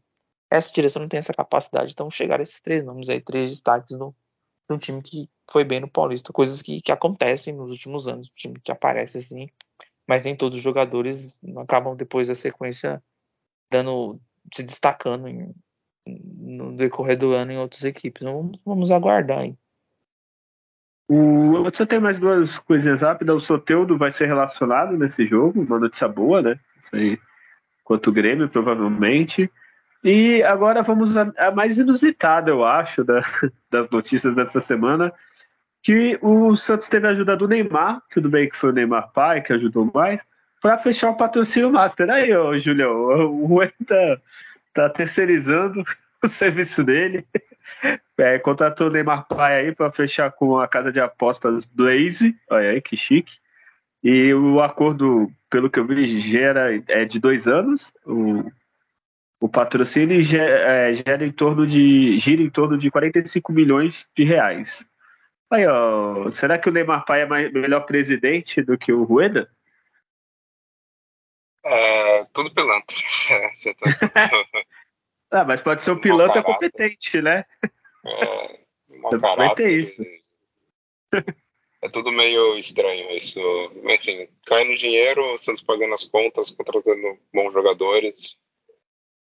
essa 0.50 0.72
direção 0.72 1.02
não 1.02 1.08
tem 1.08 1.18
essa 1.18 1.34
capacidade. 1.34 1.92
Então 1.92 2.10
chegaram 2.10 2.42
esses 2.42 2.60
três 2.60 2.84
nomes 2.84 3.08
aí, 3.08 3.20
três 3.20 3.50
destaques 3.50 3.96
do 3.96 4.14
time 4.78 5.02
que 5.02 5.28
foi 5.50 5.64
bem 5.64 5.80
no 5.80 5.90
Paulista, 5.90 6.32
coisas 6.32 6.62
que, 6.62 6.80
que 6.80 6.92
acontecem 6.92 7.54
nos 7.54 7.70
últimos 7.70 8.08
anos, 8.08 8.28
um 8.28 8.34
time 8.34 8.60
que 8.60 8.72
aparece 8.72 9.18
assim, 9.18 9.48
mas 10.06 10.22
nem 10.22 10.36
todos 10.36 10.58
os 10.58 10.64
jogadores 10.64 11.38
acabam 11.58 11.96
depois 11.96 12.28
da 12.28 12.34
sequência 12.34 13.02
dando 13.70 14.20
se 14.54 14.62
destacando 14.62 15.28
em, 15.28 15.54
no 16.06 16.76
decorrer 16.76 17.18
do 17.18 17.32
ano 17.32 17.52
em 17.52 17.58
outras 17.58 17.84
equipes. 17.84 18.22
Então, 18.22 18.36
vamos, 18.36 18.60
vamos 18.64 18.90
aguardar 18.90 19.40
aí. 19.40 19.56
O, 21.08 21.62
você 21.62 21.84
tem 21.84 22.00
mais 22.00 22.18
duas 22.18 22.58
coisinhas 22.58 23.02
rápidas. 23.02 23.36
O 23.36 23.40
Soteudo 23.40 23.98
vai 23.98 24.10
ser 24.10 24.26
relacionado 24.26 24.96
nesse 24.96 25.26
jogo, 25.26 25.60
uma 25.60 25.78
notícia 25.78 26.08
boa, 26.08 26.40
né? 26.40 26.58
Isso 26.80 26.96
aí, 26.96 27.18
quanto 27.82 28.10
o 28.10 28.12
Grêmio, 28.12 28.48
provavelmente. 28.48 29.50
E 30.02 30.42
agora 30.42 30.82
vamos 30.82 31.16
a, 31.16 31.50
mais 31.50 31.78
inusitada, 31.78 32.50
eu 32.50 32.64
acho, 32.64 33.02
da, 33.02 33.20
das 33.70 33.88
notícias 33.88 34.34
dessa 34.34 34.60
semana, 34.60 35.12
que 35.82 36.18
o 36.22 36.54
Santos 36.56 36.88
teve 36.88 37.06
a 37.06 37.10
ajuda 37.10 37.36
do 37.36 37.48
Neymar, 37.48 38.02
tudo 38.10 38.28
bem 38.28 38.48
que 38.48 38.56
foi 38.56 38.70
o 38.70 38.72
Neymar 38.72 39.12
pai 39.12 39.42
que 39.42 39.52
ajudou 39.52 39.90
mais, 39.94 40.22
para 40.60 40.78
fechar 40.78 41.10
o 41.10 41.16
patrocínio 41.16 41.70
Master. 41.70 42.08
Aí, 42.10 42.34
ô, 42.34 42.58
Julião, 42.58 42.90
o 43.32 43.46
Rui 43.46 43.70
tá, 43.86 44.18
tá 44.72 44.88
terceirizando 44.90 45.84
o 46.26 46.28
serviço 46.28 46.84
dele. 46.84 47.26
É, 48.18 48.38
contratou 48.38 48.88
o 48.88 48.90
Neymar 48.90 49.26
pai 49.26 49.60
aí 49.60 49.74
para 49.74 49.90
fechar 49.90 50.30
com 50.30 50.58
a 50.58 50.68
casa 50.68 50.92
de 50.92 51.00
apostas 51.00 51.64
Blaze, 51.64 52.36
olha 52.50 52.70
aí 52.70 52.80
que 52.80 52.96
chique. 52.96 53.36
E 54.02 54.34
o 54.34 54.60
acordo, 54.60 55.30
pelo 55.48 55.70
que 55.70 55.78
eu 55.78 55.86
vi, 55.86 56.20
gera 56.20 56.82
é 56.88 57.04
de 57.04 57.18
dois 57.18 57.48
anos. 57.48 57.92
O 58.04 58.44
o 59.44 59.48
patrocínio 59.48 60.22
gera, 60.22 60.54
é, 60.88 60.92
gera 60.94 61.22
em 61.22 61.30
torno 61.30 61.66
de 61.66 62.16
gira 62.16 62.40
em 62.40 62.48
torno 62.48 62.78
de 62.78 62.90
45 62.90 63.52
milhões 63.52 64.06
de 64.16 64.24
reais. 64.24 64.86
Aí, 65.50 65.66
ó, 65.66 66.30
será 66.30 66.58
que 66.58 66.66
o 66.66 66.72
Neymar 66.72 67.04
Pai 67.04 67.20
é 67.20 67.26
mais, 67.26 67.52
melhor 67.52 67.80
presidente 67.80 68.62
do 68.62 68.78
que 68.78 68.90
o 68.90 69.04
Rueda? 69.04 69.46
É, 71.62 72.24
tudo 72.32 72.54
pilantra. 72.54 72.96
Ah, 75.34 75.44
mas 75.44 75.60
pode 75.60 75.82
ser 75.82 75.90
um 75.90 76.00
pilantra 76.00 76.44
competente, 76.44 77.20
né? 77.20 77.44
É, 78.06 78.58
Vai 79.36 79.54
ter 79.54 79.80
isso. 79.80 80.02
É 81.82 81.88
tudo 81.90 82.10
meio 82.10 82.56
estranho 82.56 83.14
isso. 83.14 83.38
Enfim, 83.84 84.26
cai 84.46 84.64
no 84.64 84.74
dinheiro, 84.74 85.36
Santos 85.36 85.62
pagando 85.62 85.92
as 85.92 86.02
contas, 86.02 86.48
contratando 86.48 87.18
bons 87.30 87.52
jogadores. 87.52 88.38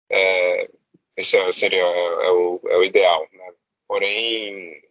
É, 0.09 0.67
esse 1.15 1.53
seria 1.53 1.83
é 1.83 2.31
o, 2.31 2.59
é 2.65 2.77
o 2.77 2.83
ideal, 2.83 3.27
né? 3.31 3.53
Porém, 3.87 4.81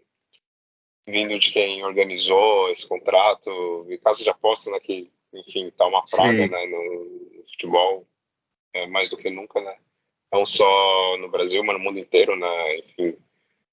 vindo 1.09 1.37
de 1.41 1.51
quem 1.51 1.85
organizou 1.85 2.71
esse 2.71 2.87
contrato, 2.87 3.85
e 3.91 3.99
caso 3.99 4.23
de 4.23 4.31
aposta, 4.31 4.71
né, 4.71 4.79
que, 4.79 5.11
enfim, 5.35 5.69
tá 5.77 5.89
uma 5.89 6.05
praga 6.05 6.47
né, 6.47 6.67
no, 6.67 7.45
futebol, 7.51 8.07
é, 8.75 8.87
mais 8.87 9.11
do 9.11 9.17
que 9.17 9.29
nunca, 9.29 9.61
né? 9.61 9.77
Não 10.37 10.45
só 10.45 11.17
no 11.17 11.31
Brasil, 11.31 11.65
mas 11.65 11.79
no 11.79 11.83
mundo 11.83 11.99
inteiro, 11.99 12.37
né? 12.37 12.79
Enfim, 12.81 13.17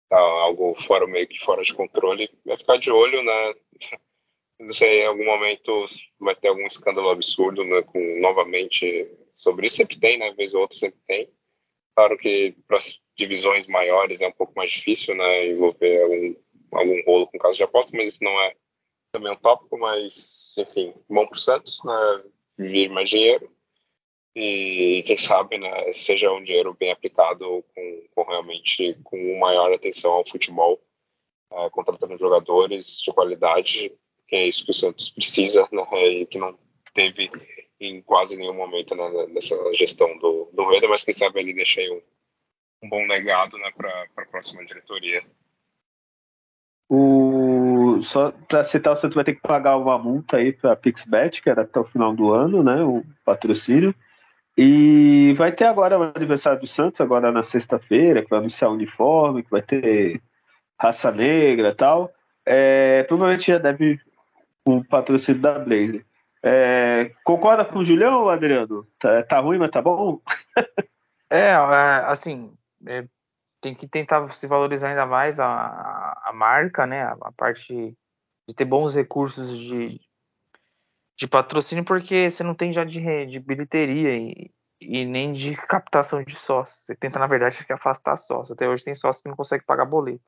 tá 0.07 0.17
algo 0.17 0.73
fora, 0.81 1.05
meio 1.05 1.27
que 1.27 1.37
fora 1.43 1.61
de 1.61 1.73
controle. 1.73 2.29
Vai 2.45 2.55
ficar 2.57 2.77
de 2.77 2.89
olho, 2.89 3.21
né? 3.21 3.53
Não 4.57 4.71
sei, 4.71 5.01
em 5.01 5.07
algum 5.07 5.25
momento 5.25 5.83
vai 6.17 6.33
ter 6.33 6.47
algum 6.47 6.65
escândalo 6.65 7.09
absurdo, 7.09 7.65
né? 7.65 7.81
Com, 7.81 7.99
novamente, 8.21 9.11
sobre 9.33 9.67
isso 9.67 9.75
sempre 9.75 9.99
tem, 9.99 10.17
né? 10.17 10.31
Vez 10.37 10.53
ou 10.53 10.61
outra 10.61 10.77
sempre 10.77 11.01
tem. 11.05 11.29
Claro 11.97 12.17
que 12.17 12.55
para 12.65 12.79
divisões 13.17 13.67
maiores 13.67 14.21
é 14.21 14.27
um 14.29 14.31
pouco 14.31 14.53
mais 14.55 14.71
difícil, 14.71 15.15
né? 15.15 15.47
Envolver 15.47 16.01
algum, 16.01 16.35
algum 16.71 17.03
rolo 17.03 17.27
com 17.27 17.37
caso 17.39 17.57
de 17.57 17.63
aposta, 17.63 17.97
mas 17.97 18.07
isso 18.07 18.23
não 18.23 18.39
é 18.39 18.55
também 19.11 19.33
um 19.33 19.35
tópico, 19.35 19.77
mas 19.77 20.55
enfim, 20.57 20.93
bom 21.09 21.27
para 21.27 21.35
o 21.35 21.39
Santos, 21.39 21.83
né? 21.83 22.23
Vir 22.57 22.89
mais 22.89 23.09
dinheiro 23.09 23.51
e 24.35 25.03
quem 25.05 25.17
sabe, 25.17 25.57
né? 25.57 25.93
Seja 25.93 26.31
um 26.31 26.43
dinheiro 26.43 26.73
bem 26.73 26.91
aplicado 26.91 27.63
com, 27.75 28.07
com 28.15 28.23
realmente 28.23 28.97
com 29.03 29.39
maior 29.39 29.71
atenção 29.71 30.11
ao 30.13 30.27
futebol, 30.27 30.81
é, 31.51 31.69
contratando 31.69 32.17
jogadores 32.17 32.99
de 33.01 33.13
qualidade, 33.13 33.91
que 34.27 34.35
é 34.35 34.47
isso 34.47 34.65
que 34.65 34.71
o 34.71 34.75
Santos 34.75 35.09
precisa, 35.09 35.67
né? 35.71 36.07
E 36.07 36.25
que 36.25 36.39
não 36.39 36.57
teve 36.93 37.29
em 37.79 38.01
quase 38.01 38.37
nenhum 38.37 38.53
momento 38.53 38.95
né, 38.95 39.27
nessa 39.27 39.55
gestão 39.73 40.17
do, 40.17 40.49
do 40.53 40.63
Rueda, 40.63 40.87
mas 40.87 41.03
quem 41.03 41.13
sabe 41.13 41.39
ele 41.39 41.53
deixa 41.53 41.81
um, 41.81 42.01
um 42.83 42.89
bom 42.89 43.05
legado 43.05 43.57
né, 43.57 43.71
para 43.75 44.07
a 44.17 44.25
próxima 44.25 44.65
diretoria. 44.65 45.23
O, 46.89 48.01
só 48.01 48.31
para 48.31 48.63
citar, 48.63 48.93
o 48.93 48.95
Santos 48.95 49.15
vai 49.15 49.23
ter 49.23 49.35
que 49.35 49.41
pagar 49.41 49.77
uma 49.77 49.97
multa 49.97 50.37
aí 50.37 50.53
para 50.53 50.73
a 50.73 50.75
Pixbet, 50.75 51.41
que 51.41 51.49
era 51.49 51.63
até 51.63 51.79
o 51.79 51.85
final 51.85 52.13
do 52.13 52.31
ano, 52.31 52.63
né, 52.63 52.83
o 52.83 53.03
patrocínio. 53.25 53.93
E 54.57 55.33
vai 55.33 55.51
ter 55.51 55.65
agora 55.65 55.97
o 55.97 56.03
aniversário 56.15 56.59
do 56.59 56.67
Santos, 56.67 57.01
agora 57.01 57.31
na 57.31 57.41
sexta-feira, 57.41 58.21
que 58.21 58.29
vai 58.29 58.39
anunciar 58.39 58.69
o 58.69 58.75
uniforme, 58.75 59.43
que 59.43 59.49
vai 59.49 59.61
ter 59.61 60.21
raça 60.79 61.11
negra 61.11 61.69
e 61.69 61.75
tal. 61.75 62.11
É, 62.45 63.03
provavelmente 63.03 63.51
já 63.51 63.57
deve 63.57 63.99
o 64.65 64.83
patrocínio 64.83 65.41
da 65.41 65.57
Blazer. 65.57 66.05
É, 66.41 67.11
concorda 67.23 67.63
com 67.63 67.79
o 67.79 67.83
Julião, 67.83 68.27
Adriano? 68.27 68.85
Tá, 68.99 69.23
tá 69.23 69.39
ruim, 69.39 69.57
mas 69.57 69.71
tá 69.71 69.81
bom? 69.81 70.19
é, 71.29 71.51
é, 71.51 71.55
assim, 72.05 72.53
é, 72.85 73.05
tem 73.61 73.73
que 73.73 73.87
tentar 73.87 74.27
se 74.29 74.45
valorizar 74.45 74.89
ainda 74.89 75.05
mais 75.05 75.39
a, 75.39 76.21
a 76.25 76.31
marca, 76.33 76.85
né? 76.85 77.03
A 77.03 77.31
parte 77.31 77.97
de 78.47 78.53
ter 78.53 78.65
bons 78.65 78.93
recursos 78.93 79.57
de, 79.57 80.01
de 81.17 81.27
patrocínio, 81.27 81.85
porque 81.85 82.29
você 82.29 82.43
não 82.43 82.55
tem 82.55 82.71
já 82.71 82.83
de, 82.83 83.25
de 83.25 83.39
bilheteria 83.39 84.15
e, 84.17 84.51
e 84.81 85.05
nem 85.05 85.31
de 85.31 85.55
captação 85.55 86.23
de 86.23 86.35
sócios. 86.35 86.85
Você 86.85 86.95
tenta, 86.95 87.19
na 87.19 87.27
verdade, 87.27 87.65
afastar 87.69 88.15
sócios. 88.15 88.51
Até 88.51 88.67
hoje 88.67 88.83
tem 88.83 88.95
sócios 88.95 89.21
que 89.21 89.29
não 89.29 89.35
conseguem 89.35 89.65
pagar 89.65 89.85
boleto. 89.85 90.23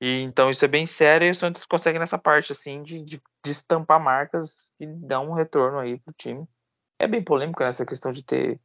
E, 0.00 0.20
então 0.22 0.50
isso 0.50 0.64
é 0.64 0.68
bem 0.68 0.86
sério 0.86 1.26
e 1.26 1.30
o 1.30 1.34
Santos 1.34 1.64
consegue 1.64 1.98
nessa 1.98 2.18
parte 2.18 2.52
assim 2.52 2.82
de, 2.82 3.02
de, 3.02 3.22
de 3.44 3.50
estampar 3.50 4.00
marcas 4.00 4.70
que 4.76 4.86
dão 4.86 5.30
um 5.30 5.34
retorno 5.34 5.78
aí 5.78 5.98
pro 5.98 6.12
time. 6.14 6.46
É 7.00 7.06
bem 7.06 7.22
polêmico 7.22 7.62
nessa 7.62 7.86
questão 7.86 8.12
de 8.12 8.22
ter 8.22 8.60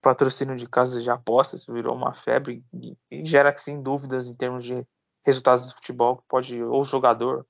patrocínio 0.00 0.56
de 0.56 0.68
casas 0.68 1.02
de 1.02 1.10
apostas, 1.10 1.66
virou 1.66 1.94
uma 1.94 2.14
febre 2.14 2.64
e, 2.72 2.96
e 3.10 3.24
gera 3.24 3.54
sim 3.56 3.82
dúvidas 3.82 4.28
em 4.28 4.34
termos 4.34 4.64
de 4.64 4.86
resultados 5.26 5.66
do 5.66 5.74
futebol, 5.74 6.18
que 6.18 6.24
pode 6.28 6.62
ou 6.62 6.82
jogador 6.84 7.46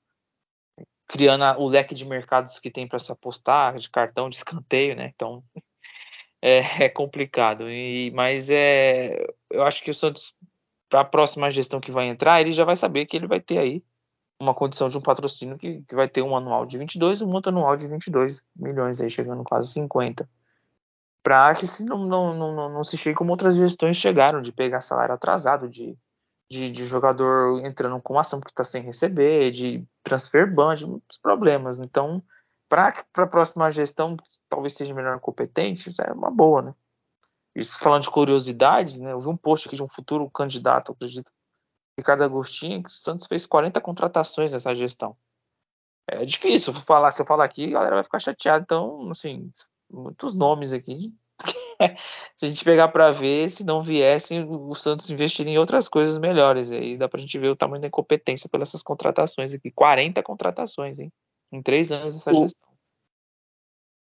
criando 1.09 1.43
o 1.59 1.67
leque 1.67 1.95
de 1.95 2.05
mercados 2.05 2.59
que 2.59 2.71
tem 2.71 2.87
para 2.87 2.99
se 2.99 3.11
apostar, 3.11 3.77
de 3.79 3.89
cartão, 3.89 4.29
de 4.29 4.37
escanteio, 4.37 4.95
né? 4.95 5.11
Então 5.13 5.43
é, 6.41 6.85
é 6.85 6.89
complicado. 6.89 7.69
E, 7.69 8.11
mas 8.11 8.49
é, 8.49 9.25
eu 9.49 9.63
acho 9.63 9.83
que 9.83 9.91
o 9.91 9.95
Santos, 9.95 10.33
para 10.87 11.01
a 11.01 11.05
próxima 11.05 11.51
gestão 11.51 11.81
que 11.81 11.91
vai 11.91 12.07
entrar, 12.07 12.39
ele 12.39 12.53
já 12.53 12.63
vai 12.63 12.75
saber 12.75 13.07
que 13.07 13.17
ele 13.17 13.27
vai 13.27 13.41
ter 13.41 13.57
aí 13.57 13.83
uma 14.39 14.53
condição 14.53 14.87
de 14.87 14.97
um 14.97 15.01
patrocínio 15.01 15.57
que, 15.57 15.81
que 15.81 15.95
vai 15.95 16.07
ter 16.07 16.21
um 16.21 16.37
anual 16.37 16.65
de 16.65 16.77
22 16.77 17.21
e 17.21 17.23
um 17.25 17.33
outro 17.33 17.49
anual 17.49 17.75
de 17.75 17.87
22 17.87 18.41
milhões, 18.55 19.01
aí 19.01 19.09
chegando 19.09 19.43
quase 19.43 19.73
50 19.73 20.29
para 21.23 21.53
que 21.53 21.67
se 21.67 21.83
não, 21.83 22.05
não, 22.05 22.33
não, 22.33 22.69
não 22.69 22.83
se 22.83 22.97
chegue 22.97 23.17
como 23.17 23.31
outras 23.31 23.55
gestões 23.55 23.97
chegaram, 23.97 24.41
de 24.41 24.51
pegar 24.51 24.81
salário 24.81 25.13
atrasado, 25.13 25.67
de, 25.69 25.97
de, 26.49 26.69
de 26.69 26.85
jogador 26.85 27.63
entrando 27.65 28.01
com 28.01 28.19
ação 28.19 28.41
que 28.41 28.49
está 28.49 28.63
sem 28.63 28.81
receber, 28.81 29.51
de 29.51 29.85
transfer 30.03 30.51
ban, 30.51 30.75
de 30.75 30.85
muitos 30.85 31.17
problemas. 31.17 31.77
Então, 31.77 32.23
para 32.67 33.05
a 33.15 33.27
próxima 33.27 33.69
gestão, 33.69 34.17
talvez 34.49 34.73
seja 34.73 34.93
melhor 34.93 35.19
competente, 35.19 35.91
é 36.01 36.11
uma 36.11 36.31
boa, 36.31 36.61
né? 36.61 36.75
Isso 37.55 37.77
falando 37.79 38.03
de 38.03 38.11
curiosidades, 38.11 38.97
né? 38.97 39.11
Eu 39.11 39.19
vi 39.19 39.27
um 39.27 39.37
post 39.37 39.67
aqui 39.67 39.75
de 39.75 39.83
um 39.83 39.89
futuro 39.89 40.29
candidato, 40.29 40.91
acredito, 40.91 41.29
Ricardo 41.97 42.23
Agostinho, 42.23 42.83
que 42.83 42.89
o 42.89 42.93
Santos 42.93 43.27
fez 43.27 43.45
40 43.45 43.81
contratações 43.81 44.53
nessa 44.53 44.73
gestão. 44.75 45.17
É 46.07 46.25
difícil 46.25 46.73
falar, 46.73 47.11
se 47.11 47.21
eu 47.21 47.25
falar 47.25 47.43
aqui, 47.43 47.65
a 47.65 47.71
galera 47.71 47.95
vai 47.95 48.03
ficar 48.03 48.19
chateada. 48.19 48.63
Então, 48.63 49.09
assim, 49.11 49.51
muitos 49.89 50.33
nomes 50.33 50.73
aqui. 50.73 51.13
se 52.35 52.45
a 52.45 52.47
gente 52.47 52.63
pegar 52.63 52.89
para 52.89 53.11
ver, 53.11 53.49
se 53.49 53.63
não 53.63 53.81
viessem, 53.81 54.45
o 54.47 54.73
Santos 54.75 55.09
investiria 55.09 55.53
em 55.53 55.57
outras 55.57 55.87
coisas 55.87 56.17
melhores. 56.17 56.71
Aí 56.71 56.97
dá 56.97 57.07
para 57.07 57.19
a 57.19 57.21
gente 57.21 57.37
ver 57.37 57.49
o 57.49 57.55
tamanho 57.55 57.81
da 57.81 57.87
incompetência 57.87 58.49
pelas 58.49 58.69
essas 58.69 58.83
contratações 58.83 59.53
aqui. 59.53 59.71
40 59.71 60.21
contratações, 60.23 60.99
hein? 60.99 61.11
Em 61.51 61.61
três 61.61 61.91
anos 61.91 62.17
essa 62.17 62.31
o, 62.31 62.43
gestão. 62.43 62.69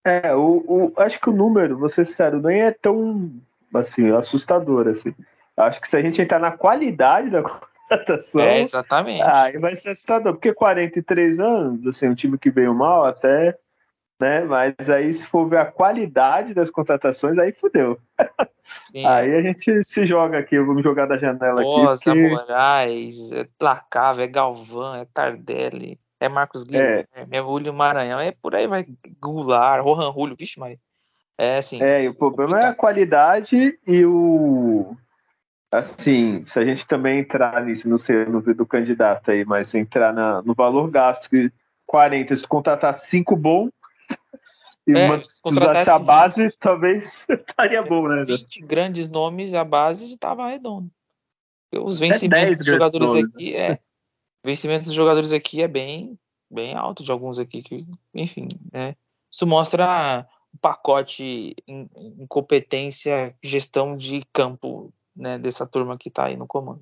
É, 0.04 0.34
o, 0.34 0.64
o, 0.66 0.92
acho 0.96 1.20
que 1.20 1.28
o 1.28 1.32
número, 1.32 1.78
vou 1.78 1.88
ser 1.88 2.06
sincero, 2.06 2.40
nem 2.40 2.62
é 2.62 2.72
tão 2.72 3.30
assim, 3.74 4.10
assustador. 4.10 4.88
Assim. 4.88 5.14
Acho 5.56 5.80
que 5.80 5.88
se 5.88 5.96
a 5.96 6.02
gente 6.02 6.20
entrar 6.20 6.38
na 6.38 6.52
qualidade 6.52 7.30
da 7.30 7.42
contratação. 7.88 8.40
É, 8.40 8.60
exatamente. 8.60 9.22
Aí 9.22 9.58
vai 9.58 9.76
ser 9.76 9.90
assustador, 9.90 10.32
porque 10.32 10.54
43 10.54 11.40
anos, 11.40 11.86
assim, 11.86 12.08
um 12.08 12.14
time 12.14 12.38
que 12.38 12.50
veio 12.50 12.74
mal 12.74 13.04
até 13.04 13.56
né? 14.20 14.44
Mas 14.44 14.90
aí, 14.90 15.12
se 15.12 15.26
for 15.26 15.48
ver 15.48 15.58
a 15.58 15.64
qualidade 15.64 16.52
das 16.52 16.70
contratações, 16.70 17.38
aí 17.38 17.52
fudeu. 17.52 17.98
Sim, 18.92 19.04
aí 19.06 19.34
a 19.34 19.42
gente 19.42 19.82
se 19.82 20.04
joga 20.04 20.38
aqui, 20.38 20.58
vamos 20.60 20.84
jogar 20.84 21.06
da 21.06 21.16
janela 21.16 21.60
aqui. 21.60 22.04
Porque... 22.04 22.28
Moraes, 22.28 23.32
é 23.32 23.48
Placava, 23.58 24.22
é 24.22 24.26
Galvão, 24.26 24.94
é 24.94 25.06
Tardelli, 25.12 25.98
é 26.20 26.28
Marcos 26.28 26.64
Guilherme, 26.64 27.08
é, 27.14 27.26
é 27.30 27.42
Julio 27.42 27.72
Maranhão, 27.72 28.20
é 28.20 28.32
por 28.32 28.54
aí 28.54 28.66
vai, 28.66 28.86
Goulart, 29.20 29.82
Rohan 29.82 30.12
Julio, 30.12 30.36
vixe, 30.38 30.60
Maria. 30.60 30.78
É 31.38 31.56
assim. 31.56 31.82
É, 31.82 32.04
e 32.04 32.08
o 32.08 32.14
problema 32.14 32.50
complicado. 32.50 32.68
é 32.68 32.72
a 32.72 32.74
qualidade 32.74 33.78
e 33.86 34.04
o. 34.04 34.94
Assim, 35.72 36.44
se 36.44 36.58
a 36.58 36.64
gente 36.64 36.86
também 36.86 37.20
entrar 37.20 37.64
nisso, 37.64 37.88
não 37.88 37.96
sei 37.96 38.26
no 38.26 38.42
do 38.42 38.66
candidato 38.66 39.30
aí, 39.30 39.44
mas 39.44 39.74
entrar 39.74 40.12
na, 40.12 40.42
no 40.42 40.52
valor 40.52 40.90
gasto, 40.90 41.30
40, 41.86 42.36
se 42.36 42.42
tu 42.42 42.48
contratar 42.48 42.92
cinco 42.92 43.36
bom, 43.36 43.68
e 44.86 44.96
é, 44.96 45.22
usasse 45.44 45.90
a 45.90 45.98
base, 45.98 46.50
talvez 46.58 47.26
estaria 47.28 47.82
bom, 47.82 48.08
né? 48.08 48.24
20 48.24 48.60
grandes 48.62 49.08
nomes, 49.08 49.54
a 49.54 49.64
base 49.64 50.12
estava 50.12 50.48
redonda. 50.48 50.88
Os 51.72 51.98
vencimentos 51.98 52.58
dos 52.58 52.66
jogadores 52.66 53.08
nomes. 53.08 53.24
Né? 53.24 53.30
aqui 53.34 53.56
é. 53.56 53.78
Vencimentos 54.42 54.86
dos 54.86 54.96
jogadores 54.96 55.32
aqui 55.32 55.62
é 55.62 55.68
bem, 55.68 56.18
bem 56.50 56.74
alto 56.74 57.04
de 57.04 57.12
alguns 57.12 57.38
aqui 57.38 57.62
que, 57.62 57.86
enfim, 58.14 58.48
né? 58.72 58.96
Isso 59.30 59.46
mostra 59.46 60.26
o 60.52 60.58
pacote 60.58 61.54
em, 61.68 61.88
incompetência, 62.18 63.34
gestão 63.42 63.96
de 63.96 64.24
campo, 64.32 64.92
né, 65.14 65.38
dessa 65.38 65.66
turma 65.66 65.98
que 65.98 66.08
está 66.08 66.24
aí 66.24 66.36
no 66.36 66.46
comando. 66.46 66.80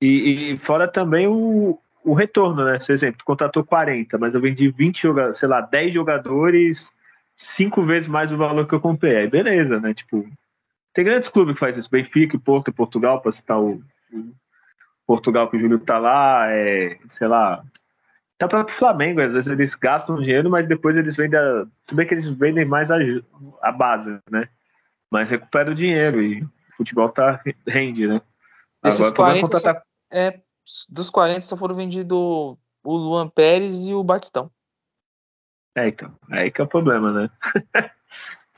E, 0.00 0.52
e, 0.54 0.58
fora 0.58 0.88
também 0.88 1.28
o, 1.28 1.78
o 2.02 2.14
retorno, 2.14 2.64
né? 2.64 2.78
Por 2.84 2.92
exemplo, 2.92 3.22
contratou 3.24 3.62
40, 3.62 4.18
mas 4.18 4.34
eu 4.34 4.40
vendi 4.40 4.68
20 4.70 5.02
jogadores, 5.02 5.38
sei 5.38 5.48
lá, 5.48 5.60
10 5.60 5.92
jogadores 5.92 6.90
cinco 7.42 7.84
vezes 7.84 8.08
mais 8.08 8.32
o 8.32 8.36
valor 8.36 8.66
que 8.66 8.74
eu 8.74 8.80
comprei. 8.80 9.16
Aí 9.16 9.28
beleza, 9.28 9.80
né? 9.80 9.92
Tipo, 9.92 10.26
tem 10.92 11.04
grandes 11.04 11.28
clubes 11.28 11.54
que 11.54 11.60
fazem 11.60 11.80
isso, 11.80 11.90
Benfica, 11.90 12.38
Porto 12.38 12.72
Portugal, 12.72 13.20
para 13.20 13.32
citar 13.32 13.60
o, 13.60 13.82
o, 14.12 14.34
Portugal 15.06 15.50
que 15.50 15.56
o 15.56 15.60
Júlio 15.60 15.78
tá 15.78 15.98
lá, 15.98 16.46
é, 16.50 16.98
sei 17.08 17.26
lá, 17.26 17.64
tá 18.38 18.46
para 18.46 18.64
o 18.64 18.68
Flamengo, 18.68 19.20
às 19.20 19.34
vezes 19.34 19.50
eles 19.50 19.74
gastam 19.74 20.20
dinheiro, 20.20 20.48
mas 20.48 20.66
depois 20.66 20.96
eles 20.96 21.16
vendem, 21.16 21.38
a, 21.38 21.66
tudo 21.86 21.96
bem 21.96 22.06
que 22.06 22.14
eles 22.14 22.26
vendem 22.28 22.64
mais 22.64 22.90
a, 22.90 22.98
a 23.62 23.72
base, 23.72 24.18
né? 24.30 24.48
Mas 25.10 25.28
recupera 25.28 25.70
o 25.70 25.74
dinheiro 25.74 26.22
e 26.22 26.42
o 26.42 26.50
futebol 26.76 27.08
tá 27.08 27.42
rende, 27.66 28.06
né? 28.06 28.22
Desses 28.82 29.00
Agora 29.00 29.14
40, 29.14 29.40
contratar... 29.40 29.74
só, 29.76 29.82
é, 30.10 30.40
dos 30.88 31.10
40 31.10 31.42
só 31.42 31.56
foram 31.56 31.74
vendidos 31.74 32.16
o 32.18 32.96
Luan 32.96 33.28
Pérez 33.28 33.86
e 33.86 33.94
o 33.94 34.02
Batistão. 34.02 34.50
É, 35.74 35.88
então. 35.88 36.14
Aí 36.30 36.50
que 36.50 36.60
é 36.60 36.64
o 36.64 36.68
problema, 36.68 37.12
né? 37.12 37.30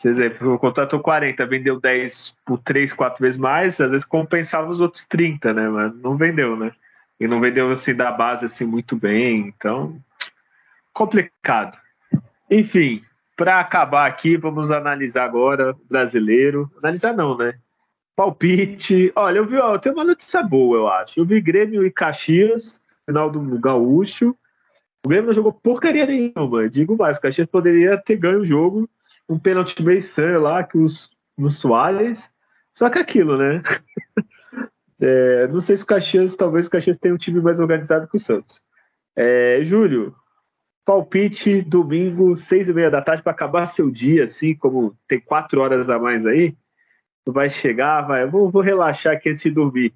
Por 0.01 0.11
exemplo, 0.11 0.59
contratou 0.59 1.01
40, 1.01 1.47
vendeu 1.47 1.81
10 1.81 2.37
por 2.45 2.59
3, 2.59 2.93
4 2.93 3.23
vezes 3.23 3.39
mais, 3.39 3.81
às 3.81 3.91
vezes 3.91 4.05
compensava 4.05 4.69
os 4.69 4.83
outros 4.83 5.07
30, 5.07 5.55
né? 5.55 5.67
Mas 5.67 5.95
não 5.95 6.15
vendeu, 6.15 6.57
né? 6.57 6.73
E 7.19 7.27
não 7.27 7.41
vendeu 7.41 7.71
assim 7.71 7.95
da 7.95 8.13
base 8.13 8.45
assim 8.45 8.67
muito 8.67 8.97
bem, 8.97 9.49
então 9.49 9.99
complicado. 10.93 11.77
Enfim, 12.51 13.03
para 13.37 13.61
acabar 13.61 14.07
aqui, 14.07 14.37
vamos 14.37 14.71
analisar 14.71 15.25
agora 15.25 15.73
o 15.73 15.89
brasileiro. 15.89 16.71
Analisar 16.79 17.13
não, 17.13 17.37
né? 17.37 17.55
Palpite. 18.15 19.13
Olha, 19.17 19.39
eu 19.39 19.47
vi, 19.47 19.57
ó, 19.57 19.77
tem 19.77 19.93
uma 19.93 20.05
notícia 20.05 20.43
boa, 20.43 20.77
eu 20.77 20.89
acho. 20.89 21.19
Eu 21.19 21.25
vi 21.25 21.41
Grêmio 21.41 21.85
e 21.85 21.91
Caxias, 21.91 22.81
final 23.05 23.29
do 23.29 23.41
Gaúcho. 23.59 24.37
O 25.05 25.09
Grêmio 25.09 25.27
não 25.27 25.35
jogou 25.35 25.53
porcaria 25.53 26.07
nenhuma. 26.07 26.69
Digo 26.69 26.97
mais, 26.97 27.19
o 27.19 27.21
Caxias 27.21 27.47
poderia 27.47 27.99
ter 27.99 28.17
ganho 28.17 28.41
o 28.41 28.47
jogo, 28.47 28.89
um 29.29 29.39
pênalti 29.39 29.83
meio 29.83 29.99
estranho 29.99 30.41
lá, 30.41 30.65
que 30.65 30.79
os, 30.79 31.11
os 31.37 31.59
Soares. 31.59 32.31
Só 32.73 32.89
que 32.89 32.99
aquilo, 32.99 33.37
né? 33.37 33.63
é, 35.01 35.47
não 35.49 35.61
sei 35.61 35.77
se 35.77 35.85
o 35.85 35.87
Caxias, 35.87 36.35
talvez 36.35 36.67
o 36.67 36.71
Caxias 36.71 36.97
tenha 36.97 37.15
um 37.15 37.19
time 37.19 37.41
mais 37.41 37.61
organizado 37.61 38.09
que 38.09 38.17
o 38.17 38.21
Santos. 38.21 38.63
É, 39.15 39.61
Júlio, 39.63 40.17
palpite 40.87 41.61
domingo, 41.61 42.35
seis 42.35 42.71
e 42.71 42.73
meia 42.73 42.91
da 42.91 43.03
tarde, 43.03 43.23
para 43.23 43.33
acabar 43.33 43.67
seu 43.67 43.91
dia, 43.91 44.25
assim, 44.25 44.55
como 44.55 44.97
tem 45.07 45.21
quatro 45.21 45.61
horas 45.61 45.91
a 45.91 45.99
mais 45.99 46.27
aí. 46.27 46.57
Tu 47.27 47.33
vai 47.33 47.51
chegar, 47.51 48.03
vai, 48.03 48.27
vou, 48.27 48.51
vou 48.51 48.63
relaxar 48.63 49.15
aqui 49.15 49.29
antes 49.29 49.43
de 49.43 49.51
dormir. 49.51 49.95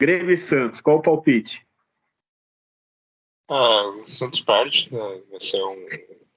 Grêmio 0.00 0.32
e 0.32 0.36
Santos, 0.36 0.80
qual 0.80 0.98
o 0.98 1.02
palpite? 1.02 1.64
É, 3.50 3.86
o 3.86 4.08
Santos 4.08 4.40
perde, 4.40 4.92
né? 4.92 5.22
vai 5.30 5.40
ser 5.40 5.62
um 5.62 5.86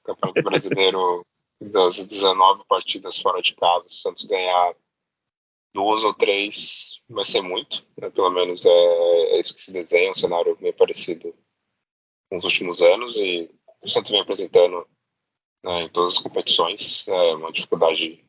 campeonato 0.03 0.43
brasileiro 0.43 1.25
das 1.59 2.03
19 2.03 2.63
partidas 2.67 3.19
fora 3.19 3.41
de 3.41 3.55
casa. 3.55 3.89
Se 3.89 3.95
o 3.95 3.99
Santos 3.99 4.25
ganhar 4.25 4.75
duas 5.73 6.03
ou 6.03 6.13
três, 6.13 6.99
vai 7.09 7.23
ser 7.23 7.41
muito, 7.41 7.85
né? 7.97 8.09
pelo 8.09 8.29
menos 8.29 8.65
é, 8.65 8.69
é, 8.69 9.39
isso 9.39 9.53
que 9.53 9.61
se 9.61 9.71
desenha, 9.71 10.11
um 10.11 10.15
cenário 10.15 10.57
meio 10.59 10.73
parecido 10.73 11.33
com 12.29 12.37
os 12.37 12.43
últimos 12.43 12.81
anos. 12.81 13.15
E 13.17 13.49
o 13.81 13.89
Santos 13.89 14.11
vem 14.11 14.21
apresentando 14.21 14.87
né, 15.63 15.83
em 15.83 15.89
todas 15.89 16.13
as 16.13 16.19
competições 16.19 17.07
é, 17.07 17.35
uma 17.35 17.51
dificuldade 17.51 18.25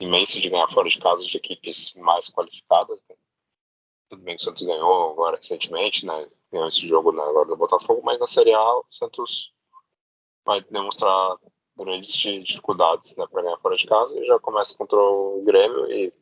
imensa 0.00 0.40
de 0.40 0.48
ganhar 0.48 0.68
fora 0.68 0.88
de 0.88 0.98
casa 0.98 1.24
de 1.24 1.36
equipes 1.36 1.94
mais 1.94 2.28
qualificadas. 2.28 3.04
Né? 3.08 3.16
Tudo 4.10 4.22
bem 4.22 4.36
que 4.36 4.42
o 4.42 4.44
Santos 4.44 4.66
ganhou 4.66 5.12
agora 5.12 5.36
recentemente, 5.36 6.04
né? 6.04 6.28
Ganhou 6.50 6.66
esse 6.66 6.86
jogo 6.86 7.12
né, 7.12 7.22
agora 7.22 7.46
do 7.46 7.56
Botafogo, 7.56 8.02
mas 8.04 8.20
na 8.20 8.26
Série 8.26 8.52
A 8.52 8.78
o 8.78 8.84
Santos 8.90 9.54
vai 10.44 10.60
demonstrar 10.62 11.36
grandes 11.76 12.12
dificuldades 12.12 13.14
né, 13.16 13.24
para 13.30 13.42
ganhar 13.42 13.56
fora 13.58 13.76
de 13.76 13.86
casa 13.86 14.18
e 14.18 14.26
já 14.26 14.36
começa 14.40 14.76
contra 14.76 14.98
o 14.98 15.44
Grêmio 15.44 15.88
e 15.92 16.12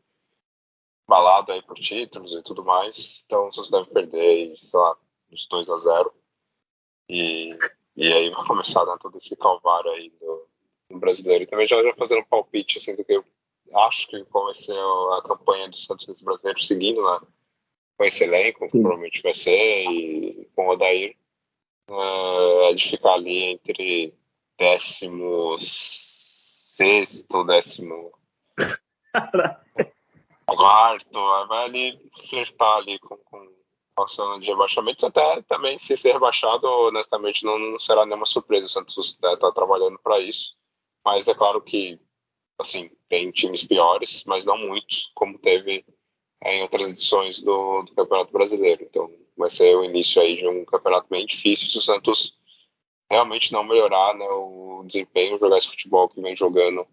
balada 1.09 1.55
aí 1.55 1.63
por 1.63 1.77
títulos 1.77 2.31
e 2.35 2.43
tudo 2.43 2.63
mais. 2.63 3.25
Então, 3.25 3.51
vocês 3.51 3.71
devem 3.71 3.91
perder, 3.91 4.55
sei 4.61 4.79
lá, 4.79 4.95
uns 5.33 5.47
2 5.47 5.71
a 5.71 5.79
0 5.79 6.13
E, 7.09 7.57
e 7.97 8.13
aí 8.13 8.29
vai 8.29 8.47
começar 8.47 8.85
né, 8.85 8.99
todo 9.01 9.17
esse 9.17 9.35
calvário 9.35 9.91
aí 9.93 10.11
do, 10.21 10.47
do 10.91 10.99
brasileiro. 10.99 11.45
E 11.45 11.47
também 11.47 11.67
já, 11.67 11.83
já 11.83 11.95
fazendo 11.95 12.21
um 12.21 12.29
palpite, 12.29 12.77
assim, 12.77 12.95
do 12.95 13.03
que 13.03 13.15
eu 13.15 13.25
acho 13.79 14.07
que 14.09 14.23
vai 14.25 14.55
ser 14.55 14.77
a 14.77 15.23
campanha 15.27 15.71
do 15.71 15.77
Santos 15.79 16.07
nesse 16.07 16.23
brasileiro 16.23 16.61
seguindo, 16.61 17.03
né? 17.03 17.21
Com 17.99 18.05
esse 18.05 18.25
elenco, 18.25 18.71
Sim. 18.71 18.81
provavelmente 18.81 19.21
vai 19.23 19.35
ser, 19.35 19.85
e 19.91 20.49
com 20.55 20.69
o 20.69 20.71
Odair. 20.71 21.17
Uh, 21.91 22.71
é 22.71 22.75
de 22.75 22.91
ficar 22.91 23.15
ali 23.15 23.45
entre 23.45 24.15
décimo 24.59 25.57
sexto, 25.59 27.45
décimo 27.45 28.13
quarto, 30.47 31.47
vai 31.47 31.65
ali 31.65 32.11
flertar 32.29 32.79
ali 32.79 32.99
com, 32.99 33.17
com 33.17 33.49
a 34.03 34.07
zona 34.07 34.41
de 34.41 34.47
rebaixamento, 34.47 35.07
até 35.07 35.43
também 35.43 35.77
se 35.77 35.97
ser 35.97 36.13
rebaixado, 36.13 36.67
honestamente, 36.67 37.45
não, 37.45 37.59
não 37.59 37.79
será 37.79 38.07
nenhuma 38.07 38.27
surpresa, 38.27 38.67
o 38.67 38.71
Santos 38.71 38.97
está 39.11 39.37
tá 39.37 39.53
trabalhando 39.53 39.99
para 39.99 40.21
isso, 40.21 40.57
mas 41.05 41.29
é 41.29 41.35
claro 41.35 41.61
que, 41.61 41.99
assim, 42.59 42.91
tem 43.09 43.31
times 43.31 43.65
piores, 43.65 44.25
mas 44.25 44.45
não 44.45 44.57
muitos, 44.57 45.11
como 45.15 45.39
teve 45.39 45.85
em 46.45 46.63
outras 46.63 46.91
edições 46.91 47.43
do, 47.43 47.83
do 47.83 47.95
Campeonato 47.95 48.33
Brasileiro, 48.33 48.85
então 48.85 49.13
vai 49.37 49.51
ser 49.51 49.77
o 49.77 49.85
início 49.85 50.21
aí 50.21 50.37
de 50.37 50.47
um 50.47 50.65
campeonato 50.65 51.09
bem 51.09 51.27
difícil 51.27 51.69
se 51.69 51.79
o 51.79 51.83
Santos 51.83 52.39
realmente 53.11 53.53
não 53.53 53.65
melhorar 53.65 54.15
né, 54.15 54.27
o 54.29 54.83
desempenho, 54.87 55.39
jogar 55.39 55.59
esse 55.59 55.69
futebol 55.69 56.09
que 56.09 56.21
vem 56.21 56.37
jogando 56.37 56.87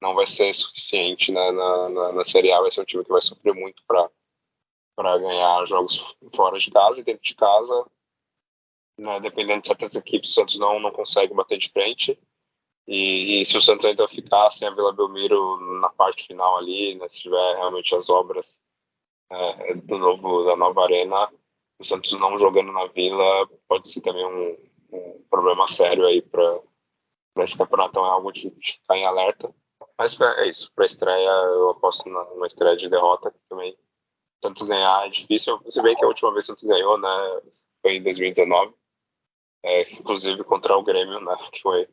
não 0.00 0.14
vai 0.14 0.26
ser 0.26 0.52
suficiente 0.54 1.32
né, 1.32 1.50
na, 1.50 1.88
na, 1.88 2.12
na 2.12 2.24
Série 2.24 2.52
A, 2.52 2.60
vai 2.60 2.70
ser 2.70 2.82
um 2.82 2.84
time 2.84 3.04
que 3.04 3.10
vai 3.10 3.20
sofrer 3.20 3.52
muito 3.52 3.82
para 3.86 5.18
ganhar 5.18 5.66
jogos 5.66 6.16
fora 6.34 6.58
de 6.58 6.70
casa 6.70 7.00
e 7.00 7.04
dentro 7.04 7.22
de 7.22 7.34
casa, 7.34 7.84
né, 8.96 9.18
dependendo 9.20 9.62
de 9.62 9.66
certas 9.66 9.94
equipes, 9.96 10.30
o 10.30 10.34
Santos 10.34 10.58
não, 10.58 10.78
não 10.78 10.92
consegue 10.92 11.34
bater 11.34 11.58
de 11.58 11.68
frente. 11.70 12.18
E, 12.86 13.40
e, 13.40 13.44
se 13.44 13.56
o 13.56 13.60
Santos 13.60 13.84
ainda 13.84 14.08
ficar 14.08 14.50
sem 14.50 14.66
a 14.66 14.70
Vila 14.70 14.92
Belmiro 14.92 15.58
na 15.80 15.90
parte 15.90 16.26
final 16.26 16.56
ali, 16.56 16.94
né, 16.94 17.08
se 17.08 17.20
tiver 17.20 17.56
realmente 17.56 17.94
as 17.94 18.08
obras 18.08 18.62
é, 19.30 19.74
do 19.74 19.98
novo, 19.98 20.44
da 20.44 20.56
nova 20.56 20.82
arena, 20.84 21.30
o 21.78 21.84
Santos 21.84 22.12
não 22.18 22.36
jogando 22.36 22.72
na 22.72 22.86
Vila 22.86 23.48
pode 23.68 23.88
ser 23.88 24.00
também 24.00 24.24
um, 24.26 24.56
um 24.92 25.24
problema 25.30 25.68
sério 25.68 26.06
aí 26.06 26.20
para 26.22 26.60
esse 27.38 27.56
campeonato. 27.56 27.90
Então 27.90 28.06
é 28.06 28.10
algo 28.10 28.32
de 28.32 28.50
ficar 28.50 28.96
em 28.96 29.06
alerta. 29.06 29.54
Mas 29.96 30.18
é 30.20 30.48
isso. 30.48 30.72
Para 30.74 30.86
estreia, 30.86 31.28
eu 31.28 31.70
aposto 31.70 32.08
numa 32.08 32.46
estreia 32.46 32.76
de 32.76 32.88
derrota 32.88 33.34
também. 33.48 33.76
Santos 34.42 34.66
ganhar 34.66 35.06
é 35.06 35.10
difícil. 35.10 35.60
Se 35.70 35.82
bem 35.82 35.96
que 35.96 36.04
a 36.04 36.08
última 36.08 36.32
vez 36.32 36.44
que 36.44 36.52
Santos 36.52 36.64
ganhou, 36.64 36.98
né, 36.98 37.40
foi 37.82 37.96
em 37.96 38.02
2019. 38.02 38.74
É, 39.64 39.92
inclusive 39.92 40.44
contra 40.44 40.76
o 40.76 40.84
Grêmio, 40.84 41.20
né, 41.20 41.36
que 41.52 41.60
foi 41.60 41.88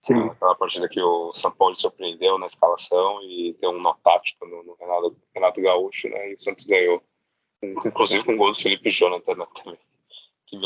Sim. 0.00 0.28
aquela 0.28 0.54
partida 0.54 0.88
que 0.88 1.00
o 1.00 1.32
São 1.34 1.50
Paulo 1.50 1.78
surpreendeu 1.78 2.38
na 2.38 2.46
escalação 2.46 3.20
e 3.22 3.54
deu 3.60 3.70
um 3.70 3.80
nó 3.80 3.94
tático 4.02 4.46
no, 4.46 4.62
no 4.62 4.74
Renato, 4.80 5.16
Renato 5.34 5.60
Gaúcho, 5.60 6.08
né, 6.08 6.30
e 6.30 6.34
o 6.34 6.40
Santos 6.40 6.64
ganhou. 6.64 7.02
Inclusive 7.62 8.24
com 8.24 8.32
o 8.32 8.36
gol 8.36 8.52
do 8.52 8.58
Felipe 8.58 8.90
Jonathan 8.90 9.34
né, 9.34 9.46
também. 9.62 9.78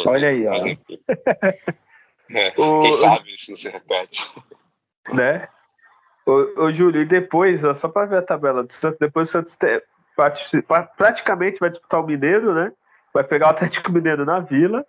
Olha 0.06 0.28
aí, 0.28 0.44
Mas, 0.44 0.64
enfim. 0.64 1.00
é, 2.30 2.54
o... 2.56 2.82
Quem 2.82 2.92
sabe 2.92 3.34
isso 3.34 3.50
não 3.50 3.56
se 3.56 3.68
repete. 3.68 4.30
Né? 5.12 5.48
Ô, 6.24 6.62
ô 6.62 6.72
Júlio, 6.72 7.02
e 7.02 7.04
depois, 7.04 7.62
ó, 7.64 7.74
só 7.74 7.88
para 7.88 8.06
ver 8.06 8.18
a 8.18 8.22
tabela 8.22 8.62
do 8.62 8.72
Santos, 8.72 8.98
depois 8.98 9.28
o 9.28 9.32
Santos 9.32 9.56
te, 9.56 9.82
praticamente 10.96 11.58
vai 11.58 11.68
disputar 11.68 12.00
o 12.00 12.06
Mineiro, 12.06 12.54
né? 12.54 12.72
Vai 13.12 13.24
pegar 13.24 13.48
o 13.48 13.50
Atlético 13.50 13.92
Mineiro 13.92 14.24
na 14.24 14.40
Vila, 14.40 14.86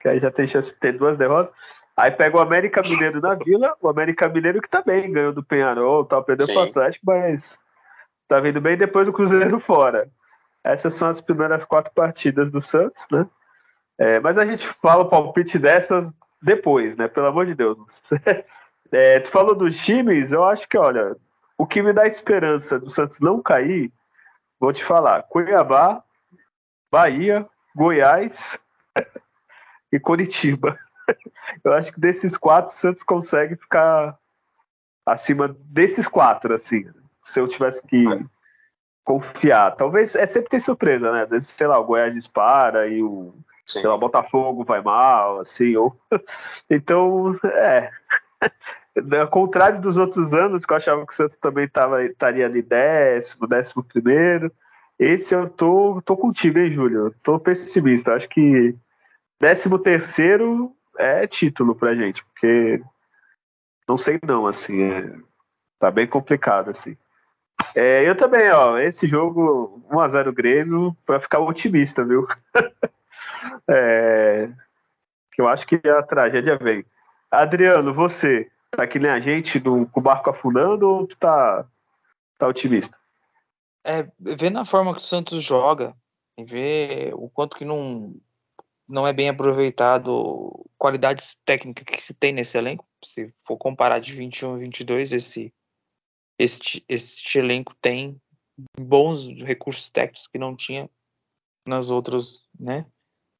que 0.00 0.08
aí 0.08 0.18
já 0.18 0.30
tem 0.30 0.46
chance 0.46 0.72
de 0.72 0.78
ter 0.78 0.92
duas 0.98 1.16
derrotas. 1.16 1.54
Aí 1.96 2.10
pega 2.10 2.36
o 2.36 2.40
América 2.40 2.82
Mineiro 2.82 3.20
na 3.20 3.34
Vila, 3.34 3.76
o 3.80 3.88
América 3.88 4.28
Mineiro 4.28 4.60
que 4.60 4.68
tá 4.68 4.82
bem, 4.82 5.12
ganhou 5.12 5.32
do 5.32 5.44
Penharol, 5.44 6.04
tal, 6.04 6.24
perdeu 6.24 6.46
pro 6.46 6.62
Atlético, 6.62 7.06
mas 7.06 7.56
tá 8.26 8.40
vindo 8.40 8.60
bem 8.60 8.76
depois 8.76 9.06
o 9.06 9.12
Cruzeiro 9.12 9.58
fora. 9.60 10.08
Essas 10.64 10.94
são 10.94 11.08
as 11.08 11.20
primeiras 11.20 11.64
quatro 11.64 11.92
partidas 11.94 12.50
do 12.50 12.60
Santos, 12.60 13.06
né? 13.12 13.26
É, 13.96 14.18
mas 14.18 14.38
a 14.38 14.44
gente 14.44 14.66
fala 14.66 15.04
o 15.04 15.08
palpite 15.08 15.58
dessas 15.58 16.12
depois, 16.42 16.96
né? 16.96 17.06
Pelo 17.06 17.26
amor 17.26 17.46
de 17.46 17.54
Deus. 17.54 18.02
É, 18.92 19.18
tu 19.18 19.28
falou 19.28 19.56
dos 19.56 19.76
times, 19.84 20.30
eu 20.30 20.44
acho 20.44 20.68
que, 20.68 20.78
olha, 20.78 21.16
o 21.58 21.66
que 21.66 21.82
me 21.82 21.92
dá 21.92 22.06
esperança 22.06 22.78
do 22.78 22.88
Santos 22.88 23.18
não 23.18 23.42
cair, 23.42 23.90
vou 24.60 24.72
te 24.72 24.84
falar, 24.84 25.24
Cuiabá, 25.24 26.00
Bahia, 26.92 27.44
Goiás 27.74 28.56
e 29.90 29.98
Curitiba. 29.98 30.78
Eu 31.62 31.72
acho 31.72 31.92
que 31.92 32.00
desses 32.00 32.36
quatro, 32.36 32.72
o 32.72 32.76
Santos 32.76 33.02
consegue 33.02 33.56
ficar 33.56 34.18
acima 35.06 35.54
desses 35.66 36.06
quatro, 36.06 36.54
assim. 36.54 36.86
Se 37.22 37.40
eu 37.40 37.48
tivesse 37.48 37.86
que 37.86 38.04
confiar. 39.04 39.74
Talvez, 39.74 40.14
é 40.14 40.26
sempre 40.26 40.50
tem 40.50 40.60
surpresa, 40.60 41.12
né? 41.12 41.22
Às 41.22 41.30
vezes, 41.30 41.48
sei 41.48 41.66
lá, 41.66 41.78
o 41.78 41.84
Goiás 41.84 42.14
dispara 42.14 42.88
e 42.88 43.02
o 43.02 43.34
sei 43.66 43.86
lá, 43.86 43.96
Botafogo 43.96 44.64
vai 44.64 44.82
mal, 44.82 45.40
assim, 45.40 45.76
ou... 45.76 45.96
Então, 46.68 47.30
é, 47.44 47.90
ao 49.20 49.28
contrário 49.28 49.80
dos 49.80 49.96
outros 49.96 50.34
anos, 50.34 50.64
que 50.64 50.72
eu 50.72 50.76
achava 50.76 51.06
que 51.06 51.12
o 51.12 51.16
Santos 51.16 51.36
também 51.36 51.68
tava, 51.68 52.04
estaria 52.04 52.46
ali 52.46 52.62
décimo, 52.62 53.46
décimo 53.46 53.82
primeiro. 53.82 54.52
Esse 54.98 55.34
eu 55.34 55.48
tô, 55.48 56.00
tô 56.04 56.16
contigo, 56.16 56.58
hein, 56.58 56.70
Júlio? 56.70 57.14
Tô 57.22 57.38
pessimista. 57.38 58.14
Acho 58.14 58.28
que 58.28 58.74
décimo 59.40 59.78
terceiro 59.78 60.72
é 60.98 61.26
título 61.26 61.74
pra 61.74 61.94
gente, 61.94 62.24
porque 62.24 62.82
não 63.88 63.98
sei 63.98 64.18
não, 64.26 64.46
assim, 64.46 64.82
é, 64.82 65.14
tá 65.78 65.90
bem 65.90 66.06
complicado, 66.06 66.70
assim. 66.70 66.96
É, 67.74 68.08
eu 68.08 68.16
também, 68.16 68.50
ó, 68.50 68.78
esse 68.78 69.08
jogo 69.08 69.82
1x0 69.90 70.32
Grêmio, 70.32 70.96
pra 71.04 71.20
ficar 71.20 71.40
otimista, 71.40 72.04
viu? 72.04 72.26
é, 73.68 74.48
eu 75.36 75.48
acho 75.48 75.66
que 75.66 75.80
a 75.88 76.02
tragédia 76.02 76.56
vem. 76.56 76.84
Adriano, 77.30 77.92
você, 77.92 78.50
tá 78.70 78.86
que 78.86 78.98
nem 78.98 79.10
a 79.10 79.20
gente 79.20 79.58
do, 79.58 79.86
com 79.86 80.00
o 80.00 80.02
barco 80.02 80.30
afundando 80.30 80.88
ou 80.88 81.06
tu 81.06 81.16
tá, 81.16 81.66
tá 82.38 82.46
otimista? 82.46 82.96
É, 83.84 84.06
vendo 84.18 84.58
a 84.58 84.64
forma 84.64 84.94
que 84.94 85.00
o 85.00 85.04
Santos 85.04 85.42
joga, 85.42 85.94
e 86.36 86.44
ver 86.44 87.14
o 87.14 87.28
quanto 87.28 87.56
que 87.56 87.64
não, 87.64 88.14
não 88.88 89.06
é 89.06 89.12
bem 89.12 89.28
aproveitado 89.28 90.64
qualidades 90.76 91.36
técnicas 91.44 91.84
que 91.84 92.00
se 92.00 92.14
tem 92.14 92.32
nesse 92.32 92.58
elenco, 92.58 92.86
se 93.04 93.32
for 93.44 93.56
comparar 93.56 93.98
de 93.98 94.12
21 94.12 94.54
a 94.54 94.58
22, 94.58 95.12
esse, 95.12 95.52
este, 96.38 96.84
este 96.88 97.38
elenco 97.38 97.74
tem 97.80 98.20
bons 98.78 99.26
recursos 99.42 99.90
técnicos 99.90 100.26
que 100.26 100.38
não 100.38 100.54
tinha 100.54 100.88
nas 101.66 101.90
outras, 101.90 102.42
né? 102.58 102.86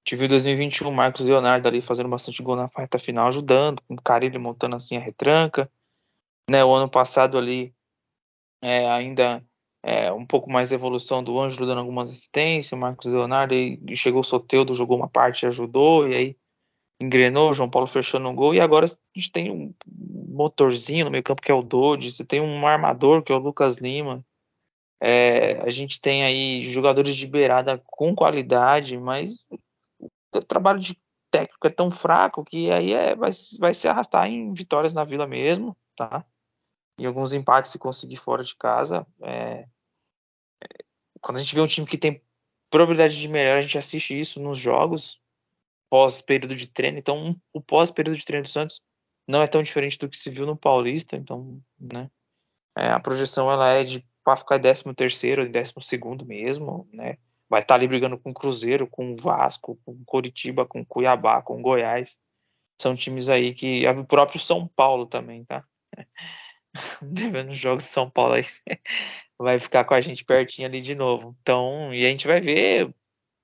Tive 0.05 0.27
em 0.27 0.29
2021 0.29 0.89
o 0.89 0.93
Marcos 0.93 1.27
Leonardo 1.27 1.67
ali 1.67 1.81
fazendo 1.81 2.09
bastante 2.09 2.43
gol 2.43 2.57
na 2.57 2.71
reta 2.77 2.99
final, 2.99 3.29
ajudando, 3.29 3.81
com 3.83 3.95
o 3.95 4.03
Carilho 4.03 4.41
montando 4.41 4.77
assim 4.77 4.97
a 4.97 5.01
retranca. 5.01 5.71
Né, 6.51 6.63
o 6.63 6.75
ano 6.75 6.91
passado 6.91 7.39
ali 7.39 7.75
é, 8.61 8.87
ainda 8.91 9.43
é, 9.87 10.11
um 10.11 10.25
pouco 10.25 10.51
mais 10.51 10.71
de 10.71 10.75
evolução 10.75 11.23
do 11.23 11.39
Ângelo 11.39 11.67
dando 11.67 11.81
algumas 11.81 12.11
assistências, 12.11 12.73
o 12.73 12.77
Marcos 12.77 13.13
Leonardo 13.13 13.55
e, 13.55 13.95
chegou 13.95 14.23
o 14.23 14.25
Soteudo, 14.25 14.73
jogou 14.73 14.97
uma 14.97 15.09
parte 15.09 15.43
e 15.43 15.47
ajudou, 15.47 16.09
e 16.09 16.17
aí 16.17 16.37
engrenou, 16.99 17.51
o 17.51 17.53
João 17.53 17.69
Paulo 17.69 17.87
fechou 17.87 18.19
no 18.19 18.33
gol, 18.33 18.55
e 18.55 18.61
agora 18.61 18.87
a 18.87 18.89
gente 19.15 19.31
tem 19.31 19.51
um 19.51 19.75
motorzinho 19.87 21.05
no 21.05 21.11
meio 21.11 21.23
campo 21.23 21.43
que 21.43 21.53
é 21.53 21.55
o 21.55 21.63
Dodge, 21.63 22.11
você 22.11 22.25
tem 22.25 22.41
um 22.41 22.67
armador 22.67 23.23
que 23.23 23.31
é 23.31 23.35
o 23.35 23.39
Lucas 23.39 23.77
Lima, 23.77 24.25
é, 25.03 25.61
a 25.61 25.69
gente 25.69 26.01
tem 26.01 26.25
aí 26.25 26.65
jogadores 26.65 27.15
de 27.15 27.27
beirada 27.27 27.83
com 27.85 28.15
qualidade, 28.15 28.97
mas 28.97 29.37
o 30.01 30.41
trabalho 30.41 30.81
de 30.81 30.99
técnico 31.31 31.67
é 31.67 31.71
tão 31.71 31.91
fraco 31.91 32.43
que 32.43 32.71
aí 32.71 32.95
é, 32.95 33.15
vai, 33.15 33.31
vai 33.59 33.75
se 33.75 33.87
arrastar 33.87 34.29
em 34.29 34.55
vitórias 34.55 34.95
na 34.95 35.05
Vila 35.05 35.27
mesmo, 35.27 35.77
tá? 35.95 36.25
E 36.99 37.05
alguns 37.05 37.35
empates 37.35 37.71
se 37.73 37.79
conseguir 37.79 38.17
fora 38.17 38.43
de 38.43 38.57
casa. 38.57 39.07
É, 39.21 39.67
quando 41.25 41.39
a 41.39 41.41
gente 41.41 41.55
vê 41.55 41.61
um 41.61 41.67
time 41.67 41.87
que 41.87 41.97
tem 41.97 42.23
probabilidade 42.71 43.19
de 43.19 43.29
melhor, 43.29 43.59
a 43.59 43.63
gente 43.63 43.79
assiste 43.79 44.19
isso 44.19 44.39
nos 44.41 44.59
jogos 44.59 45.19
pós 45.91 46.21
período 46.21 46.55
de 46.55 46.67
treino. 46.67 46.99
Então, 46.99 47.41
o 47.53 47.61
pós 47.61 47.91
período 47.91 48.19
de 48.19 48.25
treino 48.25 48.45
do 48.45 48.51
Santos 48.51 48.83
não 49.27 49.41
é 49.41 49.47
tão 49.47 49.63
diferente 49.63 49.99
do 49.99 50.09
que 50.09 50.17
se 50.17 50.29
viu 50.29 50.45
no 50.45 50.57
Paulista. 50.57 51.17
Então, 51.17 51.61
né? 51.79 52.11
É, 52.77 52.89
a 52.89 53.01
projeção 53.01 53.51
ela 53.51 53.71
é 53.71 53.85
de 53.85 54.05
para 54.25 54.37
ficar 54.37 54.59
13 54.59 54.83
terceiro, 54.95 55.49
12 55.49 55.73
segundo 55.83 56.25
mesmo, 56.25 56.89
né? 56.93 57.17
vai 57.49 57.61
estar 57.61 57.75
tá 57.75 57.79
ali 57.79 57.87
brigando 57.87 58.19
com 58.19 58.31
o 58.31 58.35
Cruzeiro, 58.35 58.87
com 58.87 59.13
o 59.13 59.15
Vasco, 59.15 59.79
com 59.85 59.93
o 59.93 60.05
Coritiba, 60.05 60.67
com 60.67 60.81
o 60.81 60.87
Cuiabá, 60.87 61.43
com 61.43 61.59
o 61.59 61.63
Goiás. 61.63 62.19
São 62.81 62.97
times 62.97 63.29
aí 63.29 63.55
que. 63.55 63.87
O 63.87 64.05
próprio 64.05 64.41
São 64.41 64.67
Paulo 64.67 65.07
também, 65.07 65.45
tá? 65.45 65.65
Devendo 67.03 67.55
jogos 67.55 67.85
de 67.85 67.91
São 67.91 68.11
Paulo 68.11 68.35
aí. 68.35 68.45
Vai 69.39 69.59
ficar 69.59 69.85
com 69.85 69.95
a 69.95 70.01
gente 70.01 70.25
pertinho 70.25 70.69
ali 70.69 70.81
de 70.81 70.95
novo. 70.95 71.37
Então, 71.41 71.93
e 71.95 72.05
a 72.05 72.09
gente 72.09 72.27
vai 72.27 72.41
ver 72.41 72.95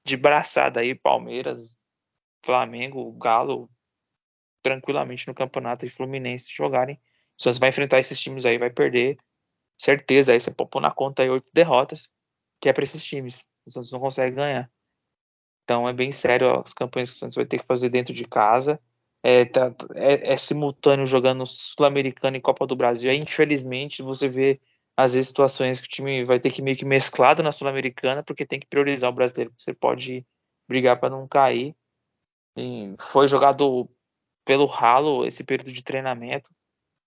de 0.05 0.17
braçada 0.17 0.81
aí 0.81 0.95
Palmeiras, 0.95 1.77
Flamengo, 2.45 3.13
Galo 3.13 3.69
tranquilamente 4.63 5.27
no 5.27 5.35
campeonato 5.35 5.87
e 5.87 5.91
Fluminense 5.91 6.53
jogarem. 6.55 6.97
O 7.39 7.43
Santos 7.43 7.59
vai 7.59 7.71
enfrentar 7.71 7.99
esses 7.99 8.19
times 8.21 8.45
aí, 8.45 8.59
vai 8.59 8.71
perder. 8.71 9.19
Certeza, 9.79 10.33
aí 10.33 10.41
você 10.41 10.51
pôr 10.51 10.81
na 10.81 10.91
conta 10.91 11.23
aí 11.23 11.31
oito 11.31 11.51
derrotas, 11.55 12.11
que 12.61 12.69
é 12.69 12.73
para 12.73 12.85
esses 12.85 13.03
times. 13.03 13.45
O 13.67 13.71
Santos 13.71 13.91
não 13.91 14.01
consegue 14.01 14.37
ganhar. 14.37 14.71
Então 15.65 15.89
é 15.89 15.93
bem 15.93 16.13
sério 16.13 16.61
as 16.61 16.75
campanhas 16.75 17.11
que 17.11 17.17
o 17.17 17.19
Santos 17.19 17.37
vai 17.37 17.47
ter 17.47 17.59
que 17.59 17.67
fazer 17.67 17.89
dentro 17.89 18.13
de 18.13 18.25
casa. 18.25 18.81
É, 19.23 19.45
tá, 19.45 19.75
é, 19.95 20.33
é 20.33 20.37
simultâneo 20.37 21.07
jogando 21.07 21.47
Sul-Americano 21.47 22.37
e 22.37 22.41
Copa 22.41 22.67
do 22.67 22.77
Brasil. 22.77 23.11
Aí, 23.11 23.19
infelizmente, 23.19 24.03
você 24.03 24.29
vê 24.29 24.61
às 25.03 25.15
vezes 25.15 25.29
situações 25.29 25.81
que 25.81 25.87
o 25.87 25.91
time 25.91 26.25
vai 26.25 26.41
ter 26.41 26.51
que 26.51 26.63
meio 26.63 26.77
que 26.77 26.85
mesclado 26.85 27.43
na 27.43 27.53
Sul-Americana, 27.53 28.23
porque 28.23 28.47
tem 28.47 28.61
que 28.61 28.67
priorizar 28.67 29.11
o 29.11 29.13
brasileiro. 29.13 29.53
Você 29.57 29.73
pode 29.73 30.27
brigar 30.69 30.99
para 30.99 31.11
não 31.11 31.27
cair. 31.27 31.75
E 32.57 32.95
foi 33.13 33.29
jogado 33.29 33.89
pelo 34.45 34.67
ralo 34.67 35.27
esse 35.27 35.45
período 35.45 35.73
de 35.73 35.83
treinamento. 35.83 36.51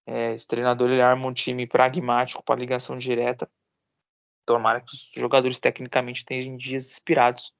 É, 0.05 0.33
esse 0.33 0.47
treinador 0.47 0.89
ele 0.89 1.01
arma 1.01 1.27
um 1.27 1.33
time 1.33 1.67
pragmático 1.67 2.43
para 2.43 2.59
ligação 2.59 2.97
direta. 2.97 3.49
Tomara 4.45 4.81
que 4.81 4.93
os 4.93 5.11
jogadores 5.15 5.59
tecnicamente 5.59 6.19
estejam 6.19 6.57
dias 6.57 6.89
inspirados, 6.89 7.53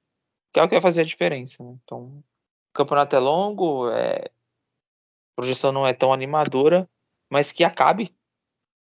que 0.52 0.60
é 0.60 0.62
o 0.62 0.68
que 0.68 0.74
vai 0.74 0.82
fazer 0.82 1.02
a 1.02 1.04
diferença. 1.04 1.62
Né? 1.62 1.78
Então, 1.82 2.18
o 2.18 2.24
campeonato 2.74 3.16
é 3.16 3.18
longo, 3.18 3.90
é... 3.90 4.26
a 4.26 5.34
projeção 5.36 5.72
não 5.72 5.86
é 5.86 5.94
tão 5.94 6.12
animadora, 6.12 6.88
mas 7.30 7.52
que 7.52 7.64
acabe 7.64 8.14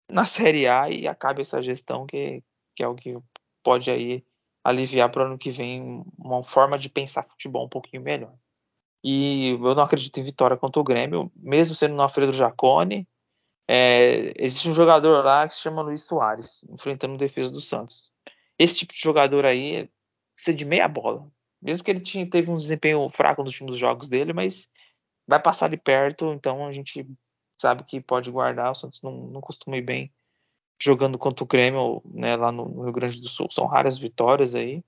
na 0.09 0.25
Série 0.25 0.67
A 0.67 0.91
e 0.91 1.07
acabe 1.07 1.43
essa 1.43 1.63
gestão 1.63 2.07
que, 2.07 2.43
que 2.75 2.83
é 2.83 2.89
o 2.89 2.95
que 2.95 3.17
pode 3.63 3.91
aí 3.91 4.25
aliviar 4.65 5.11
para 5.11 5.23
o 5.23 5.27
ano 5.27 5.39
que 5.39 5.51
vem 5.51 6.05
uma 6.19 6.43
forma 6.43 6.79
de 6.79 6.89
pensar 6.89 7.25
futebol 7.25 7.67
um 7.67 7.69
pouquinho 7.69 8.03
melhor. 8.03 8.35
E 9.03 9.51
eu 9.51 9.75
não 9.75 9.83
acredito 9.83 10.19
em 10.19 10.25
vitória 10.25 10.57
contra 10.57 10.81
o 10.81 10.85
Grêmio, 10.85 11.31
mesmo 11.37 11.75
sendo 11.75 11.95
no 11.95 12.03
Alfredo 12.03 12.33
Jacone. 12.33 13.07
É, 13.69 14.33
existe 14.37 14.69
um 14.69 14.75
jogador 14.75 15.25
lá 15.25 15.47
que 15.47 15.55
se 15.55 15.61
chama 15.61 15.83
Luiz 15.83 16.03
Soares, 16.03 16.65
enfrentando 16.69 17.15
o 17.15 17.19
defesa 17.19 17.51
do 17.51 17.61
Santos. 17.61 18.11
Esse 18.59 18.77
tipo 18.77 18.93
de 18.93 19.01
jogador 19.01 19.45
aí 19.45 19.89
precisa 20.35 20.57
de 20.57 20.65
meia 20.65 20.89
bola. 20.89 21.31
Mesmo 21.61 21.85
que 21.85 21.91
ele 21.91 22.01
tinha, 22.01 22.29
teve 22.29 22.51
um 22.51 22.57
desempenho 22.57 23.09
fraco 23.11 23.43
nos 23.43 23.53
últimos 23.53 23.77
jogos 23.77 24.09
dele, 24.09 24.33
mas 24.33 24.69
vai 25.27 25.41
passar 25.41 25.67
ali 25.67 25.77
perto, 25.77 26.33
então 26.33 26.67
a 26.67 26.73
gente 26.73 27.07
sabe 27.59 27.85
que 27.85 28.01
pode 28.01 28.31
guardar. 28.31 28.73
O 28.73 28.75
Santos 28.75 29.03
não, 29.03 29.13
não 29.29 29.41
costuma 29.41 29.77
ir 29.77 29.83
bem 29.83 30.13
jogando 30.81 31.19
contra 31.19 31.45
o 31.45 31.47
Grêmio 31.47 32.03
né, 32.05 32.37
lá 32.37 32.53
no, 32.53 32.83
Rio 32.83 32.93
Grande 32.93 33.21
do 33.21 33.29
Sul. 33.29 33.51
São 33.51 33.67
raras 33.67 33.99
vitórias 33.99 34.55
aí. 34.55 34.83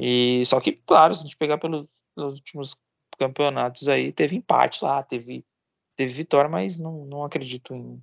E 0.00 0.42
só 0.46 0.60
que, 0.60 0.72
claro, 0.72 1.14
se 1.14 1.20
a 1.20 1.24
gente 1.24 1.36
pegar 1.36 1.58
pelos, 1.58 1.86
pelos 2.14 2.34
últimos 2.34 2.76
campeonatos 3.18 3.88
aí, 3.88 4.12
teve 4.12 4.34
empate 4.36 4.82
lá, 4.84 5.02
teve, 5.02 5.44
teve 5.94 6.12
vitória, 6.12 6.50
mas 6.50 6.78
não, 6.78 7.04
não 7.04 7.24
acredito 7.24 7.74
em, 7.74 8.02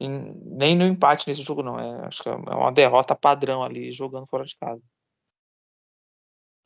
em, 0.00 0.34
nem 0.44 0.76
no 0.76 0.86
empate 0.86 1.26
nesse 1.26 1.42
jogo, 1.42 1.62
não. 1.62 1.78
É, 1.78 2.06
acho 2.06 2.22
que 2.22 2.28
é 2.28 2.32
uma 2.34 2.72
derrota 2.72 3.14
padrão 3.14 3.62
ali 3.62 3.92
jogando 3.92 4.26
fora 4.26 4.44
de 4.44 4.56
casa. 4.56 4.84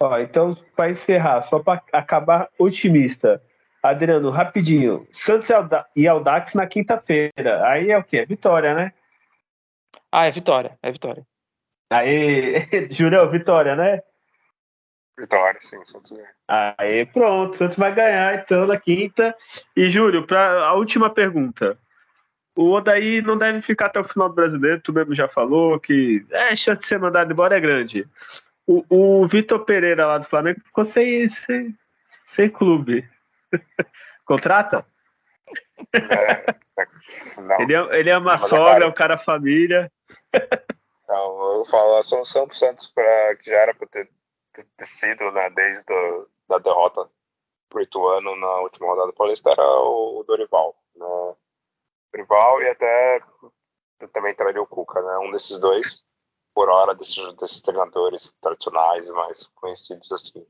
Ó, 0.03 0.19
então, 0.19 0.57
para 0.75 0.91
encerrar, 0.91 1.43
só 1.43 1.63
para 1.63 1.81
acabar 1.93 2.51
otimista, 2.59 3.41
Adriano, 3.83 4.31
rapidinho. 4.31 5.07
Santos 5.13 5.49
e 5.97 6.07
Aldax 6.07 6.55
na 6.55 6.67
quinta-feira. 6.67 7.67
Aí 7.67 7.91
é 7.91 7.99
o 7.99 8.05
quê? 8.05 8.25
Vitória, 8.25 8.75
né? 8.75 8.93
Ah, 10.11 10.27
é 10.27 10.31
vitória, 10.31 10.79
é 10.83 10.93
vitória. 10.93 11.27
Aí, 11.91 12.69
Julião, 12.91 13.29
vitória, 13.31 13.75
né? 13.75 14.01
Vitória, 15.19 15.61
sim, 15.61 15.85
Santos 15.85 16.13
ganha. 16.13 16.29
Aí, 16.79 17.07
pronto, 17.07 17.57
Santos 17.57 17.77
vai 17.77 17.95
ganhar 17.95 18.35
então 18.37 18.67
na 18.67 18.79
quinta. 18.79 19.35
E, 19.77 19.91
Júlio, 19.91 20.27
para 20.27 20.65
a 20.65 20.75
última 20.75 21.11
pergunta. 21.11 21.79
O 22.55 22.71
Odaí 22.73 23.23
não 23.23 23.39
deve 23.39 23.63
ficar 23.63 23.87
até 23.87 24.01
o 24.01 24.05
final 24.05 24.29
do 24.29 24.35
brasileiro, 24.35 24.81
tu 24.81 24.93
mesmo 24.93 25.15
já 25.15 25.27
falou 25.27 25.81
que 25.81 26.25
é, 26.31 26.49
a 26.49 26.57
chance 26.57 26.83
de 26.83 26.89
ser 26.89 26.99
mandado 26.99 27.33
embora 27.33 27.57
é 27.57 27.61
grande. 27.61 28.07
O, 28.67 28.85
o 29.23 29.27
Vitor 29.27 29.65
Pereira 29.65 30.07
lá 30.07 30.19
do 30.19 30.27
Flamengo 30.27 30.61
ficou 30.63 30.85
sem, 30.85 31.27
sem, 31.29 31.75
sem 32.27 32.51
clube. 32.51 33.09
Contrata? 34.25 34.87
É, 35.95 36.55
não. 37.41 37.61
Ele, 37.61 37.75
é, 37.75 37.99
ele 38.01 38.11
é 38.11 38.19
uma 38.19 38.39
sogra, 38.39 38.85
é 38.85 38.89
um 38.89 38.95
cara 38.95 39.19
família. 39.19 39.91
Não, 41.09 41.59
eu 41.59 41.65
falo 41.67 41.97
a 41.99 42.03
solução 42.03 42.47
pro 42.47 42.57
Santos 42.57 42.87
pra, 42.87 43.37
que 43.37 43.51
já 43.51 43.57
era 43.57 43.75
para 43.75 43.87
ter, 43.87 44.09
ter, 44.55 44.87
sido 44.87 45.31
né, 45.33 45.51
desde 45.51 45.85
a 45.93 46.25
da 46.49 46.59
derrota 46.59 47.07
pro 47.69 47.83
Ituano 47.83 48.35
na 48.37 48.61
última 48.61 48.87
rodada 48.87 49.13
paulista 49.13 49.51
era 49.51 49.63
o 49.63 50.25
Dorival. 50.27 50.75
Né? 50.95 51.37
Dorival 52.13 52.63
e 52.63 52.69
até 52.69 53.21
também 54.13 54.35
traria 54.35 54.61
o 54.61 54.67
Cuca, 54.67 55.01
né? 55.01 55.19
Um 55.19 55.31
desses 55.31 55.59
dois, 55.59 56.03
por 56.55 56.69
hora, 56.69 56.95
desses, 56.95 57.17
desses 57.37 57.63
treinadores 57.63 58.35
tradicionais 58.41 59.09
mais 59.11 59.47
conhecidos 59.55 60.11
assim. 60.13 60.47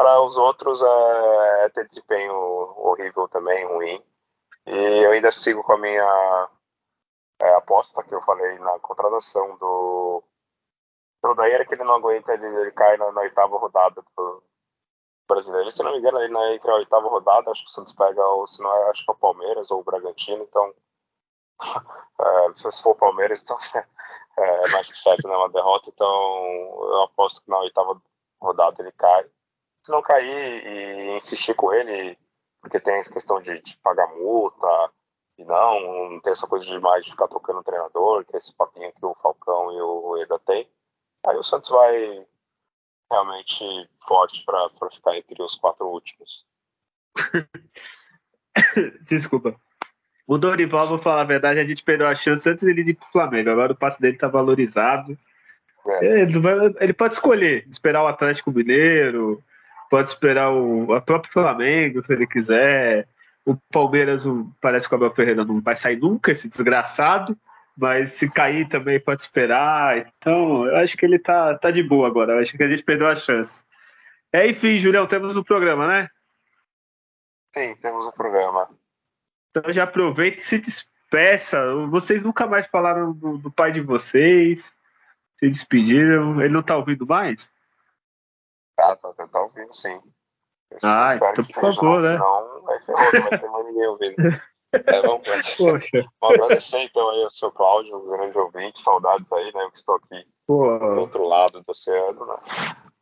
Para 0.00 0.22
os 0.22 0.34
outros 0.38 0.80
é, 0.80 1.66
é 1.66 1.68
ter 1.68 1.86
desempenho 1.86 2.34
horrível 2.34 3.28
também, 3.28 3.66
ruim. 3.66 4.02
E 4.66 5.04
eu 5.04 5.10
ainda 5.10 5.30
sigo 5.30 5.62
com 5.62 5.74
a 5.74 5.78
minha 5.78 6.48
é, 7.42 7.54
aposta 7.56 8.02
que 8.02 8.14
eu 8.14 8.22
falei 8.22 8.58
na 8.60 8.78
contratação 8.78 9.58
do 9.58 10.24
Daí 11.36 11.66
que 11.66 11.74
ele 11.74 11.84
não 11.84 11.96
aguenta, 11.96 12.32
ele, 12.32 12.46
ele 12.46 12.72
cai 12.72 12.96
na, 12.96 13.12
na, 13.12 13.20
oitava 13.20 13.58
rodada 13.58 14.02
do 14.16 14.42
brasileiro. 15.28 15.70
Se 15.70 15.82
não 15.82 15.92
me 15.92 15.98
engano, 15.98 16.16
ali 16.16 16.32
na, 16.32 16.54
entre 16.54 16.70
a 16.70 16.76
oitava 16.76 17.06
rodada, 17.06 17.50
acho 17.50 17.62
que 17.62 17.68
o 17.68 17.72
Santos 17.72 17.92
pega, 17.92 18.26
ou 18.26 18.46
se 18.46 18.62
não 18.62 18.74
é, 18.74 18.90
acho 18.90 19.04
que 19.04 19.10
é 19.10 19.12
o 19.12 19.18
Palmeiras 19.18 19.70
ou 19.70 19.80
o 19.80 19.84
Bragantino, 19.84 20.42
então 20.44 20.74
é, 22.20 22.54
se 22.54 22.82
for 22.82 22.92
o 22.92 22.96
Palmeiras, 22.98 23.42
então 23.42 23.58
é, 24.38 24.68
mais 24.68 24.90
que 24.90 24.96
certo, 24.96 25.28
né? 25.28 25.36
Uma 25.36 25.50
derrota, 25.50 25.90
então 25.90 26.06
eu 26.88 27.02
aposto 27.02 27.42
que 27.42 27.50
na 27.50 27.58
oitava 27.58 28.00
rodada 28.40 28.80
ele 28.80 28.92
cai 28.92 29.30
se 29.84 29.90
não 29.90 30.02
cair 30.02 30.66
e 30.66 31.16
insistir 31.16 31.54
com 31.54 31.72
ele, 31.72 32.18
porque 32.60 32.80
tem 32.80 32.94
essa 32.94 33.12
questão 33.12 33.40
de, 33.40 33.60
de 33.60 33.76
pagar 33.78 34.08
multa, 34.08 34.92
e 35.38 35.44
não, 35.44 36.10
não 36.10 36.20
tem 36.20 36.32
essa 36.32 36.46
coisa 36.46 36.66
de 36.66 36.78
mais 36.78 37.04
de 37.04 37.12
ficar 37.12 37.26
trocando 37.28 37.62
treinador, 37.62 38.24
que 38.26 38.36
é 38.36 38.38
esse 38.38 38.54
papinho 38.54 38.92
que 38.92 39.06
o 39.06 39.14
Falcão 39.14 39.72
e 39.72 39.80
o 39.80 40.16
Eda 40.18 40.38
tem. 40.40 40.68
Aí 41.26 41.36
o 41.36 41.42
Santos 41.42 41.70
vai 41.70 42.26
realmente 43.10 43.64
forte 44.06 44.44
para 44.44 44.90
ficar 44.90 45.16
entre 45.16 45.42
os 45.42 45.56
quatro 45.56 45.86
últimos. 45.86 46.44
Desculpa. 49.02 49.58
O 50.26 50.38
Dorival, 50.38 50.86
vou 50.86 50.98
falar 50.98 51.22
a 51.22 51.24
verdade, 51.24 51.58
a 51.58 51.64
gente 51.64 51.82
perdeu 51.82 52.06
a 52.06 52.14
chance 52.14 52.48
antes 52.48 52.62
dele 52.62 52.82
ir 52.82 52.94
pro 52.94 53.10
Flamengo. 53.10 53.50
Agora 53.50 53.72
o 53.72 53.76
passe 53.76 54.00
dele 54.00 54.18
tá 54.18 54.28
valorizado. 54.28 55.18
É. 55.86 56.20
Ele, 56.20 56.38
ele, 56.78 56.92
pode 56.92 57.14
escolher, 57.14 57.66
esperar 57.66 58.04
o 58.04 58.06
Atlético 58.06 58.52
Mineiro, 58.52 59.42
pode 59.90 60.08
esperar 60.08 60.52
o 60.52 60.94
a 60.94 61.00
próprio 61.00 61.32
Flamengo, 61.32 62.02
se 62.02 62.12
ele 62.12 62.26
quiser. 62.26 63.08
O 63.44 63.56
Palmeiras, 63.70 64.24
o, 64.24 64.50
parece 64.60 64.88
que 64.88 64.94
o 64.94 64.96
Abel 64.96 65.12
Ferreira 65.12 65.44
não 65.44 65.60
vai 65.60 65.74
sair 65.74 65.96
nunca, 65.96 66.30
esse 66.30 66.48
desgraçado. 66.48 67.36
Mas 67.76 68.12
se 68.12 68.32
cair 68.32 68.68
também 68.68 69.00
pode 69.00 69.22
esperar. 69.22 69.98
Então, 69.98 70.66
eu 70.66 70.76
acho 70.76 70.96
que 70.96 71.04
ele 71.04 71.18
tá, 71.18 71.56
tá 71.56 71.70
de 71.70 71.82
boa 71.82 72.06
agora. 72.06 72.34
Eu 72.34 72.38
acho 72.38 72.56
que 72.56 72.62
a 72.62 72.68
gente 72.68 72.82
perdeu 72.82 73.08
a 73.08 73.16
chance. 73.16 73.64
É, 74.32 74.46
enfim, 74.48 74.76
Julião, 74.76 75.06
temos 75.06 75.36
um 75.36 75.42
programa, 75.42 75.86
né? 75.86 76.08
Sim, 77.54 77.74
temos 77.76 78.06
um 78.06 78.12
programa. 78.12 78.68
Então 79.50 79.72
já 79.72 79.84
aproveita 79.84 80.38
e 80.38 80.42
se 80.42 80.58
despeça. 80.58 81.58
Vocês 81.88 82.22
nunca 82.22 82.46
mais 82.46 82.66
falaram 82.66 83.12
do, 83.12 83.38
do 83.38 83.50
pai 83.50 83.72
de 83.72 83.80
vocês. 83.80 84.72
Se 85.36 85.48
despediram. 85.48 86.40
Ele 86.40 86.52
não 86.52 86.62
tá 86.62 86.76
ouvindo 86.76 87.06
mais? 87.06 87.50
Tá, 88.80 88.96
tá, 88.96 89.12
tá, 89.12 89.28
tá 89.28 89.42
ouvindo 89.42 89.74
sim. 89.74 90.00
Eu 90.70 90.78
ah, 90.84 91.14
então 91.14 91.34
por 91.34 91.44
favor, 91.44 92.00
né? 92.00 92.12
Senão 92.12 92.62
vai 92.62 92.80
ferrar, 92.80 93.12
não 93.12 93.22
vai 93.28 93.38
ter 93.38 93.50
mais 93.50 93.66
ninguém 93.66 93.86
ouvindo. 93.86 94.16
É, 94.72 95.02
vamos, 95.02 95.26
Poxa. 95.56 96.06
vamos 96.20 96.36
agradecer 96.36 96.78
então 96.84 97.10
aí 97.10 97.24
ao 97.24 97.30
seu 97.32 97.50
Cláudio, 97.50 97.96
um 97.96 98.08
grande 98.08 98.38
ouvinte, 98.38 98.80
saudades 98.80 99.32
aí, 99.32 99.52
né? 99.52 99.64
Eu 99.64 99.70
que 99.72 99.78
estou 99.78 99.96
aqui 99.96 100.24
Pô. 100.46 100.78
do 100.78 101.00
outro 101.00 101.26
lado 101.26 101.60
do 101.60 101.72
oceano, 101.72 102.24
né? 102.24 102.36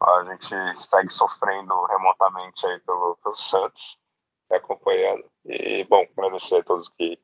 A 0.03 0.25
gente 0.25 0.79
segue 0.79 1.13
sofrendo 1.13 1.85
remotamente 1.85 2.67
aí 2.67 2.81
pelo, 2.81 3.19
pelo 3.23 3.35
Santos, 3.35 3.99
acompanhando. 4.51 5.27
E, 5.45 5.85
bom, 5.85 6.07
agradecer 6.17 6.57
a 6.57 6.65
todos 6.65 6.89
que 6.97 7.21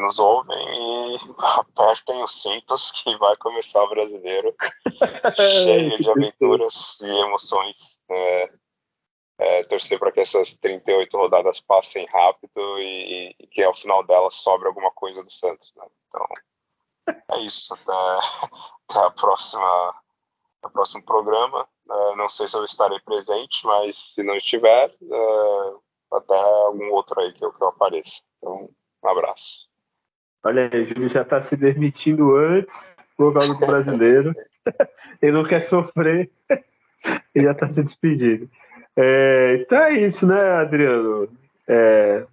nos 0.00 0.18
ouvem 0.18 0.58
e 0.58 1.18
apertem 1.38 2.22
os 2.22 2.42
cintos 2.42 2.90
que 2.92 3.16
vai 3.18 3.36
começar 3.36 3.82
o 3.84 3.90
brasileiro 3.90 4.54
cheio 5.36 5.98
de 5.98 6.10
aventuras 6.10 7.00
e 7.00 7.20
emoções. 7.20 8.02
Né? 8.08 8.48
É, 9.38 9.64
torcer 9.64 9.98
para 9.98 10.12
que 10.12 10.20
essas 10.20 10.54
38 10.56 11.16
rodadas 11.16 11.60
passem 11.60 12.04
rápido 12.06 12.78
e, 12.78 13.34
e, 13.40 13.46
que 13.46 13.62
ao 13.62 13.74
final 13.74 14.04
delas 14.04 14.34
sobre 14.34 14.68
alguma 14.68 14.90
coisa 14.90 15.22
do 15.24 15.30
Santos. 15.30 15.72
Né? 15.76 15.86
Então, 16.08 16.26
é 17.30 17.40
isso. 17.40 17.72
Até, 17.72 17.92
até 18.88 19.06
a 19.06 19.10
próxima, 19.10 19.94
o 20.62 20.70
próximo 20.70 21.02
programa. 21.04 21.66
Uh, 21.88 22.16
não 22.16 22.28
sei 22.28 22.48
se 22.48 22.56
eu 22.56 22.64
estarei 22.64 23.00
presente, 23.00 23.64
mas 23.64 23.96
se 24.14 24.22
não 24.22 24.36
estiver, 24.36 24.94
uh, 25.00 25.82
até 26.12 26.38
algum 26.38 26.90
outro 26.92 27.18
aí 27.18 27.32
que 27.32 27.42
eu, 27.42 27.52
que 27.52 27.62
eu 27.62 27.68
apareça. 27.68 28.20
Então, 28.36 28.68
um 29.02 29.08
abraço. 29.08 29.69
Olha 30.42 30.70
aí, 30.72 30.82
o 30.82 30.86
Júlio 30.86 31.08
já 31.08 31.22
está 31.22 31.40
se 31.40 31.56
demitindo 31.56 32.34
antes 32.36 32.96
por 33.16 33.32
causa 33.32 33.54
do 33.54 33.66
brasileiro. 33.66 34.34
Ele 35.20 35.32
não 35.32 35.44
quer 35.44 35.60
sofrer 35.60 36.30
e 37.34 37.42
já 37.42 37.52
está 37.52 37.68
se 37.68 37.82
despedindo. 37.82 38.48
É, 38.96 39.58
então 39.60 39.78
é 39.78 39.92
isso, 39.94 40.26
né, 40.26 40.40
Adriano? 40.52 41.28
É, 41.68 42.26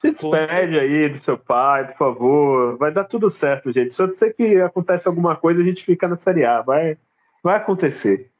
se 0.00 0.12
despede 0.12 0.78
aí 0.78 1.10
do 1.10 1.18
seu 1.18 1.36
pai, 1.36 1.86
por 1.88 1.96
favor. 1.96 2.78
Vai 2.78 2.90
dar 2.90 3.04
tudo 3.04 3.28
certo, 3.28 3.70
gente. 3.70 3.92
Só 3.92 4.10
sei 4.12 4.32
que 4.32 4.58
acontece 4.60 5.06
alguma 5.06 5.36
coisa, 5.36 5.60
a 5.60 5.64
gente 5.64 5.84
fica 5.84 6.08
na 6.08 6.16
Série 6.16 6.44
A. 6.44 6.62
Vai, 6.62 6.96
vai 7.42 7.56
acontecer. 7.56 8.30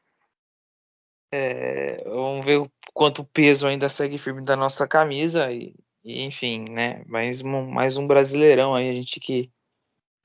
É, 1.31 2.03
vamos 2.03 2.43
ver 2.43 2.57
o 2.57 2.71
quanto 2.95 3.23
peso 3.23 3.67
ainda 3.67 3.87
segue 3.89 4.17
firme 4.17 4.41
da 4.41 4.55
nossa 4.55 4.87
camisa. 4.87 5.51
E, 5.51 5.75
e, 6.03 6.25
enfim, 6.25 6.65
né? 6.69 7.03
Mais 7.07 7.41
um, 7.41 7.65
mais 7.69 7.97
um 7.97 8.07
brasileirão 8.07 8.75
aí, 8.75 8.89
a 8.89 8.93
gente 8.93 9.19
que, 9.19 9.51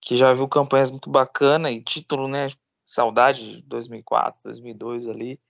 que 0.01 0.17
já 0.17 0.33
viu 0.35 0.49
campanhas 0.49 0.91
muito 0.91 1.11
bacanas 1.11 1.73
e 1.73 1.83
título, 1.83 2.29
né? 2.29 2.49
Saudade 2.85 3.57
de 3.57 3.63
2004, 3.63 4.41
2002 4.45 5.09
ali. 5.09 5.41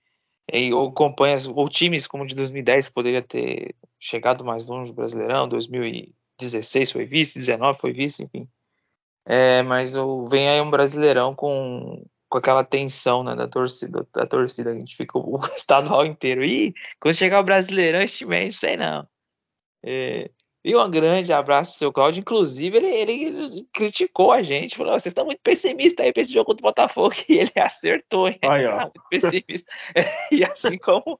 E, 0.51 0.73
ou 0.73 0.91
campanhas, 0.93 1.45
ou 1.47 1.69
times 1.69 2.07
como 2.07 2.25
de 2.25 2.35
2010 2.35 2.89
poderia 2.89 3.21
ter 3.21 3.75
chegado 3.99 4.45
mais 4.45 4.65
longe 4.65 4.91
do 4.91 4.95
Brasileirão, 4.95 5.47
2016 5.47 6.91
foi 6.91 7.05
vice, 7.05 7.33
2019 7.35 7.79
foi 7.79 7.93
vice, 7.93 8.23
enfim. 8.23 8.47
É, 9.25 9.61
mas 9.63 9.93
vem 10.29 10.47
aí 10.49 10.61
um 10.61 10.71
Brasileirão 10.71 11.35
com, 11.35 12.05
com 12.29 12.37
aquela 12.37 12.63
tensão 12.63 13.23
né, 13.23 13.35
da 13.35 13.47
torcida, 13.47 14.07
da 14.13 14.25
torcida, 14.25 14.71
a 14.71 14.75
gente 14.75 14.95
fica 14.95 15.17
o, 15.17 15.37
o 15.37 15.45
estadual 15.55 16.05
inteiro. 16.05 16.45
E 16.45 16.73
quando 16.99 17.15
chegar 17.15 17.41
o 17.41 17.43
Brasileirão, 17.43 18.01
este 18.01 18.25
mês, 18.25 18.55
não 18.55 18.59
sei 18.59 18.77
não. 18.77 19.07
É, 19.89 20.29
e 20.65 20.75
um 20.75 20.91
grande 20.91 21.31
abraço 21.31 21.71
pro 21.71 21.79
seu 21.79 21.93
Claudio. 21.93 22.19
Inclusive, 22.19 22.75
ele, 22.75 22.87
ele 22.87 23.67
criticou 23.71 24.33
a 24.33 24.41
gente, 24.43 24.75
falou: 24.75 24.91
vocês 24.99 25.11
estão 25.11 25.23
muito 25.23 25.39
pessimistas 25.41 26.05
aí 26.05 26.11
para 26.11 26.21
esse 26.21 26.33
jogo 26.33 26.47
contra 26.47 26.61
o 26.61 26.69
Botafogo. 26.69 27.15
E 27.29 27.37
ele 27.37 27.53
acertou, 27.55 28.27
hein? 28.27 28.37
Aí, 28.43 28.65
ó. 28.65 28.77
Tá 28.77 28.91
muito 28.93 29.09
pessimista. 29.09 29.71
e 30.29 30.43
assim 30.43 30.77
como, 30.77 31.17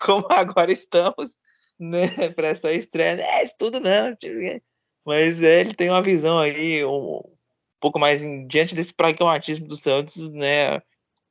como 0.00 0.26
agora 0.30 0.72
estamos, 0.72 1.36
né, 1.78 2.30
para 2.30 2.48
essa 2.48 2.72
estreia, 2.72 3.20
é 3.20 3.44
isso 3.44 3.54
tudo 3.58 3.78
não. 3.80 4.16
Mas 5.04 5.42
é, 5.42 5.60
ele 5.60 5.74
tem 5.74 5.90
uma 5.90 6.02
visão 6.02 6.38
aí 6.38 6.82
um, 6.82 7.18
um 7.18 7.36
pouco 7.78 7.98
mais 7.98 8.24
em, 8.24 8.46
diante 8.46 8.74
desse 8.74 8.94
pragmatismo 8.94 9.68
do 9.68 9.76
Santos, 9.76 10.30
né? 10.30 10.80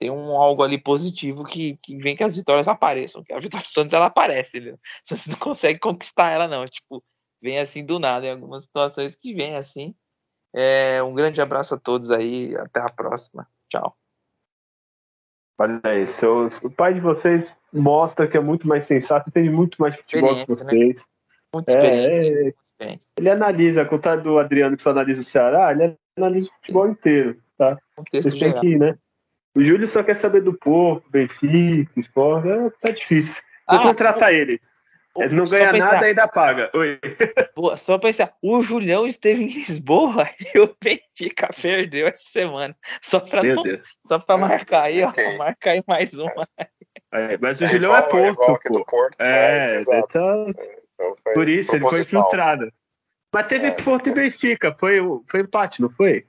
Tem 0.05 0.11
um 0.11 0.37
algo 0.37 0.61
ali 0.61 0.77
positivo 0.77 1.43
que, 1.43 1.79
que 1.81 1.97
vem 1.97 2.15
que 2.15 2.23
as 2.23 2.35
vitórias 2.35 2.67
apareçam. 2.67 3.23
Que 3.23 3.33
a 3.33 3.39
vitória 3.39 3.65
do 3.65 3.73
Santos 3.73 3.91
ela 3.91 4.05
aparece, 4.05 4.59
né? 4.59 4.75
Você 5.03 5.31
não 5.31 5.37
consegue 5.39 5.79
conquistar 5.79 6.29
ela, 6.29 6.47
não. 6.47 6.63
Tipo, 6.63 7.03
vem 7.41 7.57
assim 7.57 7.83
do 7.83 7.97
nada, 7.97 8.27
em 8.27 8.29
algumas 8.29 8.65
situações 8.65 9.15
que 9.15 9.33
vem 9.33 9.55
assim. 9.55 9.95
É, 10.53 11.01
um 11.01 11.15
grande 11.15 11.41
abraço 11.41 11.73
a 11.73 11.79
todos 11.79 12.11
aí, 12.11 12.55
até 12.57 12.81
a 12.81 12.85
próxima. 12.85 13.47
Tchau. 13.67 13.97
Olha 15.57 15.81
aí, 15.83 16.05
seu, 16.05 16.49
o 16.61 16.69
pai 16.69 16.93
de 16.93 16.99
vocês 16.99 17.57
mostra 17.73 18.27
que 18.27 18.37
é 18.37 18.41
muito 18.41 18.67
mais 18.67 18.85
sensato, 18.85 19.31
tem 19.31 19.49
muito 19.49 19.81
mais 19.81 19.95
futebol 19.95 20.29
que 20.33 20.39
né? 20.39 20.45
vocês. 20.47 20.99
Né? 20.99 21.05
Muita 21.51 21.71
experiência, 21.71 22.21
é, 22.21 22.43
muita 22.43 22.63
experiência. 22.63 23.09
Ele 23.17 23.29
analisa, 23.31 23.81
ao 23.81 23.89
contrário 23.89 24.21
do 24.21 24.37
Adriano 24.37 24.77
que 24.77 24.83
só 24.83 24.91
analisa 24.91 25.21
o 25.21 25.23
Ceará, 25.23 25.71
ele 25.71 25.97
analisa 26.15 26.47
o 26.47 26.53
futebol 26.57 26.87
inteiro, 26.87 27.41
tá? 27.57 27.75
Vocês 28.13 28.35
têm 28.35 28.53
que 28.59 28.67
ir, 28.67 28.77
né? 28.77 28.95
O 29.55 29.63
Júlio 29.63 29.87
só 29.87 30.03
quer 30.03 30.15
saber 30.15 30.41
do 30.41 30.53
Porto, 30.53 31.09
Benfica, 31.09 31.91
Sport, 31.97 32.45
é, 32.45 32.69
tá 32.81 32.91
difícil. 32.91 33.41
Vou 33.67 33.79
ah, 33.79 33.83
contratar 33.83 34.31
o... 34.31 34.35
ele. 34.35 34.61
Ele 35.17 35.33
não 35.33 35.45
ganha 35.45 35.71
pensar, 35.71 35.93
nada 35.93 36.05
e 36.05 36.09
ainda 36.09 36.27
paga. 36.27 36.69
Oi. 36.73 36.99
Só 37.77 37.97
pensar, 37.97 38.33
o 38.41 38.61
Julião 38.61 39.07
esteve 39.07 39.43
em 39.43 39.47
Lisboa 39.47 40.29
e 40.53 40.59
o 40.59 40.75
Benfica 40.83 41.49
perdeu 41.59 42.07
essa 42.07 42.29
semana. 42.29 42.75
Só 43.01 43.21
para 43.21 43.41
só 44.05 44.19
pra 44.19 44.37
marcar 44.37 44.83
aí, 44.83 45.01
ó. 45.03 45.09
Okay. 45.09 45.37
Marcar 45.37 45.71
aí 45.71 45.83
mais 45.87 46.13
uma. 46.13 46.43
É, 47.13 47.37
mas 47.37 47.61
o 47.61 47.63
é 47.63 47.67
Julião 47.67 47.95
é 47.95 47.99
igual, 47.99 48.25
é 48.25 48.33
Porto. 48.33 48.67
É, 48.67 48.69
pô. 48.69 48.85
Porto, 48.85 49.21
é, 49.21 49.81
então, 49.81 50.49
então 50.49 51.15
por 51.33 51.47
isso, 51.47 51.77
ele 51.77 51.87
foi 51.87 52.01
infiltrado. 52.01 52.69
Mas 53.33 53.47
teve 53.47 53.67
é. 53.67 53.71
Porto 53.71 54.09
e 54.09 54.13
Benfica. 54.13 54.75
Foi, 54.77 54.99
foi 55.29 55.39
empate, 55.39 55.81
não 55.81 55.89
foi? 55.89 56.25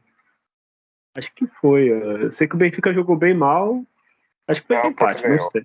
Acho 1.16 1.32
que 1.34 1.46
foi. 1.60 1.88
Eu 1.88 2.30
sei 2.30 2.46
que 2.46 2.54
o 2.54 2.58
Benfica 2.58 2.92
jogou 2.92 3.16
bem 3.16 3.34
mal. 3.34 3.82
Acho 4.46 4.60
que 4.60 4.66
foi 4.66 4.76
não, 4.76 4.90
empate, 4.90 5.26
não 5.26 5.38
sei. 5.38 5.62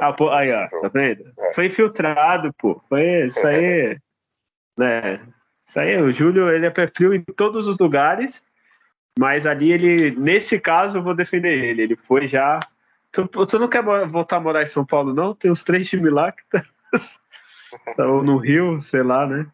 Ah, 0.00 0.12
pô, 0.12 0.30
aí, 0.30 0.52
ó, 0.52 0.68
tá 0.80 0.88
vendo? 0.88 1.32
É. 1.38 1.54
Foi 1.54 1.66
infiltrado, 1.66 2.52
pô. 2.54 2.82
Foi 2.88 3.24
isso 3.24 3.46
aí. 3.46 3.96
né? 4.76 5.20
Isso 5.64 5.80
aí, 5.80 6.00
o 6.00 6.12
Júlio, 6.12 6.50
ele 6.50 6.66
é 6.66 6.70
pé 6.70 6.88
frio 6.88 7.14
em 7.14 7.22
todos 7.22 7.68
os 7.68 7.78
lugares, 7.78 8.44
mas 9.18 9.46
ali 9.46 9.72
ele, 9.72 10.10
nesse 10.10 10.60
caso, 10.60 10.98
eu 10.98 11.02
vou 11.02 11.14
defender 11.14 11.52
ele. 11.64 11.82
Ele 11.82 11.96
foi 11.96 12.26
já. 12.26 12.58
Tu, 13.12 13.26
tu 13.28 13.58
não 13.58 13.68
quer 13.68 13.82
voltar 13.82 14.38
a 14.38 14.40
morar 14.40 14.62
em 14.62 14.66
São 14.66 14.84
Paulo, 14.84 15.14
não? 15.14 15.34
Tem 15.34 15.50
uns 15.50 15.62
três 15.62 15.88
times 15.88 16.12
lá 16.12 16.32
que 16.32 16.42
tá. 16.50 16.64
ou 18.04 18.24
no 18.24 18.38
Rio, 18.38 18.80
sei 18.80 19.04
lá, 19.04 19.24
né? 19.24 19.46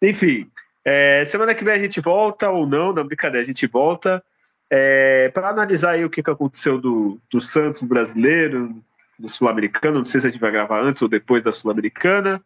Enfim, 0.00 0.48
é, 0.84 1.24
semana 1.24 1.54
que 1.54 1.64
vem 1.64 1.74
a 1.74 1.78
gente 1.78 2.00
volta 2.00 2.48
ou 2.48 2.66
não, 2.66 2.92
não, 2.92 3.04
brincadeira, 3.04 3.42
a 3.42 3.46
gente 3.46 3.66
volta 3.66 4.22
é, 4.70 5.28
para 5.30 5.48
analisar 5.48 5.92
aí 5.92 6.04
o 6.04 6.10
que, 6.10 6.22
que 6.22 6.30
aconteceu 6.30 6.80
do, 6.80 7.18
do 7.30 7.40
Santos 7.40 7.82
brasileiro, 7.82 8.72
do 9.18 9.28
Sul-Americano. 9.28 9.98
Não 9.98 10.04
sei 10.04 10.20
se 10.20 10.28
a 10.28 10.30
gente 10.30 10.40
vai 10.40 10.52
gravar 10.52 10.80
antes 10.80 11.02
ou 11.02 11.08
depois 11.08 11.42
da 11.42 11.50
Sul-Americana. 11.50 12.40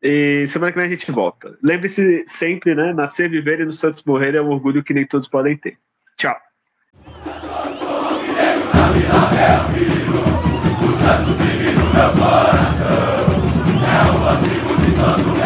E 0.00 0.46
semana 0.46 0.70
que 0.70 0.78
vem 0.78 0.86
a 0.86 0.90
gente 0.90 1.10
volta. 1.10 1.58
Lembre-se 1.60 2.22
sempre, 2.26 2.74
né? 2.74 2.92
Nascer, 2.92 3.28
viver 3.28 3.60
e 3.60 3.64
no 3.64 3.72
Santos 3.72 4.04
morrer 4.04 4.36
é 4.36 4.40
um 4.40 4.50
orgulho 4.50 4.84
que 4.84 4.94
nem 4.94 5.04
todos 5.04 5.26
podem 5.26 5.56
ter. 5.56 5.76
Tchau. 6.16 6.36
Santos, 14.98 15.37